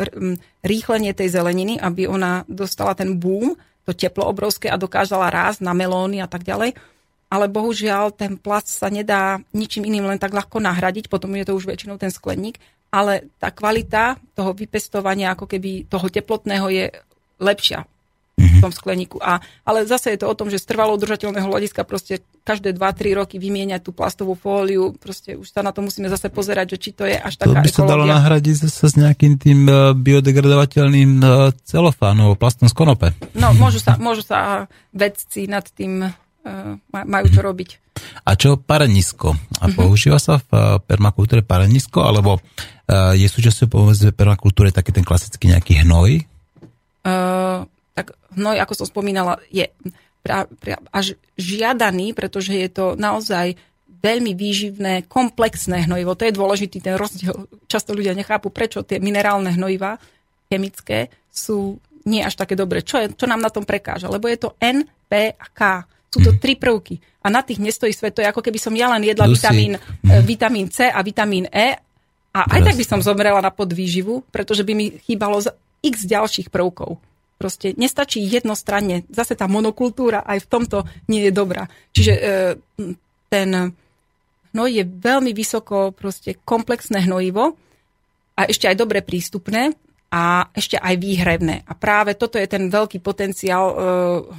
[0.65, 3.53] rýchlenie tej zeleniny, aby ona dostala ten boom,
[3.85, 6.73] to teplo obrovské a dokázala rásť na melóny a tak ďalej.
[7.29, 11.53] Ale bohužiaľ ten plast sa nedá ničím iným len tak ľahko nahradiť, potom je to
[11.53, 12.57] už väčšinou ten skleník,
[12.89, 16.85] ale tá kvalita toho vypestovania ako keby toho teplotného je
[17.37, 17.85] lepšia
[18.39, 19.19] v tom skleníku.
[19.19, 23.19] A, ale zase je to o tom, že z trvalo udržateľného hľadiska proste každé 2-3
[23.19, 26.89] roky vymieňať tú plastovú fóliu, proste už sa na to musíme zase pozerať, že či
[26.97, 31.11] to je až taká To by sa dalo nahradiť zase s nejakým tým e, biodegradovateľným
[31.21, 31.25] e,
[31.61, 33.13] celofánom, plastom z konope.
[33.37, 36.09] No, môžu sa, môžu sa vedci nad tým e,
[36.89, 37.69] majú čo robiť.
[38.25, 39.35] A čo parenisko?
[39.59, 39.75] A mhm.
[39.75, 42.39] používa sa v permakultúre parenisko, alebo
[42.89, 46.25] je súčasťou povedzme permakultúre taký ten klasický nejaký hnoj?
[47.05, 47.69] Uh,
[47.99, 49.67] tak hnoj, ako som spomínala, je
[50.23, 53.59] pra, pra, až žiadaný, pretože je to naozaj
[53.99, 56.15] veľmi výživné, komplexné hnojivo.
[56.15, 57.51] To je dôležitý ten rozdiel.
[57.67, 59.99] Často ľudia nechápu, prečo tie minerálne hnojiva
[60.47, 61.77] chemické sú
[62.07, 62.79] nie až také dobré.
[62.79, 64.07] Čo, je, čo nám na tom prekáža?
[64.07, 65.83] Lebo je to N, P a K.
[66.09, 66.97] Sú to tri prvky.
[67.21, 68.17] A na tých nestojí svet.
[68.17, 70.23] To je ako keby som ja len jedla vitamín, mm.
[70.25, 71.75] vitamín C a vitamín E
[72.33, 75.43] a aj tak by som zomrela na podvýživu, pretože by mi chýbalo
[75.83, 76.97] x ďalších prvkov.
[77.39, 79.07] Proste nestačí jednostranne.
[79.07, 81.71] Zase tá monokultúra aj v tomto nie je dobrá.
[81.95, 82.21] Čiže e,
[83.31, 83.49] ten
[84.51, 87.55] hnoj je veľmi vysoko proste komplexné hnojivo
[88.35, 89.71] a ešte aj dobre prístupné
[90.09, 91.63] a ešte aj výhrevné.
[91.69, 93.75] A práve toto je ten veľký potenciál e,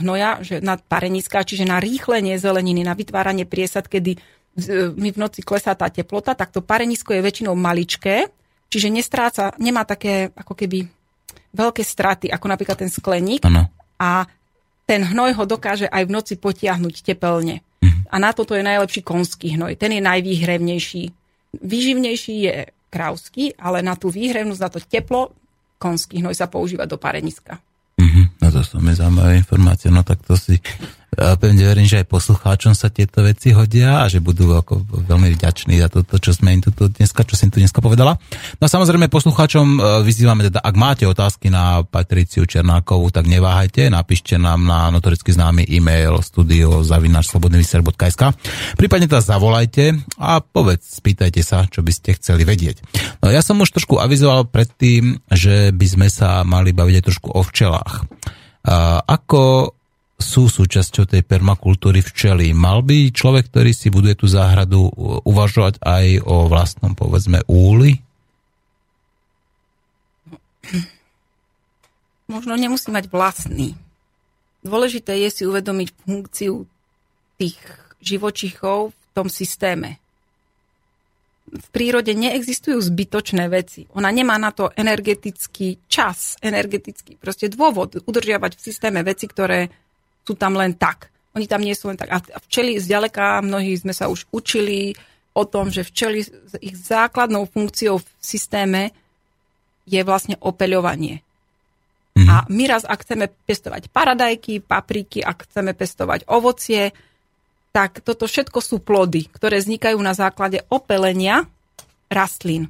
[0.03, 4.21] hnoja, že na pareniska, čiže na rýchlenie zeleniny, na vytváranie priesad, kedy e,
[4.99, 8.29] mi v noci klesá tá teplota, tak to parenisko je väčšinou maličké,
[8.67, 10.91] čiže nestráca, nemá také ako keby
[11.51, 13.43] veľké straty, ako napríklad ten skleník.
[13.47, 13.67] Ano.
[14.01, 14.27] A
[14.87, 17.63] ten hnoj ho dokáže aj v noci potiahnuť tepelne.
[17.83, 18.11] Mhm.
[18.11, 19.79] A na toto je najlepší konský hnoj.
[19.79, 21.03] Ten je najvýhrevnejší.
[21.63, 22.55] Výživnejší je
[22.91, 25.35] krávsky, ale na tú výhrevnosť, na to teplo,
[25.79, 27.63] konský hnoj sa používa do pareniska.
[27.97, 28.25] Mm-hmm.
[28.43, 30.59] No to sú mi zaujímavé informácie, no tak to si
[31.17, 35.83] pevne verím, že aj poslucháčom sa tieto veci hodia a že budú ako veľmi vďační
[35.83, 38.15] za toto, čo sme im tu dneska, čo si im tu dneska povedala.
[38.63, 43.91] No a samozrejme poslucháčom e, vyzývame teda, ak máte otázky na Patriciu Černákovú, tak neváhajte,
[43.91, 48.23] napíšte nám na notoricky známy e-mail studio zavinačslobodnyvysier.sk
[48.79, 52.83] prípadne teda zavolajte a povedz, spýtajte sa, čo by ste chceli vedieť.
[53.21, 57.29] No ja som už trošku avizoval predtým, že by sme sa mali baviť aj trošku
[57.35, 58.07] o včelách.
[58.61, 59.73] A ako
[60.21, 62.53] sú súčasťou tej permakultúry včely.
[62.53, 64.93] Mal by človek, ktorý si buduje tú záhradu,
[65.25, 67.99] uvažovať aj o vlastnom, povedzme, úli?
[72.31, 73.75] Možno nemusí mať vlastný.
[74.63, 76.69] Dôležité je si uvedomiť funkciu
[77.41, 77.57] tých
[78.05, 79.97] živočichov v tom systéme.
[81.51, 83.91] V prírode neexistujú zbytočné veci.
[83.99, 89.67] Ona nemá na to energetický čas, energetický proste dôvod udržiavať v systéme veci, ktoré
[90.25, 91.11] sú tam len tak.
[91.35, 92.11] Oni tam nie sú len tak.
[92.11, 94.99] A včely zďaleka, mnohí sme sa už učili
[95.35, 96.27] o tom, že včely
[96.59, 98.91] ich základnou funkciou v systéme
[99.87, 101.23] je vlastne opeľovanie.
[102.19, 102.29] Mm-hmm.
[102.29, 106.91] A my raz, ak chceme pestovať paradajky, papriky, ak chceme pestovať ovocie,
[107.71, 111.47] tak toto všetko sú plody, ktoré vznikajú na základe opelenia
[112.11, 112.67] rastlín.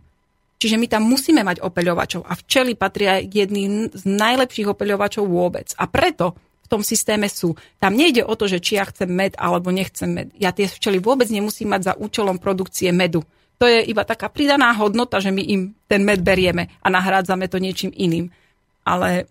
[0.61, 5.73] Čiže my tam musíme mať opeľovačov a včely patria jedným z najlepších opeľovačov vôbec.
[5.81, 6.37] A preto
[6.71, 7.59] tom systéme sú.
[7.83, 10.29] Tam nejde o to, že či ja chcem med alebo nechcem med.
[10.39, 13.27] Ja tie včely vôbec nemusím mať za účelom produkcie medu.
[13.59, 17.59] To je iba taká pridaná hodnota, že my im ten med berieme a nahrádzame to
[17.59, 18.31] niečím iným.
[18.87, 19.27] Ale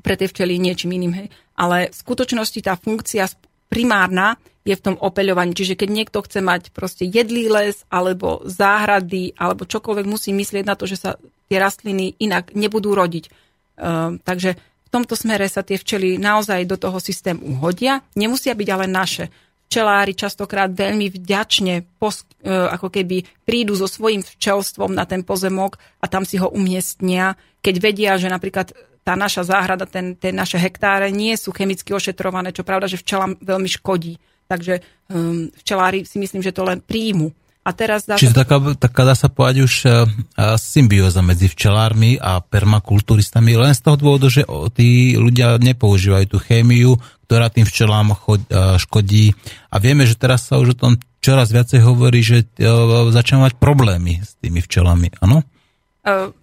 [0.00, 1.12] pre tie včely niečím iným.
[1.14, 1.28] Hej.
[1.54, 3.28] Ale v skutočnosti tá funkcia
[3.70, 5.54] primárna je v tom opeľovaní.
[5.54, 10.74] Čiže keď niekto chce mať proste jedlý les alebo záhrady alebo čokoľvek, musí myslieť na
[10.74, 11.10] to, že sa
[11.46, 13.30] tie rastliny inak nebudú rodiť.
[13.76, 18.06] Uh, takže v tomto smere sa tie včely naozaj do toho systému hodia.
[18.14, 19.28] Nemusia byť ale naše.
[19.66, 25.74] Včelári častokrát veľmi vďačne pos, uh, ako keby prídu so svojím včelstvom na ten pozemok
[25.98, 28.70] a tam si ho umiestnia, keď vedia, že napríklad
[29.02, 33.38] tá naša záhrada, ten, tie naše hektáre nie sú chemicky ošetrované, čo pravda, že včelám
[33.42, 34.18] veľmi škodí.
[34.46, 37.34] Takže um, včelári si myslím, že to len príjmu.
[37.66, 38.46] A teraz dá Čiže sa...
[38.46, 40.06] taká, taká dá sa povedať už uh,
[40.54, 44.46] symbióza medzi včelármi a permakulturistami, len z toho dôvodu, že
[44.78, 46.94] tí ľudia nepoužívajú tú chémiu,
[47.26, 49.34] ktorá tým včelám uh, škodí.
[49.74, 53.58] A vieme, že teraz sa už o tom čoraz viacej hovorí, že uh, začína mať
[53.58, 55.42] problémy s tými včelami, áno?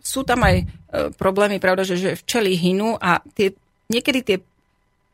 [0.04, 0.68] Sú tam aj
[1.16, 3.56] problémy, pravda, že, že včely hynú a tie,
[3.88, 4.38] niekedy tie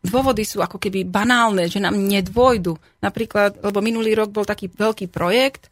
[0.01, 2.73] dôvody sú ako keby banálne, že nám nedvojdu.
[2.97, 5.69] Napríklad, lebo minulý rok bol taký veľký projekt,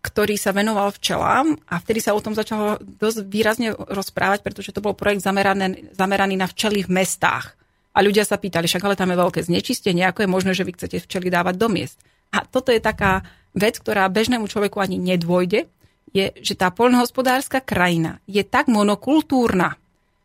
[0.00, 4.80] ktorý sa venoval včelám a vtedy sa o tom začalo dosť výrazne rozprávať, pretože to
[4.80, 7.52] bol projekt zameraný, zameraný na včely v mestách.
[7.90, 10.72] A ľudia sa pýtali, však ale tam je veľké znečistenie, ako je možné, že vy
[10.78, 11.98] chcete včely dávať do miest.
[12.30, 15.66] A toto je taká vec, ktorá bežnému človeku ani nedvojde,
[16.10, 19.78] je, že tá poľnohospodárska krajina je tak monokultúrna,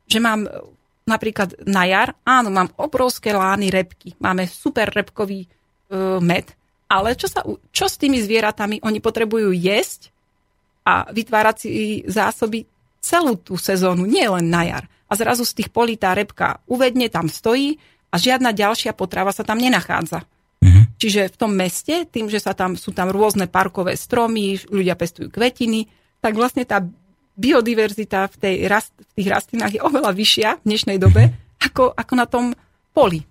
[0.06, 0.46] že mám
[1.06, 6.50] napríklad na jar, áno, mám obrovské lány repky, máme super repkový uh, med,
[6.86, 7.42] ale čo, sa,
[7.74, 8.82] čo s tými zvieratami?
[8.86, 10.14] Oni potrebujú jesť
[10.86, 11.70] a vytvárať si
[12.06, 12.70] zásoby
[13.02, 14.86] celú tú sezónu, nie len na jar.
[15.06, 17.78] A zrazu z tých polí tá repka uvedne, tam stojí
[18.10, 20.26] a žiadna ďalšia potrava sa tam nenachádza.
[20.62, 20.84] Mm-hmm.
[20.98, 25.30] Čiže v tom meste, tým, že sa tam, sú tam rôzne parkové stromy, ľudia pestujú
[25.30, 25.86] kvetiny,
[26.22, 26.82] tak vlastne tá
[27.36, 31.30] biodiverzita v, tej rast, v tých rastlinách je oveľa vyššia v dnešnej dobe
[31.62, 32.46] ako, ako na tom
[32.96, 33.22] poli.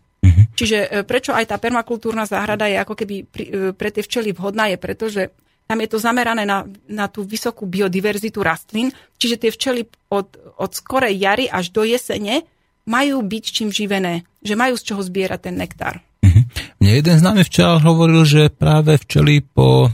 [0.55, 4.31] Čiže e, prečo aj tá permakultúrna záhrada je ako keby pri, e, pre tie včely
[4.31, 9.41] vhodná, je preto, že tam je to zamerané na, na tú vysokú biodiverzitu rastlín, čiže
[9.41, 9.81] tie včely
[10.13, 12.45] od, od skorej jary až do jesene
[12.85, 16.05] majú byť čím živené, že majú z čoho zbierať ten nektár.
[16.21, 16.43] Mhm.
[16.81, 19.89] Mne jeden známy včel hovoril, že práve včely, po,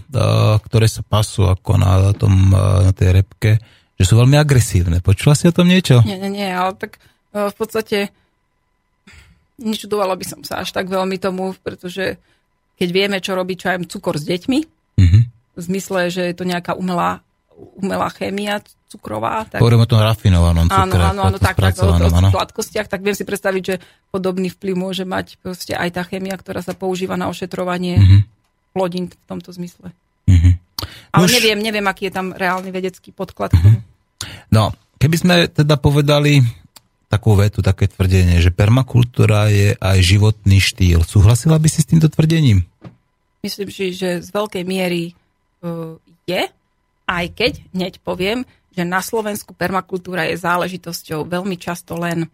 [0.66, 3.62] ktoré sa pasú ako na, tom, na tej repke,
[3.95, 5.05] že sú veľmi agresívne.
[5.05, 6.01] Počula si o tom niečo?
[6.09, 6.97] Nie, nie, nie, ale tak
[7.37, 8.09] e, v podstate
[9.61, 12.16] nečudovala by som sa až tak veľmi tomu, pretože
[12.81, 14.59] keď vieme, čo robí čo aj cukor s deťmi,
[14.97, 15.23] mm-hmm.
[15.57, 17.20] v zmysle, že je to nejaká umelá,
[17.77, 19.47] umelá chémia cukrová.
[19.47, 19.61] Tak...
[19.62, 20.81] Hovorím o tom rafinovanom cukre.
[20.81, 21.95] Áno, áno, áno tak, tak o,
[22.32, 23.77] sladkostiach, tak viem si predstaviť, že
[24.11, 28.20] podobný vplyv môže mať proste aj tá chémia, ktorá sa používa na ošetrovanie mm-hmm.
[28.74, 29.95] plodín v tomto zmysle.
[30.27, 30.53] Mm-hmm.
[31.15, 31.32] Ale Už...
[31.39, 33.55] neviem, neviem, aký je tam reálny vedecký podklad.
[33.55, 33.77] Mm-hmm.
[34.51, 36.43] No, keby sme teda povedali
[37.11, 41.03] takú vetu, také tvrdenie, že permakultúra je aj životný štýl.
[41.03, 42.62] Súhlasila by si s týmto tvrdením?
[43.43, 45.19] Myslím si, že z veľkej miery
[45.66, 45.99] uh,
[46.31, 46.47] je,
[47.11, 52.31] aj keď hneď poviem, že na Slovensku permakultúra je záležitosťou veľmi často len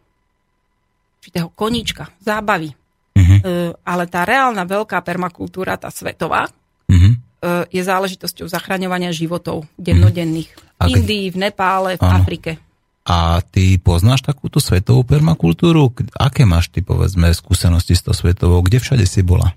[1.24, 2.76] určitého koníčka, zábavy.
[3.16, 3.32] Uh-huh.
[3.40, 6.52] Uh, ale tá reálna veľká permakultúra, tá svetová,
[6.92, 7.16] uh-huh.
[7.16, 10.52] uh, je záležitosťou zachraňovania životov dennodenných.
[10.52, 10.84] Uh-huh.
[10.84, 12.20] V Indii, v Nepále, v ano.
[12.20, 12.60] Afrike.
[13.06, 15.94] A ty poznáš takúto svetovú permakultúru?
[16.18, 18.66] Aké máš ty, povedzme, skúsenosti s tou svetovou?
[18.66, 19.54] Kde všade si bola?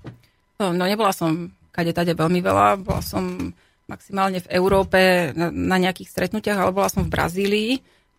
[0.62, 2.78] No, no nebola som kade tade veľmi veľa.
[2.78, 3.50] Bola som
[3.90, 7.72] maximálne v Európe na nejakých stretnutiach, ale bola som v Brazílii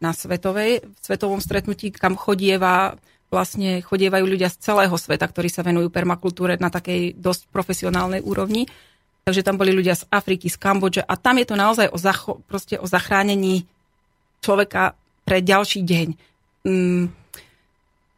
[0.04, 3.00] na svetovej, v svetovom stretnutí, kam chodieva
[3.32, 8.68] vlastne chodievajú ľudia z celého sveta, ktorí sa venujú permakultúre na takej dosť profesionálnej úrovni.
[9.24, 12.44] Takže tam boli ľudia z Afriky, z Kambodže a tam je to naozaj o, zacho-
[12.52, 13.64] proste o zachránení
[14.44, 15.00] človeka
[15.32, 16.08] pre ďalší deň.
[16.68, 17.08] Mm.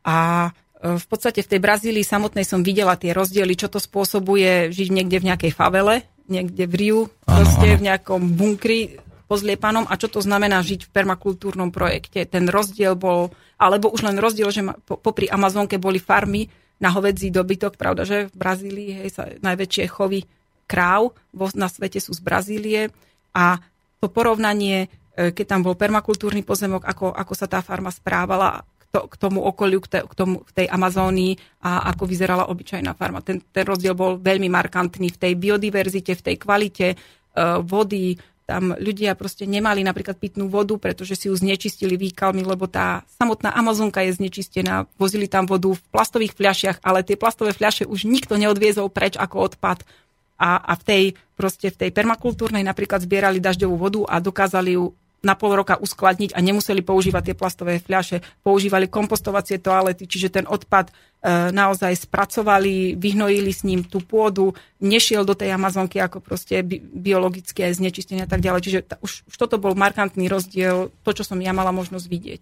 [0.02, 0.18] A
[0.49, 0.49] e,
[0.98, 5.22] v podstate v tej Brazílii samotnej som videla tie rozdiely, čo to spôsobuje žiť niekde
[5.22, 8.98] v nejakej favele, niekde v Riu, proste v nejakom bunkri
[9.30, 12.26] pozliepanom a čo to znamená žiť v permakultúrnom projekte.
[12.26, 13.30] Ten rozdiel bol,
[13.61, 16.49] alebo už len rozdiel, že popri Amazonke boli farmy
[16.81, 20.26] na hovedzí dobytok, pravda, že v Brazílii hej, sa najväčšie chovy
[20.65, 21.14] kráv
[21.53, 22.90] na svete sú z Brazílie
[23.38, 23.61] a
[24.02, 28.99] to porovnanie, keď tam bol permakultúrny pozemok, ako, ako sa tá farma správala k, to,
[29.06, 33.22] k tomu okoliu, k, k tomu, v tej Amazónii a ako vyzerala obyčajná farma.
[33.22, 38.76] Ten, ten rozdiel bol veľmi markantný v tej biodiverzite, v tej kvalite uh, vody, tam
[38.76, 44.03] ľudia proste nemali napríklad pitnú vodu, pretože si ju znečistili výkalmi, lebo tá samotná Amazonka
[44.03, 44.84] je znečistená.
[44.99, 49.48] Vozili tam vodu v plastových fľašiach, ale tie plastové fľaše už nikto neodviezol preč ako
[49.48, 49.88] odpad
[50.35, 51.03] a, a v tej
[51.40, 54.91] proste v tej permakultúrnej napríklad zbierali dažďovú vodu a dokázali ju
[55.24, 60.45] na pol roka uskladniť a nemuseli používať tie plastové fľaše, používali kompostovacie toalety, čiže ten
[60.45, 60.91] odpad
[61.30, 64.52] naozaj spracovali, vyhnojili s ním tú pôdu,
[64.84, 68.62] nešiel do tej Amazonky ako proste bi- biologické znečistenie a tak ďalej.
[68.62, 72.41] Čiže ta, už, už toto bol markantný rozdiel, to, čo som ja mala možnosť vidieť.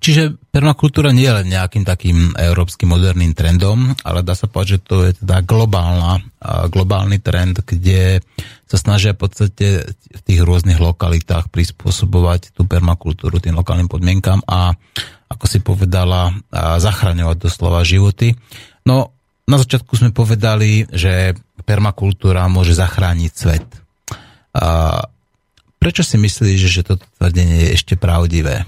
[0.00, 4.80] Čiže permakultúra nie je len nejakým takým európskym moderným trendom, ale dá sa povedať, že
[4.80, 6.24] to je teda globálna,
[6.72, 8.24] globálny trend, kde
[8.64, 14.72] sa snažia v podstate v tých rôznych lokalitách prispôsobovať tú permakultúru tým lokálnym podmienkam a
[15.30, 16.34] ako si povedala,
[16.82, 18.34] zachraňovať doslova životy.
[18.82, 19.14] No,
[19.46, 23.66] na začiatku sme povedali, že permakultúra môže zachrániť svet.
[24.58, 25.00] A
[25.78, 28.66] prečo si myslíš, že toto tvrdenie je ešte pravdivé?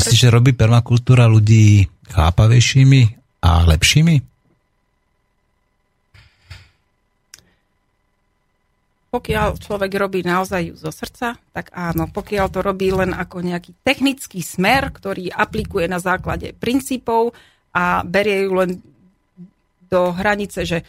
[0.00, 3.00] Myslíš, že robí permakultúra ľudí chápavejšími
[3.44, 4.33] a lepšími?
[9.14, 12.10] Pokiaľ človek robí naozaj ju zo srdca, tak áno.
[12.10, 17.30] Pokiaľ to robí len ako nejaký technický smer, ktorý aplikuje na základe princípov
[17.70, 18.70] a berie ju len
[19.86, 20.82] do hranice, že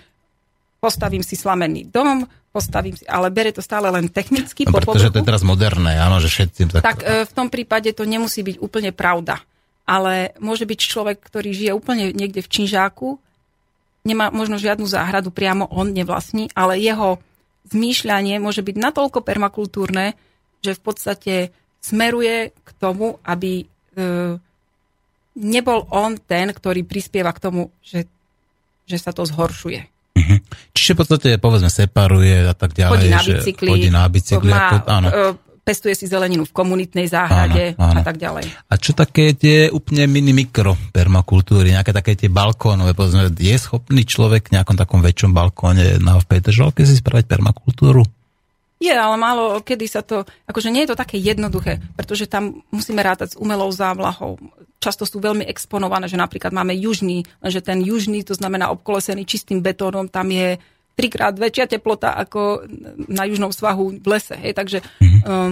[0.82, 4.66] postavím si slamenný dom, postavím si, ale bere to stále len technicky.
[4.66, 6.74] No, pretože to je teraz moderné, áno, že všetci...
[6.74, 6.82] Tak...
[6.82, 9.38] tak e, v tom prípade to nemusí byť úplne pravda.
[9.86, 13.22] Ale môže byť človek, ktorý žije úplne niekde v Činžáku,
[14.02, 17.22] nemá možno žiadnu záhradu, priamo on nevlastní, ale jeho
[17.70, 20.14] zmýšľanie môže byť natoľko permakultúrne,
[20.62, 21.36] že v podstate
[21.82, 23.66] smeruje k tomu, aby e,
[25.38, 28.10] nebol on ten, ktorý prispieva k tomu, že,
[28.90, 29.82] že sa to zhoršuje.
[30.16, 30.40] Uh-huh.
[30.72, 32.96] Čiže v podstate, povedzme, separuje a tak ďalej.
[32.96, 33.70] Chodí na bicykli.
[33.70, 34.52] Chodí na bicykli.
[34.52, 35.10] Má, ako, áno.
[35.66, 38.00] Pestuje si zeleninu v komunitnej záhrade áno, áno.
[38.00, 38.46] a tak ďalej.
[38.70, 44.06] A čo také tie úplne mini mikro permakultúry, nejaké také tie balkónové, povedzme, je schopný
[44.06, 48.06] človek v nejakom takom väčšom balkóne na v Petržalke si spraviť permakultúru?
[48.78, 53.02] Je, ale málo kedy sa to, akože nie je to také jednoduché, pretože tam musíme
[53.02, 54.38] rátať s umelou závlahou.
[54.78, 59.64] Často sú veľmi exponované, že napríklad máme južný, lenže ten južný, to znamená obkolesený čistým
[59.66, 60.62] betónom, tam je
[60.96, 62.66] trikrát väčšia teplota ako
[63.12, 64.36] na južnom svahu v lese.
[64.40, 65.22] Hej, takže mm-hmm.
[65.28, 65.52] um,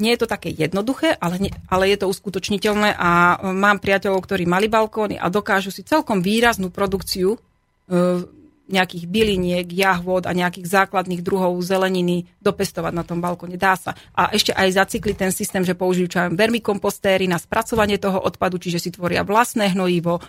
[0.00, 4.24] nie je to také jednoduché, ale, nie, ale je to uskutočniteľné a um, mám priateľov,
[4.24, 8.24] ktorí mali balkóny a dokážu si celkom výraznú produkciu uh,
[8.64, 13.60] nejakých byliniek, jahvod a nejakých základných druhov zeleniny dopestovať na tom balkone.
[13.60, 13.92] Dá sa.
[14.16, 18.80] A ešte aj zacykliť ten systém, že použijú čo vermikompostéry na spracovanie toho odpadu, čiže
[18.80, 20.24] si tvoria vlastné hnojivo,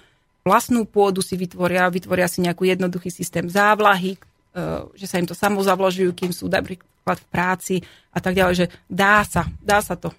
[0.45, 4.19] vlastnú pôdu si vytvoria, vytvoria si nejaký jednoduchý systém závlahy, e,
[4.93, 7.75] že sa im to samozavložujú, kým sú napríklad v práci
[8.13, 10.13] a tak ďalej, že dá sa, dá sa to.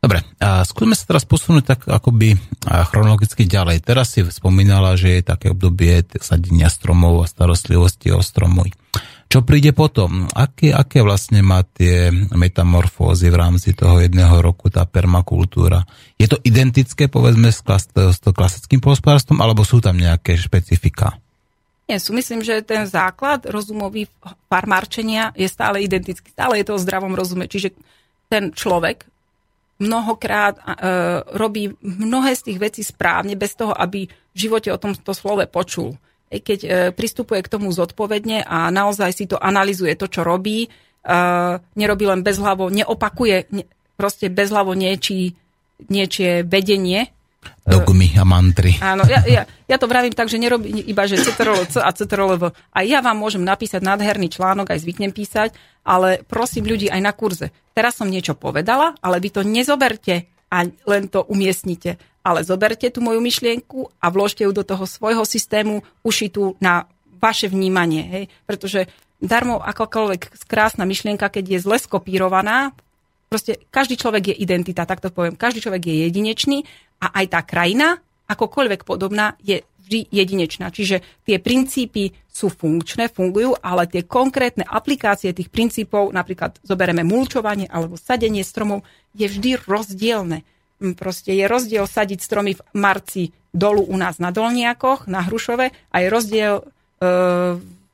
[0.00, 2.32] Dobre, a skúsme sa teraz posunúť tak akoby
[2.64, 3.84] chronologicky ďalej.
[3.84, 8.72] Teraz si spomínala, že je také obdobie sadenia stromov a starostlivosti o stromy.
[9.30, 10.26] Čo príde potom?
[10.34, 15.86] Aké, aké vlastne má tie metamorfózy v rámci toho jedného roku tá permakultúra?
[16.18, 21.14] Je to identické, povedzme, s, klas, s to klasickým polospodárstvom, alebo sú tam nejaké špecifika?
[21.86, 24.10] Nie, sú myslím, že ten základ rozumový
[24.50, 26.34] farmárčenia je stále identický.
[26.34, 27.46] Stále je to o zdravom rozume.
[27.46, 27.70] Čiže
[28.26, 29.06] ten človek
[29.78, 30.62] mnohokrát e,
[31.38, 35.94] robí mnohé z tých vecí správne, bez toho, aby v živote o tomto slove počul.
[36.30, 40.64] E, keď e, pristupuje k tomu zodpovedne a naozaj si to analizuje to, čo robí,
[40.64, 40.68] e,
[41.58, 43.66] nerobí len bezhlavo, neopakuje ne,
[43.98, 45.34] proste bezhlavo niečí,
[45.90, 47.10] niečie vedenie,
[47.64, 48.76] Dogmy a mantry.
[48.84, 52.36] Áno, ja, ja, ja to vravím tak, že nerobím iba, že CTRL C a CTRL
[52.36, 52.44] V.
[52.52, 57.12] A ja vám môžem napísať nádherný článok, aj zvyknem písať, ale prosím ľudí aj na
[57.16, 57.48] kurze.
[57.72, 61.96] Teraz som niečo povedala, ale vy to nezoberte a len to umiestnite.
[62.20, 66.84] Ale zoberte tú moju myšlienku a vložte ju do toho svojho systému ušitú na
[67.16, 68.02] vaše vnímanie.
[68.04, 68.24] Hej?
[68.44, 68.80] Pretože
[69.22, 72.76] darmo akokoľvek krásna myšlienka, keď je zle skopírovaná,
[73.30, 75.38] proste každý človek je identita, tak to poviem.
[75.38, 76.66] Každý človek je jedinečný
[77.00, 80.70] a aj tá krajina, akokoľvek podobná, je vždy jedinečná.
[80.70, 87.66] Čiže tie princípy sú funkčné, fungujú, ale tie konkrétne aplikácie tých princípov, napríklad zobereme mulčovanie
[87.66, 90.46] alebo sadenie stromov, je vždy rozdielne.
[90.78, 95.74] Mm, proste je rozdiel sadiť stromy v marci dolu u nás na Dolniakoch, na Hrušove
[95.74, 96.64] a je rozdiel e,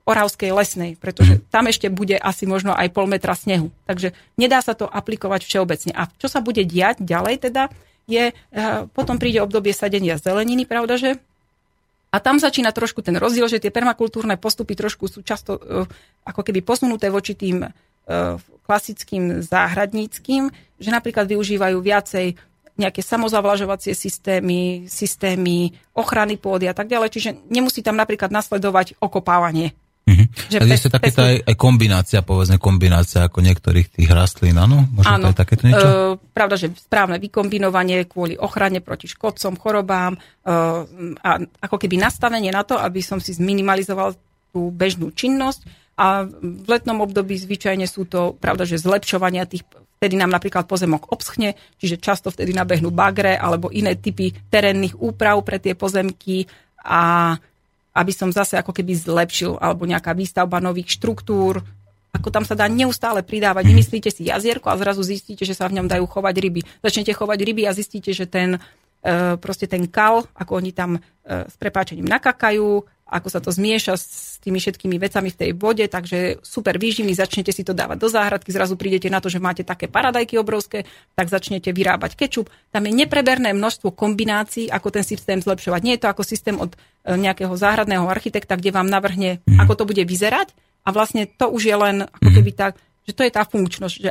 [0.07, 1.43] Oravskej lesnej, pretože mhm.
[1.51, 3.75] tam ešte bude asi možno aj pol metra snehu.
[3.91, 5.91] Takže nedá sa to aplikovať všeobecne.
[5.99, 7.75] A čo sa bude diať ďalej teda,
[8.07, 11.19] je, eh, potom príde obdobie sadenia zeleniny, pravda, že?
[12.15, 15.85] A tam začína trošku ten rozdiel, že tie permakultúrne postupy trošku sú často eh,
[16.23, 17.75] ako keby posunuté voči tým eh,
[18.63, 22.37] klasickým záhradníckým, že napríklad využívajú viacej
[22.77, 27.09] nejaké samozavlažovacie systémy, systémy ochrany pôdy a tak ďalej.
[27.09, 29.73] Čiže nemusí tam napríklad nasledovať okopávanie.
[30.07, 30.27] Mm-hmm.
[30.55, 34.87] Že Takže je takéto aj, aj kombinácia, povedzme kombinácia ako niektorých tých rastlín, áno?
[34.95, 35.25] Možno áno.
[35.27, 35.83] to je takéto niečo?
[35.83, 40.87] Uh, pravda, že správne vykombinovanie kvôli ochrane proti škodcom, chorobám uh,
[41.27, 44.15] a ako keby nastavenie na to, aby som si zminimalizoval
[44.55, 45.67] tú bežnú činnosť
[45.99, 49.67] a v letnom období zvyčajne sú to, pravda, že zlepšovania tých
[50.07, 55.43] vtedy nám napríklad pozemok obschne, čiže často vtedy nabehnú bagre alebo iné typy terénnych úprav
[55.43, 56.47] pre tie pozemky
[56.87, 57.35] a
[57.91, 61.59] aby som zase ako keby zlepšil alebo nejaká výstavba nových štruktúr,
[62.15, 63.67] ako tam sa dá neustále pridávať.
[63.67, 66.61] Nemyslíte si jazierko a zrazu zistíte, že sa v ňom dajú chovať ryby.
[66.81, 68.63] Začnete chovať ryby a zistíte, že ten,
[69.03, 71.01] e, proste ten kal, ako oni tam e,
[71.51, 76.43] s prepáčením nakakajú, ako sa to zmieša s tými všetkými vecami v tej vode, takže
[76.43, 79.87] super výživný, začnete si to dávať do záhradky, zrazu prídete na to, že máte také
[79.87, 80.83] paradajky obrovské,
[81.15, 82.51] tak začnete vyrábať kečup.
[82.75, 85.81] Tam je nepreberné množstvo kombinácií, ako ten systém zlepšovať.
[85.87, 89.63] Nie je to ako systém od e, nejakého záhradného architekta, kde vám navrhne, mm.
[89.63, 90.51] ako to bude vyzerať
[90.83, 92.37] a vlastne to už je len ako mhm.
[92.43, 92.75] keby tak,
[93.07, 94.11] že to je tá funkčnosť, že,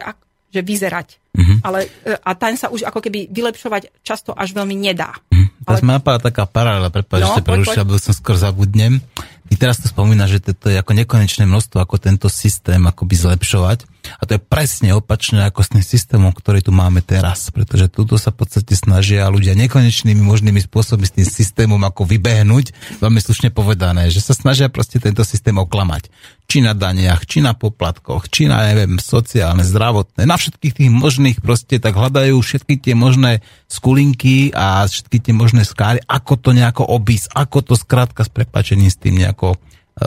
[0.56, 1.20] že vyzerať.
[1.36, 1.58] Mm-hmm.
[1.68, 5.12] Ale, e, a tam sa už ako keby vylepšovať často až veľmi nedá.
[5.28, 5.45] Mm.
[5.66, 5.88] Teraz ale...
[5.90, 9.02] ma napadá taká paralela, prepáč, no, že prerušil, lebo som skôr zabudnem.
[9.46, 13.86] Ty teraz to spomínaš, že to je ako nekonečné množstvo, ako tento systém akoby zlepšovať.
[14.18, 17.50] A to je presne opačné ako s tým systémom, ktorý tu máme teraz.
[17.50, 23.00] Pretože tuto sa v podstate snažia ľudia nekonečnými možnými spôsobmi s tým systémom ako vybehnúť,
[23.02, 26.10] veľmi slušne povedané, že sa snažia proste tento systém oklamať.
[26.46, 31.38] Či na daniach, či na poplatkoch, či na, neviem, sociálne, zdravotné, na všetkých tých možných
[31.42, 36.86] proste, tak hľadajú všetky tie možné skulinky a všetky tie možné skály, ako to nejako
[36.86, 39.58] obísť, ako to skrátka s prepačením s tým nejako e,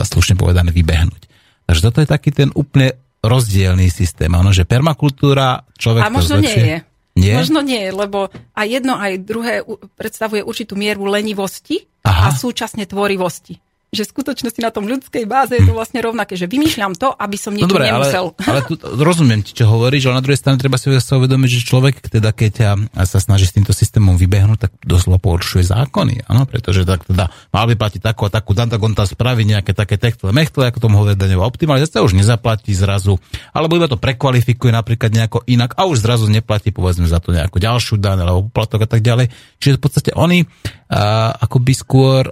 [0.01, 1.29] slušne povedané vybehnúť.
[1.69, 4.31] Takže toto je taký ten úplne rozdielný systém.
[4.33, 6.01] Áno, že permakultúra človek...
[6.01, 6.77] A možno nie je.
[7.19, 7.35] Nie?
[7.35, 9.61] Možno nie, lebo aj jedno, aj druhé
[9.99, 12.31] predstavuje určitú mieru lenivosti Aha.
[12.31, 16.45] a súčasne tvorivosti že v skutočnosti na tom ľudskej báze je to vlastne rovnaké, že
[16.45, 18.25] vymýšľam to, aby som niečo no dobre, nemusel.
[18.37, 21.49] Ale, ale tu, rozumiem ti, čo hovoríš, ale na druhej strane treba si sa uvedomiť,
[21.49, 22.53] že človek, teda keď
[22.93, 27.65] sa snaží s týmto systémom vybehnúť, tak doslova porušuje zákony, áno, pretože tak teda mal
[27.65, 30.77] by platiť takú a takú dan, tak on tam spraví nejaké také techtle, mechtle, ako
[30.77, 33.17] tomu hovorí daňová optimalizácia, už nezaplatí zrazu,
[33.57, 37.57] alebo iba to prekvalifikuje napríklad nejako inak a už zrazu neplatí povedzme za to nejakú
[37.57, 39.33] ďalšiu dan alebo poplatok a tak ďalej.
[39.57, 40.45] Čiže v podstate oni
[40.89, 42.25] akoby skôr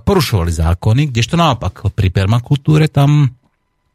[0.00, 3.28] porušovali zákony, kdežto naopak pri permakultúre tam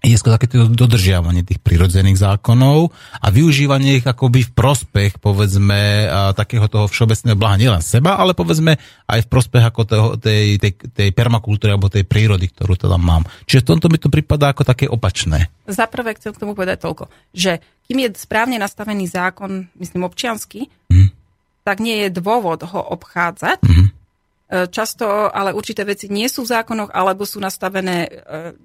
[0.05, 6.05] je skôr také dodržiavanie tých prirodzených zákonov a využívanie ich akoby v prospech, povedzme,
[6.37, 8.77] takého toho všeobecného blaha nielen seba, ale povedzme
[9.09, 13.25] aj v prospech ako toho, tej, tej, tej permakultúry alebo tej prírody, ktorú tam mám.
[13.49, 15.49] Čiže v tomto mi to pripadá ako také opačné.
[15.65, 17.57] Za prvé chcem k tomu povedať toľko, že
[17.89, 21.16] kým je správne nastavený zákon, myslím občiansky, hmm
[21.67, 23.59] tak nie je dôvod ho obchádzať.
[23.59, 23.87] Mm-hmm.
[24.71, 28.09] Často ale určité veci nie sú v zákonoch alebo sú nastavené e,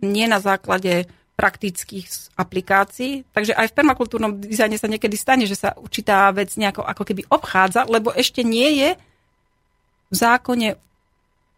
[0.06, 2.06] nie na základe praktických
[2.38, 3.26] aplikácií.
[3.34, 7.26] Takže aj v permakultúrnom dizajne sa niekedy stane, že sa určitá vec nejako ako keby
[7.26, 8.90] obchádza, lebo ešte nie je
[10.06, 10.78] v zákone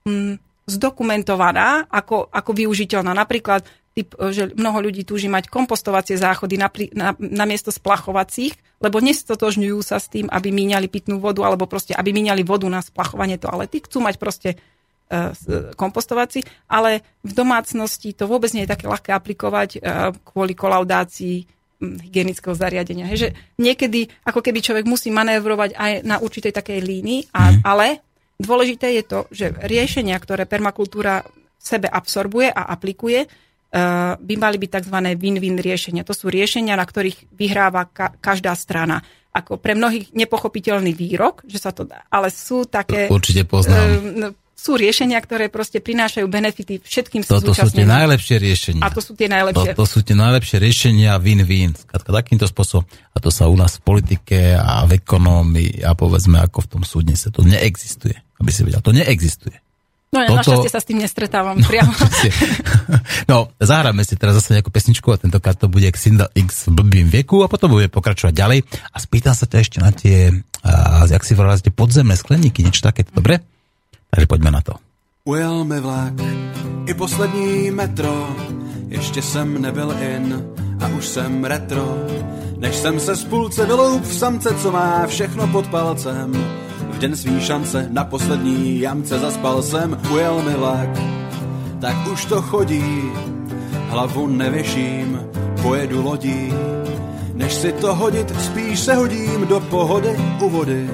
[0.09, 3.13] mm, zdokumentovaná ako, ako využiteľná.
[3.13, 8.59] Napríklad typ, e, že mnoho ľudí túži mať kompostovacie záchody na, na, na miesto splachovacích,
[8.83, 12.83] lebo nestotožňujú sa s tým, aby míňali pitnú vodu, alebo proste, aby míňali vodu na
[12.83, 13.81] splachovanie toalety.
[13.81, 15.33] Chcú mať proste uh,
[15.79, 19.81] kompostovací, ale v domácnosti to vôbec nie je také ľahké aplikovať
[20.21, 21.49] kvôli kolaudácii
[21.81, 23.09] hygienického zariadenia.
[23.09, 23.29] Hej, že
[23.61, 27.61] niekedy ako keby človek musí manévrovať aj na určitej takej línii, a, mm.
[27.65, 27.87] ale
[28.41, 31.27] dôležité je to, že riešenia, ktoré permakultúra
[31.59, 33.25] sebe absorbuje a aplikuje,
[34.15, 34.97] by mali byť tzv.
[35.19, 36.07] win-win riešenia.
[36.07, 39.03] To sú riešenia, na ktorých vyhráva ka- každá strana.
[39.35, 43.11] Ako pre mnohých nepochopiteľný výrok, že sa to dá, ale sú také...
[43.11, 44.31] Určite poznám.
[44.31, 48.81] Uh, sú riešenia, ktoré proste prinášajú benefity všetkým Toto sú tie najlepšie riešenia.
[48.81, 49.77] A to sú tie najlepšie.
[49.77, 51.77] To, to sú tie najlepšie riešenia win-win.
[51.77, 52.87] Skladka takýmto spôsobom.
[53.13, 56.83] A to sa u nás v politike a v ekonómii a povedzme ako v tom
[56.87, 57.29] súdnice.
[57.35, 58.17] To neexistuje.
[58.41, 59.59] Aby si vedel, to neexistuje.
[60.15, 60.39] No ja Toto...
[60.47, 61.91] našťastie sa s tým nestretávam no, priamo.
[63.31, 67.11] no, zahráme si teraz zase nejakú pesničku a tentokrát to bude Xinda X v blbým
[67.11, 68.59] veku a potom budeme pokračovať ďalej.
[68.95, 72.87] A spýtam sa ťa ešte na tie, uh, jak si volala, tie podzemné skleníky, niečo
[72.87, 73.43] také, dobre?
[74.15, 74.79] Takže poďme na to.
[75.27, 76.15] Ujel mi vlak,
[76.87, 78.37] i poslední metro,
[78.89, 80.45] ještě jsem nebyl in
[80.81, 81.97] a už jsem retro.
[82.59, 86.33] Než jsem se z půlce vyloup v samce, co má všechno pod palcem
[87.05, 90.89] den svý šance na poslední jamce zaspal jsem, ujel mi vlak.
[91.81, 93.03] Tak už to chodí,
[93.89, 95.21] hlavu nevěším,
[95.63, 96.53] pojedu lodí.
[97.35, 100.91] Než si to hodit, spíš se hodím do pohody u vody.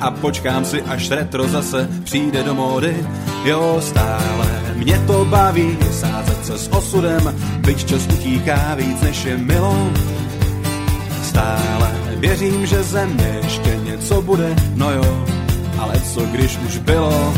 [0.00, 3.06] A počkám si, až retro zase přijde do módy.
[3.44, 4.46] Jo, stále
[4.76, 7.34] Mě to baví sázet se s osudem,
[7.66, 9.90] byť čas utíká víc než je milo.
[11.22, 15.39] Stále věřím, že země ještě něco bude, no jo,
[15.80, 17.34] ale co když už bylo?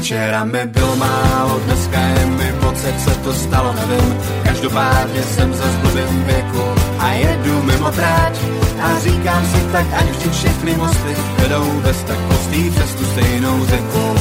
[0.00, 2.46] Včera mi bylo málo, dneska je mi
[2.86, 4.16] jak se to stalo, nevím.
[4.44, 6.62] Každopádně jsem za zblbým věku
[6.98, 8.38] a jedu mimo tráť.
[8.82, 13.66] A říkám si tak, ať vždy všechny mosty vedou bez tak postý přes tu stejnou
[13.66, 14.14] řeku.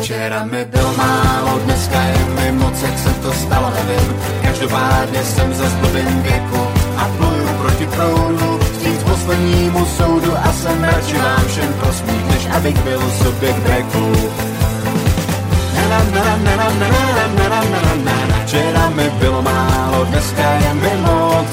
[0.00, 4.16] Včera mi bylo málo, dneska je mi moc, jak se to stalo, nevím.
[4.42, 6.66] Každopádně jsem za zblbým věku
[6.96, 8.57] a pluju proti proudu
[9.28, 14.12] poslednímu soudu a jsem radši vám všem prosmích, než abych byl sobě k breku.
[18.44, 21.46] Včera mi bylo málo, dneska je mi moc.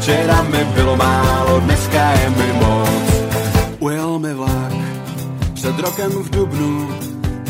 [0.00, 2.88] Včera mi bylo málo, dneska je mi moc.
[3.78, 4.72] Ujel mi vlak
[5.54, 6.88] před rokem v Dubnu,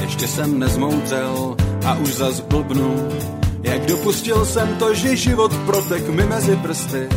[0.00, 1.56] ještě jsem nezmoudřel
[1.86, 3.08] a už zas blbnu.
[3.64, 7.08] Jak dopustil jsem to, že život protek mi mezi prsty.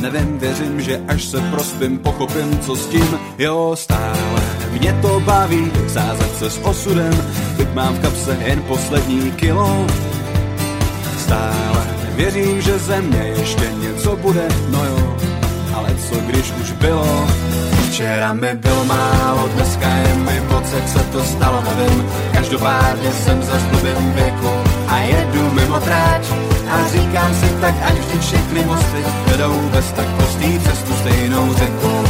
[0.00, 4.42] Nevím, věřím, že až se prospím, pochopím, co s tím, jo, stále.
[4.70, 7.12] Mě to baví, sázet se s osudem,
[7.56, 9.86] byť mám v kapse jen poslední kilo.
[11.18, 15.16] Stále věřím, že ze mě ještě něco bude, no jo,
[15.74, 17.26] ale co když už bylo?
[17.90, 22.06] Včera mi bylo málo, dneska je mi moc, jak se to stalo, nevím.
[22.32, 24.50] Každopádně jsem za zblbým věku
[24.88, 26.22] a jedu mimo tráč.
[26.70, 31.54] A říkám si tak, ať vždy všechny mosty vedou bez tak postý přes tu stejnou
[31.54, 32.04] řeku.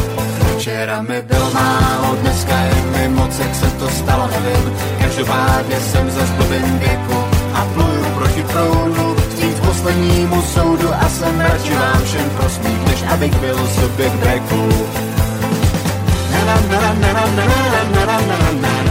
[0.59, 4.77] Včera mi bylo málo, dneska je mi moc, jak se to stalo, nevím.
[5.01, 7.25] Každopádně jsem za zblbým věku
[7.55, 13.35] a pluju proti proudu vstříc poslednímu soudu a jsem radši vám všem prosmích, než abych
[13.41, 14.69] byl sobě k breku.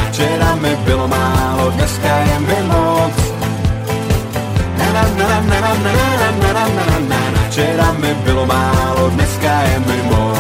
[0.09, 3.13] Včera mi bylo málo, dneska je mi moc.
[7.49, 10.39] Včera mi bylo málo, dneska je mi moc.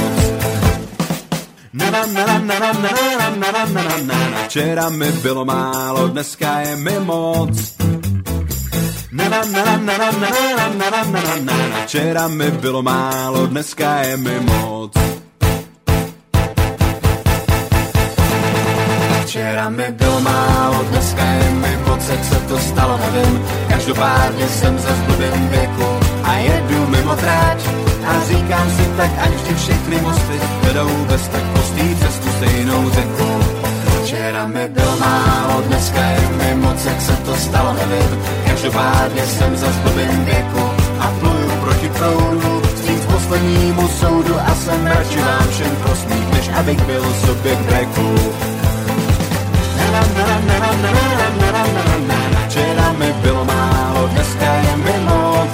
[4.47, 7.73] Včera mi bylo málo, dneska je mi moc.
[11.85, 15.18] Včera mi bylo málo, dneska je mi moc.
[19.39, 21.77] Včera mi bylo málo, dneska je mi
[22.09, 23.41] jak se to stalo, nevím.
[23.69, 27.59] Každopádně jsem za zblbým věku a jedu mimo tráč.
[28.07, 32.89] A říkám si tak, ať vždy všechny mosty vedou bez tak postý přes tu stejnou
[32.89, 33.39] řeku.
[34.03, 38.19] Včera mi bylo málo, dneska je mi moc, jak se to stalo, nevím.
[38.45, 45.19] Každopádně jsem za zblbým věku a pluju proti proudu vstříc poslednímu soudu a jsem radši
[45.19, 48.15] vám všem prosmích, než abych byl sobě k breku.
[52.47, 55.49] Včera mi bylo málo, dneska je mi moc.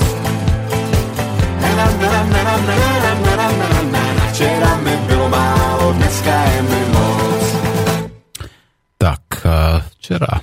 [4.31, 7.43] Včera mi bylo málo, dneska je mi moc.
[8.97, 10.41] Tak, eh, včera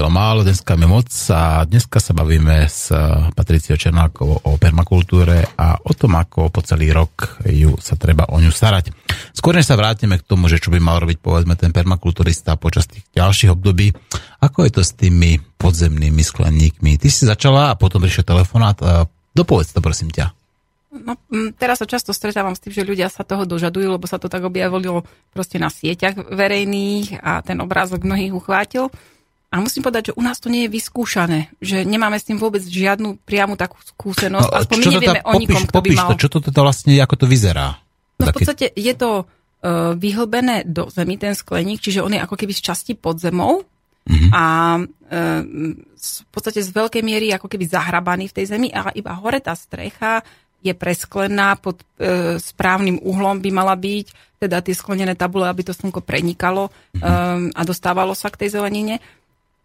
[0.00, 2.88] bylo málo, dneska mi moc a dneska sa bavíme s
[3.36, 8.40] Patriciou Černákovou o permakultúre a o tom, ako po celý rok ju sa treba o
[8.40, 8.96] ňu starať.
[9.36, 12.88] Skôr než sa vrátime k tomu, že čo by mal robiť povedzme ten permakulturista počas
[12.88, 13.92] tých ďalších období,
[14.40, 16.96] ako je to s tými podzemnými skleníkmi?
[16.96, 18.80] Ty si začala a potom prišiel telefonát.
[19.36, 20.32] Dopovedz to prosím ťa.
[20.96, 21.12] No,
[21.60, 24.48] teraz sa často stretávam s tým, že ľudia sa toho dožadujú, lebo sa to tak
[24.48, 28.88] objavilo proste na sieťach verejných a ten obrázok mnohých uchvátil.
[29.50, 32.62] A musím povedať, že u nás to nie je vyskúšané, že nemáme s tým vôbec
[32.62, 34.46] žiadnu priamu takú skúsenosť.
[34.46, 36.08] No, Aspoň my nevieme o nikom, kto by mal...
[36.14, 37.82] To, čo to teda vlastne, ako to vyzerá?
[38.22, 42.38] No v podstate je to uh, vyhlbené do zemi, ten skleník, čiže on je ako
[42.38, 43.66] keby z časti pod zemou
[44.06, 44.30] mm-hmm.
[44.30, 44.44] a
[44.78, 45.42] uh,
[45.98, 49.58] v podstate z veľkej miery ako keby zahrabaný v tej zemi a iba hore tá
[49.58, 50.22] strecha
[50.60, 55.72] je presklená pod e, správnym uhlom by mala byť, teda tie sklenené tabule, aby to
[55.72, 57.00] slnko prenikalo mm-hmm.
[57.00, 59.00] um, a dostávalo sa k tej zelenine.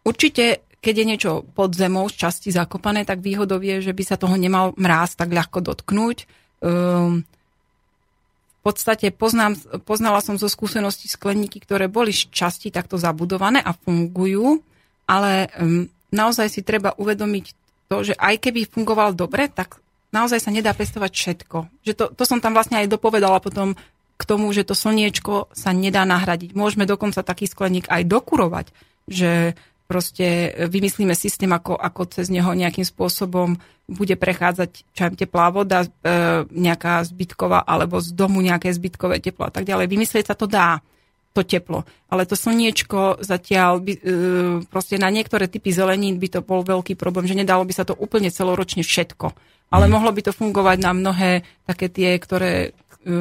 [0.06, 4.22] Určite, keď je niečo pod zemou z časti zakopané, tak výhodou je, že by sa
[4.22, 6.30] toho nemal mráz tak ľahko dotknúť.
[6.62, 13.62] Um, v podstate poznám, poznala som zo skúseností skleníky, ktoré boli z časti takto zabudované
[13.66, 14.62] a fungujú,
[15.10, 17.46] ale um, naozaj si treba uvedomiť
[17.90, 19.82] to, že aj keby fungoval dobre, tak
[20.14, 21.58] naozaj sa nedá pestovať všetko.
[21.82, 23.74] Že to, to som tam vlastne aj dopovedala potom
[24.16, 26.56] k tomu, že to slniečko sa nedá nahradiť.
[26.56, 28.72] Môžeme dokonca taký skleník aj dokurovať,
[29.12, 29.54] že
[29.86, 35.90] proste vymyslíme systém, ako, ako cez neho nejakým spôsobom bude prechádzať čo teplá voda, e,
[36.50, 39.86] nejaká zbytková, alebo z domu nejaké zbytkové teplo a tak ďalej.
[39.86, 40.82] Vymyslieť sa to dá.
[41.36, 41.84] to teplo.
[42.08, 44.02] Ale to slniečko zatiaľ, by, e,
[44.72, 47.92] proste na niektoré typy zelenín by to bol veľký problém, že nedalo by sa to
[47.92, 49.36] úplne celoročne všetko.
[49.68, 49.92] Ale mm.
[49.92, 52.72] mohlo by to fungovať na mnohé také tie, ktoré
[53.04, 53.20] e,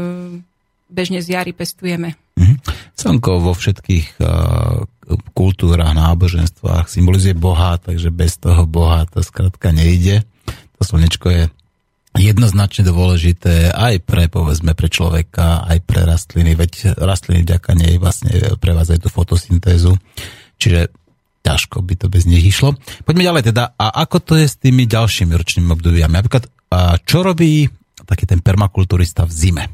[0.86, 2.15] bežne z jary pestujeme.
[2.39, 2.62] Mm.
[2.95, 4.86] Slnko vo všetkých uh,
[5.36, 10.24] kultúrach, náboženstvách symbolizuje Boha, takže bez toho Boha to skrátka nejde.
[10.78, 11.43] To slnečko je
[12.14, 18.31] jednoznačne dôležité aj pre, povedzme, pre človeka, aj pre rastliny, veď rastliny vďaka nej vlastne
[18.55, 19.93] prevádzajú tú fotosyntézu,
[20.56, 20.94] čiže
[21.43, 22.78] ťažko by to bez nich išlo.
[23.05, 26.14] Poďme ďalej teda, a ako to je s tými ďalšími ročnými obdobiami?
[26.14, 26.48] Napríklad,
[27.02, 27.66] čo robí
[28.06, 29.64] taký ten permakulturista v zime?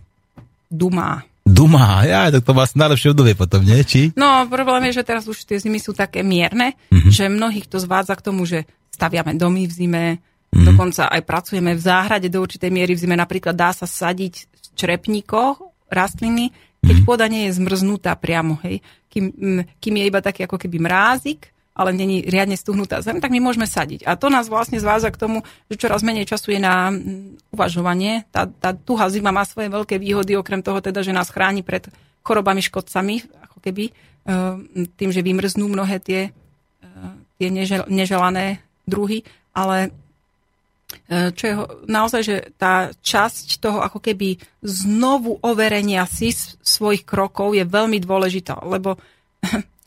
[0.67, 1.21] Dumá.
[1.51, 3.83] Dumá, ja, tak to vlastne najlepšie obdobie potom, nie?
[3.83, 4.15] Či?
[4.15, 7.11] No, problém je, že teraz už tie zimy sú také mierne, mm-hmm.
[7.11, 10.05] že mnohých to zvádza k tomu, že staviame domy v zime,
[10.51, 10.67] Mm.
[10.67, 13.15] Dokonca aj pracujeme v záhrade do určitej miery v zime.
[13.15, 16.51] Napríklad dá sa sadiť v črepníkoch rastliny,
[16.83, 17.07] keď mm.
[17.07, 18.59] pôda nie je zmrznutá priamo.
[18.67, 18.83] Hej.
[19.11, 19.31] Kým,
[19.79, 23.65] kým je iba taký ako keby mrázik, ale není riadne stuhnutá zem, tak my môžeme
[23.65, 24.05] sadiť.
[24.05, 26.91] A to nás vlastne zváza k tomu, že čoraz menej času je na
[27.55, 28.27] uvažovanie.
[28.35, 31.89] Tá, tá tuhá zima má svoje veľké výhody, okrem toho teda, že nás chráni pred
[32.27, 33.93] chorobami, škodcami, ako keby, e,
[34.99, 36.91] tým, že vymrznú mnohé tie, e,
[37.41, 37.49] tie
[37.89, 39.25] neželané druhy,
[39.55, 39.95] ale
[41.11, 41.55] E, čo je
[41.87, 48.63] naozaj, že tá časť toho ako keby znovu overenia si svojich krokov je veľmi dôležitá,
[48.67, 48.99] lebo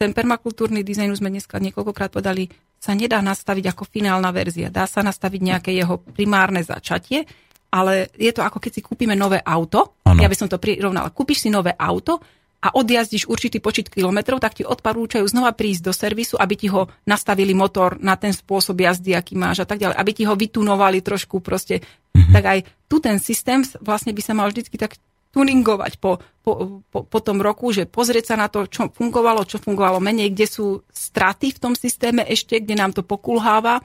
[0.00, 2.48] ten permakultúrny dizajn, už sme dneska niekoľkokrát podali,
[2.80, 4.72] sa nedá nastaviť ako finálna verzia.
[4.72, 7.28] Dá sa nastaviť nejaké jeho primárne začatie,
[7.68, 10.00] ale je to ako keď si kúpime nové auto.
[10.08, 10.16] Ano.
[10.16, 11.12] Ja by som to prirovnala.
[11.12, 12.16] Kúpiš si nové auto
[12.64, 16.88] a odjazdíš určitý počet kilometrov, tak ti odporúčajú znova prísť do servisu, aby ti ho
[17.04, 21.04] nastavili motor na ten spôsob jazdy, aký máš a tak ďalej, aby ti ho vytunovali
[21.04, 21.84] trošku proste.
[22.16, 22.32] Mm-hmm.
[22.32, 22.58] Tak aj
[22.88, 24.96] tu ten systém vlastne by sa mal vždycky tak
[25.30, 29.62] tuningovať po, po, po, po tom roku, že pozrieť sa na to, čo fungovalo, čo
[29.62, 33.82] fungovalo menej, kde sú straty v tom systéme ešte, kde nám to pokulháva, e,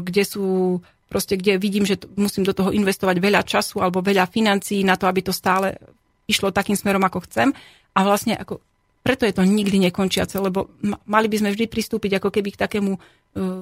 [0.00, 0.80] kde sú
[1.12, 5.04] proste, kde vidím, že musím do toho investovať veľa času alebo veľa financií na to,
[5.04, 5.76] aby to stále
[6.24, 7.52] išlo takým smerom, ako chcem.
[7.92, 8.64] A vlastne ako,
[9.04, 10.72] preto je to nikdy nekončiace, lebo
[11.04, 13.00] mali by sme vždy pristúpiť ako keby k takému uh,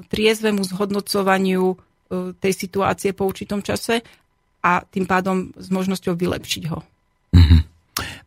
[0.06, 1.76] triezvemu zhodnocovaniu uh,
[2.38, 4.06] tej situácie po určitom čase
[4.62, 6.78] a tým pádom s možnosťou vylepšiť ho.
[7.34, 7.60] Mm-hmm.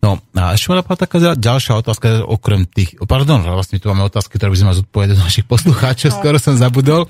[0.03, 4.51] No a ešte ma taká ďalšia otázka, okrem tých, pardon, vlastne tu máme otázky, ktoré
[4.51, 6.15] by sme mali zodpovedať do našich poslucháčov, no.
[6.19, 7.07] skoro som zabudol.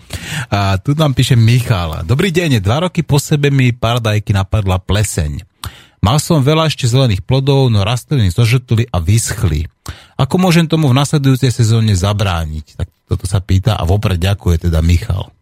[0.54, 2.06] A tu nám píše Michal.
[2.06, 5.42] Dobrý deň, dva roky po sebe mi paradajky napadla pleseň.
[6.06, 9.66] Mal som veľa ešte zelených plodov, no rastliny zožrtli a vyschli.
[10.20, 12.78] Ako môžem tomu v nasledujúcej sezóne zabrániť?
[12.78, 15.33] Tak toto sa pýta a vopred ďakuje teda Michal.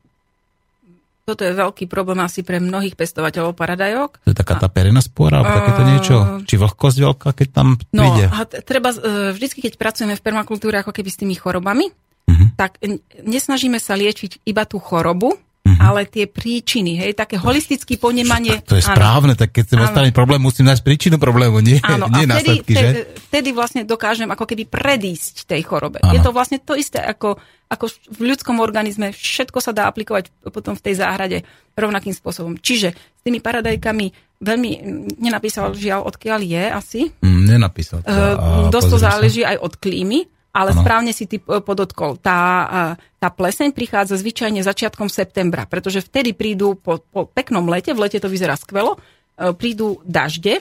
[1.21, 4.25] Toto je veľký problém asi pre mnohých pestovateľov paradajok.
[4.25, 6.15] To je taká tá perená spora, alebo takéto niečo?
[6.49, 8.25] Či vlhkosť veľká, keď tam no, príde?
[8.25, 12.47] No, treba, e, vždycky, keď pracujeme v permakultúre ako keby s tými chorobami, uh-huh.
[12.57, 12.81] tak
[13.21, 15.37] nesnažíme sa liečiť iba tú chorobu.
[15.81, 18.61] Ale tie príčiny, hej, také holistické ponemanie.
[18.69, 22.05] To je áno, správne, tak keď chcem odstrániť problém, musím nájsť príčinu problému, nie, áno,
[22.13, 22.87] nie a vtedy, následky, že?
[23.27, 25.97] Vtedy vlastne dokážem ako keby predísť tej chorobe.
[26.05, 26.13] Áno.
[26.13, 29.09] Je to vlastne to isté ako, ako v ľudskom organizme.
[29.09, 31.41] Všetko sa dá aplikovať potom v tej záhrade
[31.73, 32.61] rovnakým spôsobom.
[32.61, 34.69] Čiže s tými paradajkami veľmi
[35.21, 37.01] nenapísal žiaľ, odkiaľ je asi.
[37.21, 38.01] Mm, nenapísal.
[38.03, 39.55] Uh, dosť to záleží sa.
[39.55, 40.79] aj od klímy ale ano.
[40.83, 42.19] správne si ty podotkol.
[42.19, 48.03] Tá, tá pleseň prichádza zvyčajne začiatkom septembra, pretože vtedy prídu po, po peknom lete, v
[48.03, 50.59] lete to vyzerá skvelo, e, prídu dažde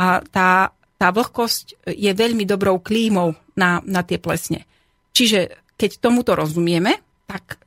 [0.00, 4.64] a tá, tá vlhkosť je veľmi dobrou klímou na, na tie plesne.
[5.12, 6.96] Čiže keď tomuto rozumieme,
[7.28, 7.60] tak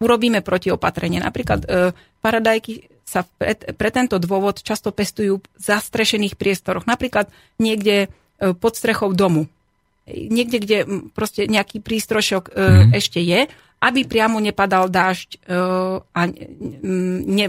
[0.00, 1.20] urobíme protiopatrenie.
[1.20, 1.92] Napríklad e,
[2.24, 6.88] paradajky sa pre, pre tento dôvod často pestujú v zastrešených priestoroch.
[6.88, 7.28] Napríklad
[7.60, 9.52] niekde e, pod strechou domu
[10.08, 10.78] niekde, kde
[11.14, 12.90] proste nejaký prístrošok mm-hmm.
[12.94, 13.46] ešte je,
[13.82, 15.38] aby priamo nepadal dážď e,
[15.98, 16.20] a
[17.26, 17.46] ne,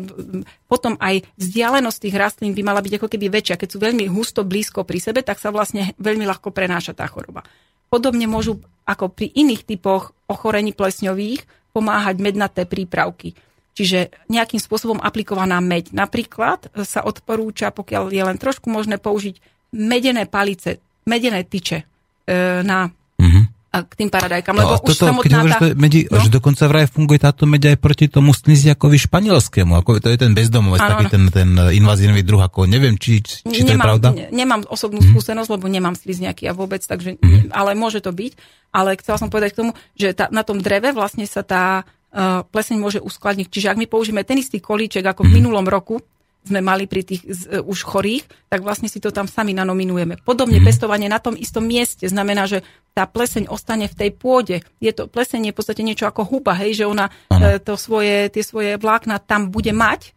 [0.65, 3.61] potom aj vzdialenosť tých rastlín by mala byť ako keby väčšia.
[3.61, 7.45] Keď sú veľmi husto blízko pri sebe, tak sa vlastne veľmi ľahko prenáša tá choroba.
[7.93, 13.37] Podobne môžu ako pri iných typoch ochorení plesňových pomáhať mednaté prípravky.
[13.77, 15.93] Čiže nejakým spôsobom aplikovaná meď.
[15.93, 19.37] Napríklad sa odporúča, pokiaľ je len trošku možné použiť
[19.73, 21.92] medené palice, medené tyče
[22.23, 22.87] E, na
[23.19, 23.43] uh-huh.
[23.83, 24.55] k tým paradajkám.
[24.55, 25.67] No, lebo už toto, keď hovoríš, tá...
[25.75, 26.23] medi, no?
[26.23, 30.31] že dokonca vraj funguje táto meď aj proti tomu sniziakovi španielskému, ako to je ten
[30.31, 34.07] bezdomovec, taký ten, ten invazívny druh, ako neviem, či, či nemám, to je pravda?
[34.15, 35.19] Ne, nemám osobnú uh-huh.
[35.19, 37.51] skúsenosť, lebo nemám slizniaky a vôbec, takže, uh-huh.
[37.51, 38.63] ale môže to byť.
[38.73, 42.41] Ale chcela som povedať k tomu, že tá, na tom dreve vlastne sa tá uh,
[42.47, 43.51] pleseň môže uskladniť.
[43.51, 46.01] Čiže ak my použijeme ten istý kolíček ako v minulom roku,
[46.43, 50.19] sme mali pri tých z, už chorých, tak vlastne si to tam sami nanominujeme.
[50.21, 50.65] Podobne mm.
[50.67, 52.61] pestovanie na tom istom mieste znamená, že
[52.93, 54.61] tá pleseň ostane v tej pôde.
[54.77, 58.29] Je to pleseň je v podstate niečo ako huba, hej, že ona e, to svoje,
[58.29, 60.13] tie svoje vlákna tam bude mať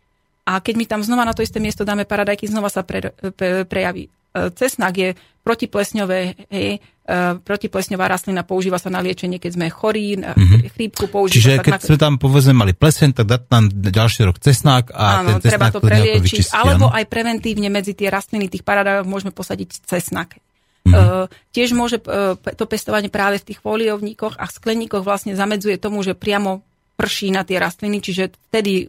[0.47, 3.67] a keď my tam znova na to isté miesto dáme paradajky, znova sa pre, pre,
[3.67, 4.07] prejaví.
[4.07, 4.11] E,
[4.55, 5.11] cesnak je
[5.43, 6.21] protiplesňové,
[6.55, 10.71] hej, e, protiplesňová rastlina, používa sa na liečenie, keď sme chorí, na mm-hmm.
[10.71, 11.83] chrípku používa Čiže keď na...
[11.83, 15.67] sme tam povedzme mali pleseň, tak dať tam ďalší rok cesnak a Áno, ten treba
[15.67, 20.39] cesnak to preliečiť, alebo aj preventívne medzi tie rastliny tých paradajok môžeme posadiť cesnak.
[20.87, 20.95] Mhm.
[20.95, 26.07] Uh, tiež môže uh, to pestovanie práve v tých foliovníkoch a skleníkoch vlastne zamedzuje tomu,
[26.07, 26.63] že priamo
[26.95, 28.87] prší na tie rastliny, čiže vtedy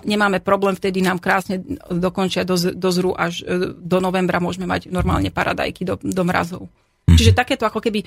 [0.00, 1.60] nemáme problém, vtedy nám krásne
[1.92, 6.72] dokončia, doz, dozru až e, do novembra môžeme mať normálne paradajky do, do mrazov.
[7.04, 7.16] Mhm.
[7.20, 8.06] Čiže takéto ako keby e,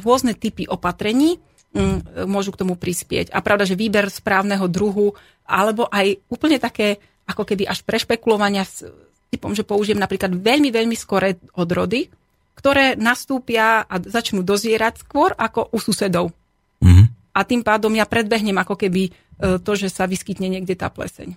[0.00, 1.36] rôzne typy opatrení
[1.76, 3.28] mm, môžu k tomu prispieť.
[3.36, 5.12] A pravda, že výber správneho druhu,
[5.44, 6.96] alebo aj úplne také
[7.28, 8.88] ako keby až prešpekulovania s
[9.28, 12.08] typom, že použijem napríklad veľmi, veľmi skoré odrody,
[12.56, 16.32] ktoré nastúpia a začnú dozierať skôr ako u susedov.
[16.80, 17.04] Mhm.
[17.38, 21.34] A tým pádom ja predbehnem ako keby e, to, že sa vyskytne niekde tá pleseň.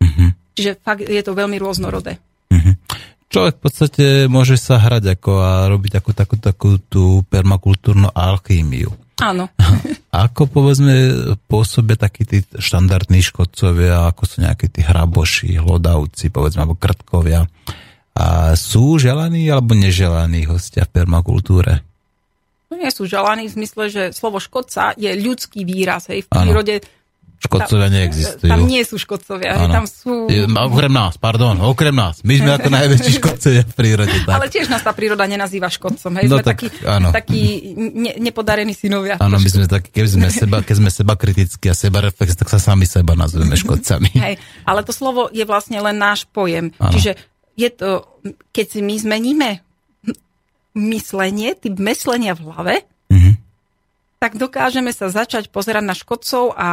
[0.00, 0.26] Mhm.
[0.56, 2.20] Čiže fakt je to veľmi rôznorodé.
[3.32, 8.92] Človek v podstate môže sa hrať ako a robiť ako takú, takú tú permakultúrnu alchýmiu.
[9.24, 9.48] Áno.
[10.12, 10.92] Ako povedzme
[11.48, 17.48] pôsobia takí tí štandardní škodcovia, ako sú nejakí tí hraboši, hlodavci, povedzme, alebo krtkovia.
[18.12, 21.80] A sú želaní alebo neželaní hostia v permakultúre?
[22.68, 26.12] No nie sú želaní v zmysle, že slovo škodca je ľudský výraz.
[26.12, 26.28] Hej.
[26.28, 26.84] V prírode
[27.42, 28.50] Škodcovia neexistujú.
[28.54, 29.58] tam nie sú škodcovia.
[29.58, 29.74] Áno.
[29.74, 30.30] Tam sú...
[30.46, 32.22] Okrem nás, pardon, okrem nás.
[32.22, 34.14] My sme ako najväčší škodcovia v prírode.
[34.22, 34.34] Tak.
[34.38, 36.22] Ale tiež nás tá príroda nenazýva škodcom.
[36.22, 36.30] Hej.
[36.30, 37.08] No sme tak, takí, áno.
[37.10, 37.42] takí
[37.74, 39.18] ne, nepodarení synovia.
[39.18, 42.46] Áno, my sme takí, keď sme seba, keď sme seba kritickí a seba reflex, tak
[42.46, 44.14] sa sami seba nazveme škodcami.
[44.14, 46.70] Hej, ale to slovo je vlastne len náš pojem.
[46.78, 46.94] Áno.
[46.94, 47.18] Čiže
[47.58, 48.06] je to,
[48.54, 49.48] keď si my zmeníme
[50.78, 52.74] myslenie, typ myslenia v hlave.
[54.22, 56.68] Tak dokážeme sa začať pozerať na škodcov a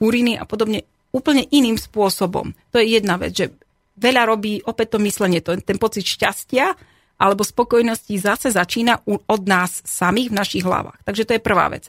[0.00, 2.56] buriny a podobne úplne iným spôsobom.
[2.72, 3.52] To je jedna vec, že
[4.00, 6.72] veľa robí opäť to myslenie, to, ten pocit šťastia
[7.20, 11.04] alebo spokojnosti zase začína u, od nás samých v našich hlavách.
[11.04, 11.84] Takže to je prvá vec.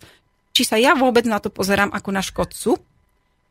[0.52, 2.76] Či sa ja vôbec na to pozerám ako na škodcu,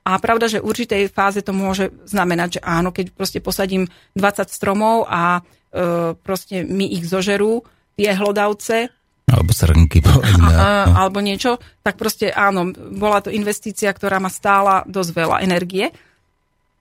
[0.00, 3.84] a pravda, že v určitej fáze to môže znamenať, že áno, keď proste posadím
[4.16, 7.68] 20 stromov a e, proste mi ich zožerú,
[8.00, 8.88] tie hlodavce,
[9.30, 10.50] Alebo srnky, povedzme.
[10.50, 10.94] a, no.
[10.98, 15.94] alebo niečo, tak proste áno, bola to investícia, ktorá ma stála dosť veľa energie.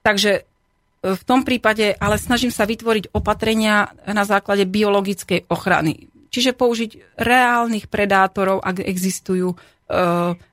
[0.02, 0.42] Takže e,
[1.14, 6.10] v tom prípade, ale snažím sa vytvoriť opatrenia na základe biologickej ochrany.
[6.30, 9.56] Čiže použiť reálnych predátorov, ak existujú, e,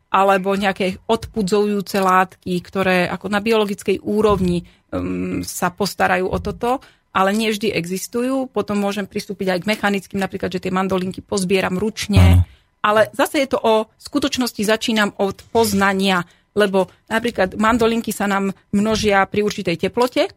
[0.08, 6.80] alebo nejaké odpudzujúce látky, ktoré ako na biologickej úrovni um, sa postarajú o toto,
[7.18, 8.46] ale nie vždy existujú.
[8.46, 12.22] Potom môžem pristúpiť aj k mechanickým, napríklad, že tie mandolinky pozbieram ručne.
[12.22, 12.46] Áno.
[12.86, 16.22] Ale zase je to o skutočnosti začínam od poznania,
[16.54, 20.30] lebo napríklad mandolinky sa nám množia pri určitej teplote,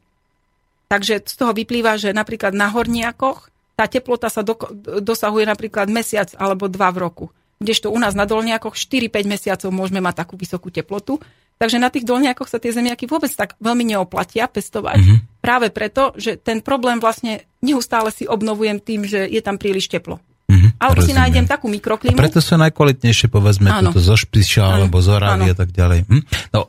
[0.89, 4.57] takže z toho vyplýva, že napríklad na horniakoch tá teplota sa do,
[5.05, 7.27] dosahuje napríklad mesiac alebo dva v roku.
[7.61, 11.21] Kdežto u nás na dolniakoch 4-5 mesiacov môžeme mať takú vysokú teplotu.
[11.61, 14.97] Takže na tých dolniakoch sa tie zemiaky vôbec tak veľmi neoplatia pestovať.
[14.97, 15.30] Mm-hmm.
[15.41, 20.21] Práve preto, že ten problém vlastne neustále si obnovujem tým, že je tam príliš teplo.
[20.51, 21.21] Mhm, Alebo si rozumiem.
[21.23, 22.19] nájdem takú A mikroklimu.
[22.19, 23.95] preto sú najkvalitnejšie, povedzme, Áno.
[23.95, 24.75] zo špiša Áno.
[24.85, 25.55] alebo z orávy Áno.
[25.55, 26.11] a tak ďalej.
[26.11, 26.23] Hm?
[26.51, 26.61] No,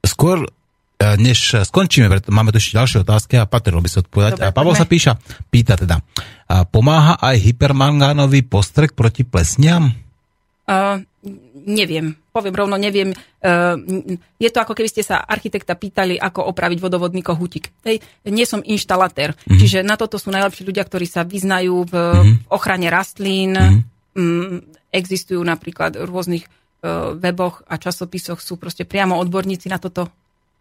[0.00, 0.48] skôr
[0.96, 4.40] e, než skončíme, preto máme tu ešte ďalšie otázky a patrilo by sa odpovedať.
[4.40, 5.20] Dobre, a Pavel sa píša,
[5.52, 6.00] pýta teda,
[6.48, 9.92] a pomáha aj hypermangánový postrek proti plesniam?
[10.66, 11.04] Uh,
[11.66, 13.10] neviem, poviem rovno, neviem.
[13.42, 13.74] Uh,
[14.38, 17.74] je to ako keby ste sa architekta pýtali, ako opraviť vodovodný kohútik.
[17.82, 19.58] Hej, nie som inštalatér, mm-hmm.
[19.58, 22.36] čiže na toto sú najlepší ľudia, ktorí sa vyznajú v mm-hmm.
[22.54, 23.52] ochrane rastlín.
[23.58, 24.94] Mm-hmm.
[24.94, 30.08] Existujú napríklad v rôznych uh, weboch a časopisoch sú proste priamo odborníci na toto.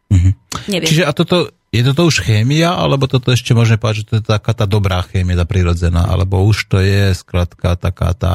[0.10, 0.34] Mm-hmm.
[0.74, 0.90] Neviem.
[0.90, 4.24] Čiže a toto, je toto už chémia, alebo toto ešte môžeme povedať, že to je
[4.26, 8.34] taká tá dobrá chémia, tá prirodzená, alebo už to je skrátka taká tá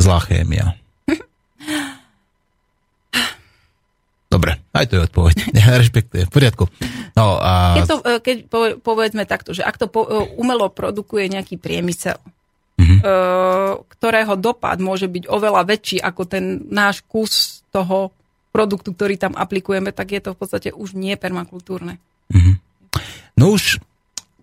[0.00, 0.76] zlá chémia?
[4.36, 5.36] Dobre, aj to je odpoveď.
[5.56, 6.68] Ja rešpektujem, v poriadku.
[7.16, 7.80] No a...
[7.80, 11.56] Keď, to, e, keď pove- povedzme takto, že ak to po, e, umelo produkuje nejaký
[11.56, 12.20] priemysel,
[12.76, 13.00] Mhm.
[13.00, 13.88] mm-hmm.
[13.96, 18.12] ktorého dopad môže byť oveľa väčší ako ten náš kus toho
[18.52, 21.96] produktu, ktorý tam aplikujeme, tak je to v podstate už nie permakultúrne.
[23.36, 23.80] No už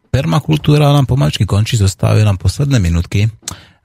[0.10, 3.30] permakultúra nám pomaličky končí, zostávajú nám posledné minútky.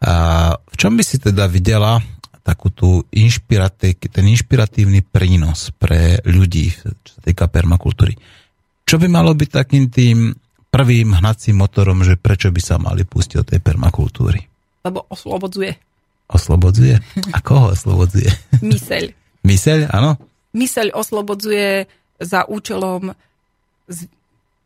[0.01, 2.01] A v čom by si teda videla
[2.48, 8.16] takú tú ten inšpiratívny prínos pre ľudí, čo sa týka permakultúry?
[8.88, 10.32] Čo by malo byť takým tým
[10.72, 14.40] prvým hnacím motorom, že prečo by sa mali pustiť do tej permakultúry?
[14.80, 15.76] Lebo oslobodzuje.
[16.32, 16.96] Oslobodzuje?
[17.36, 18.32] A koho oslobodzuje?
[18.64, 19.12] Myseľ.
[19.44, 20.16] Myseľ, áno?
[20.56, 21.84] Myseľ oslobodzuje
[22.16, 23.12] za účelom,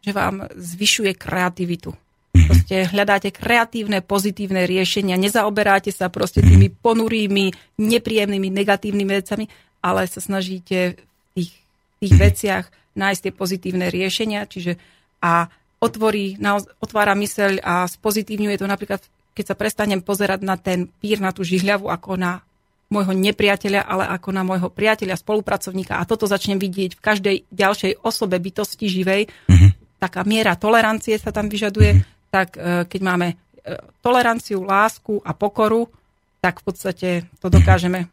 [0.02, 1.90] že vám zvyšuje kreativitu.
[2.32, 2.48] Mhm.
[2.48, 6.74] Proste hľadáte kreatívne, pozitívne riešenia, nezaoberáte sa proste tými mhm.
[6.80, 7.46] ponurými,
[7.76, 9.44] nepríjemnými, negatívnymi vecami,
[9.84, 11.00] ale sa snažíte v
[11.36, 11.52] tých,
[12.00, 12.20] tých mhm.
[12.20, 14.76] veciach nájsť tie pozitívne riešenia, čiže
[15.22, 15.48] a
[15.78, 16.36] otvorí,
[16.82, 19.00] otvára myseľ a spozitívňuje to napríklad,
[19.32, 22.44] keď sa prestanem pozerať na ten pír, na tú žihľavu ako na
[22.92, 28.04] môjho nepriateľa, ale ako na môjho priateľa, spolupracovníka a toto začnem vidieť v každej ďalšej
[28.04, 29.70] osobe bytosti živej, mm-hmm.
[29.96, 32.21] taká miera tolerancie sa tam vyžaduje, mm-hmm.
[32.32, 33.36] Tak e, keď máme e,
[34.00, 35.84] toleranciu, lásku a pokoru,
[36.40, 38.08] tak v podstate to dokážeme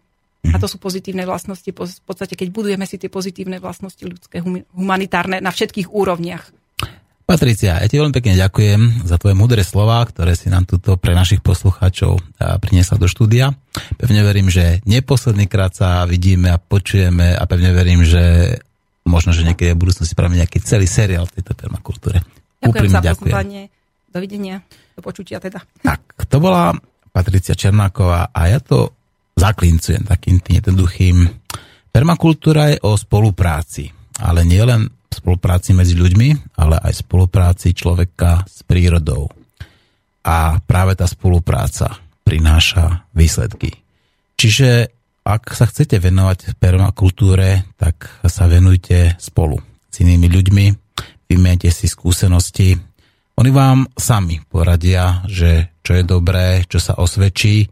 [0.48, 1.68] a to sú pozitívne vlastnosti.
[1.68, 4.40] V podstate, keď budujeme si tie pozitívne vlastnosti ľudské,
[4.72, 6.52] humanitárne na všetkých úrovniach.
[7.28, 11.14] Patricia, ja ti veľmi pekne ďakujem za tvoje múdre slova, ktoré si nám tuto pre
[11.14, 12.18] našich poslucháčov
[12.58, 13.54] priniesla do štúdia.
[14.02, 18.58] Pevne verím, že neposledný krát sa vidíme a počujeme a pevne verím, že
[19.06, 22.26] možno, že niekedy v budúcnosti spravíme nejaký celý seriál v tejto permakultúre.
[22.66, 23.64] Ďakujem Úprimne za pozvanie.
[24.10, 24.62] Dovidenia.
[24.98, 25.62] Do počutia teda.
[25.86, 26.74] Tak, to bola
[27.14, 28.94] Patricia Černáková a ja to
[29.38, 31.18] zaklincujem takým tým jednoduchým.
[31.90, 33.90] Permakultúra je o spolupráci,
[34.22, 39.30] ale nie len spolupráci medzi ľuďmi, ale aj spolupráci človeka s prírodou.
[40.26, 43.74] A práve tá spolupráca prináša výsledky.
[44.38, 44.94] Čiže
[45.26, 49.58] ak sa chcete venovať permakultúre, tak sa venujte spolu
[49.90, 50.66] s inými ľuďmi,
[51.30, 52.78] vymiete si skúsenosti.
[53.40, 57.72] Oni vám sami poradia, že čo je dobré, čo sa osvedčí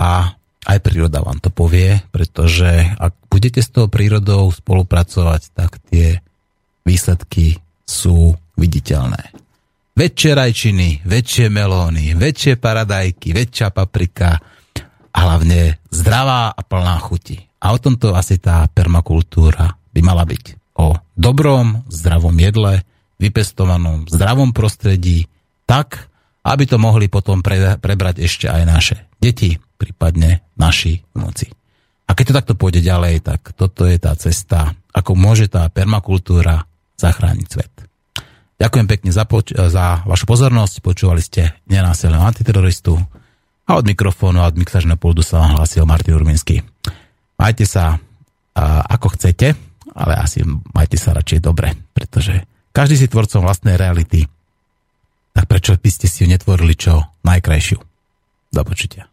[0.00, 0.32] a
[0.64, 6.24] aj príroda vám to povie, pretože ak budete s tou prírodou spolupracovať, tak tie
[6.88, 9.36] výsledky sú viditeľné.
[9.92, 14.40] Väčšie rajčiny, väčšie melóny, väčšie paradajky, väčšia paprika
[15.12, 17.36] a hlavne zdravá a plná chuti.
[17.60, 20.72] A o tomto asi tá permakultúra by mala byť.
[20.80, 22.80] O dobrom, zdravom jedle,
[23.22, 25.30] vypestovanom, zdravom prostredí,
[25.62, 26.10] tak,
[26.42, 31.54] aby to mohli potom pre, prebrať ešte aj naše deti, prípadne naši vnúci.
[32.10, 36.66] A keď to takto pôjde ďalej, tak toto je tá cesta, ako môže tá permakultúra
[36.98, 37.72] zachrániť svet.
[38.58, 42.94] Ďakujem pekne za, poč- za vašu pozornosť, počúvali ste nenásilného antiteroristu
[43.66, 46.62] a od mikrofónu a od mixažného puldu sa vám hlásil Martin Urminsky.
[47.38, 47.98] Majte sa a,
[48.86, 49.54] ako chcete,
[49.96, 54.24] ale asi majte sa radšej dobre, pretože každý si tvorcom vlastnej reality,
[55.36, 57.78] tak prečo by ste si ju netvorili čo najkrajšiu?
[58.52, 59.11] Do počutia.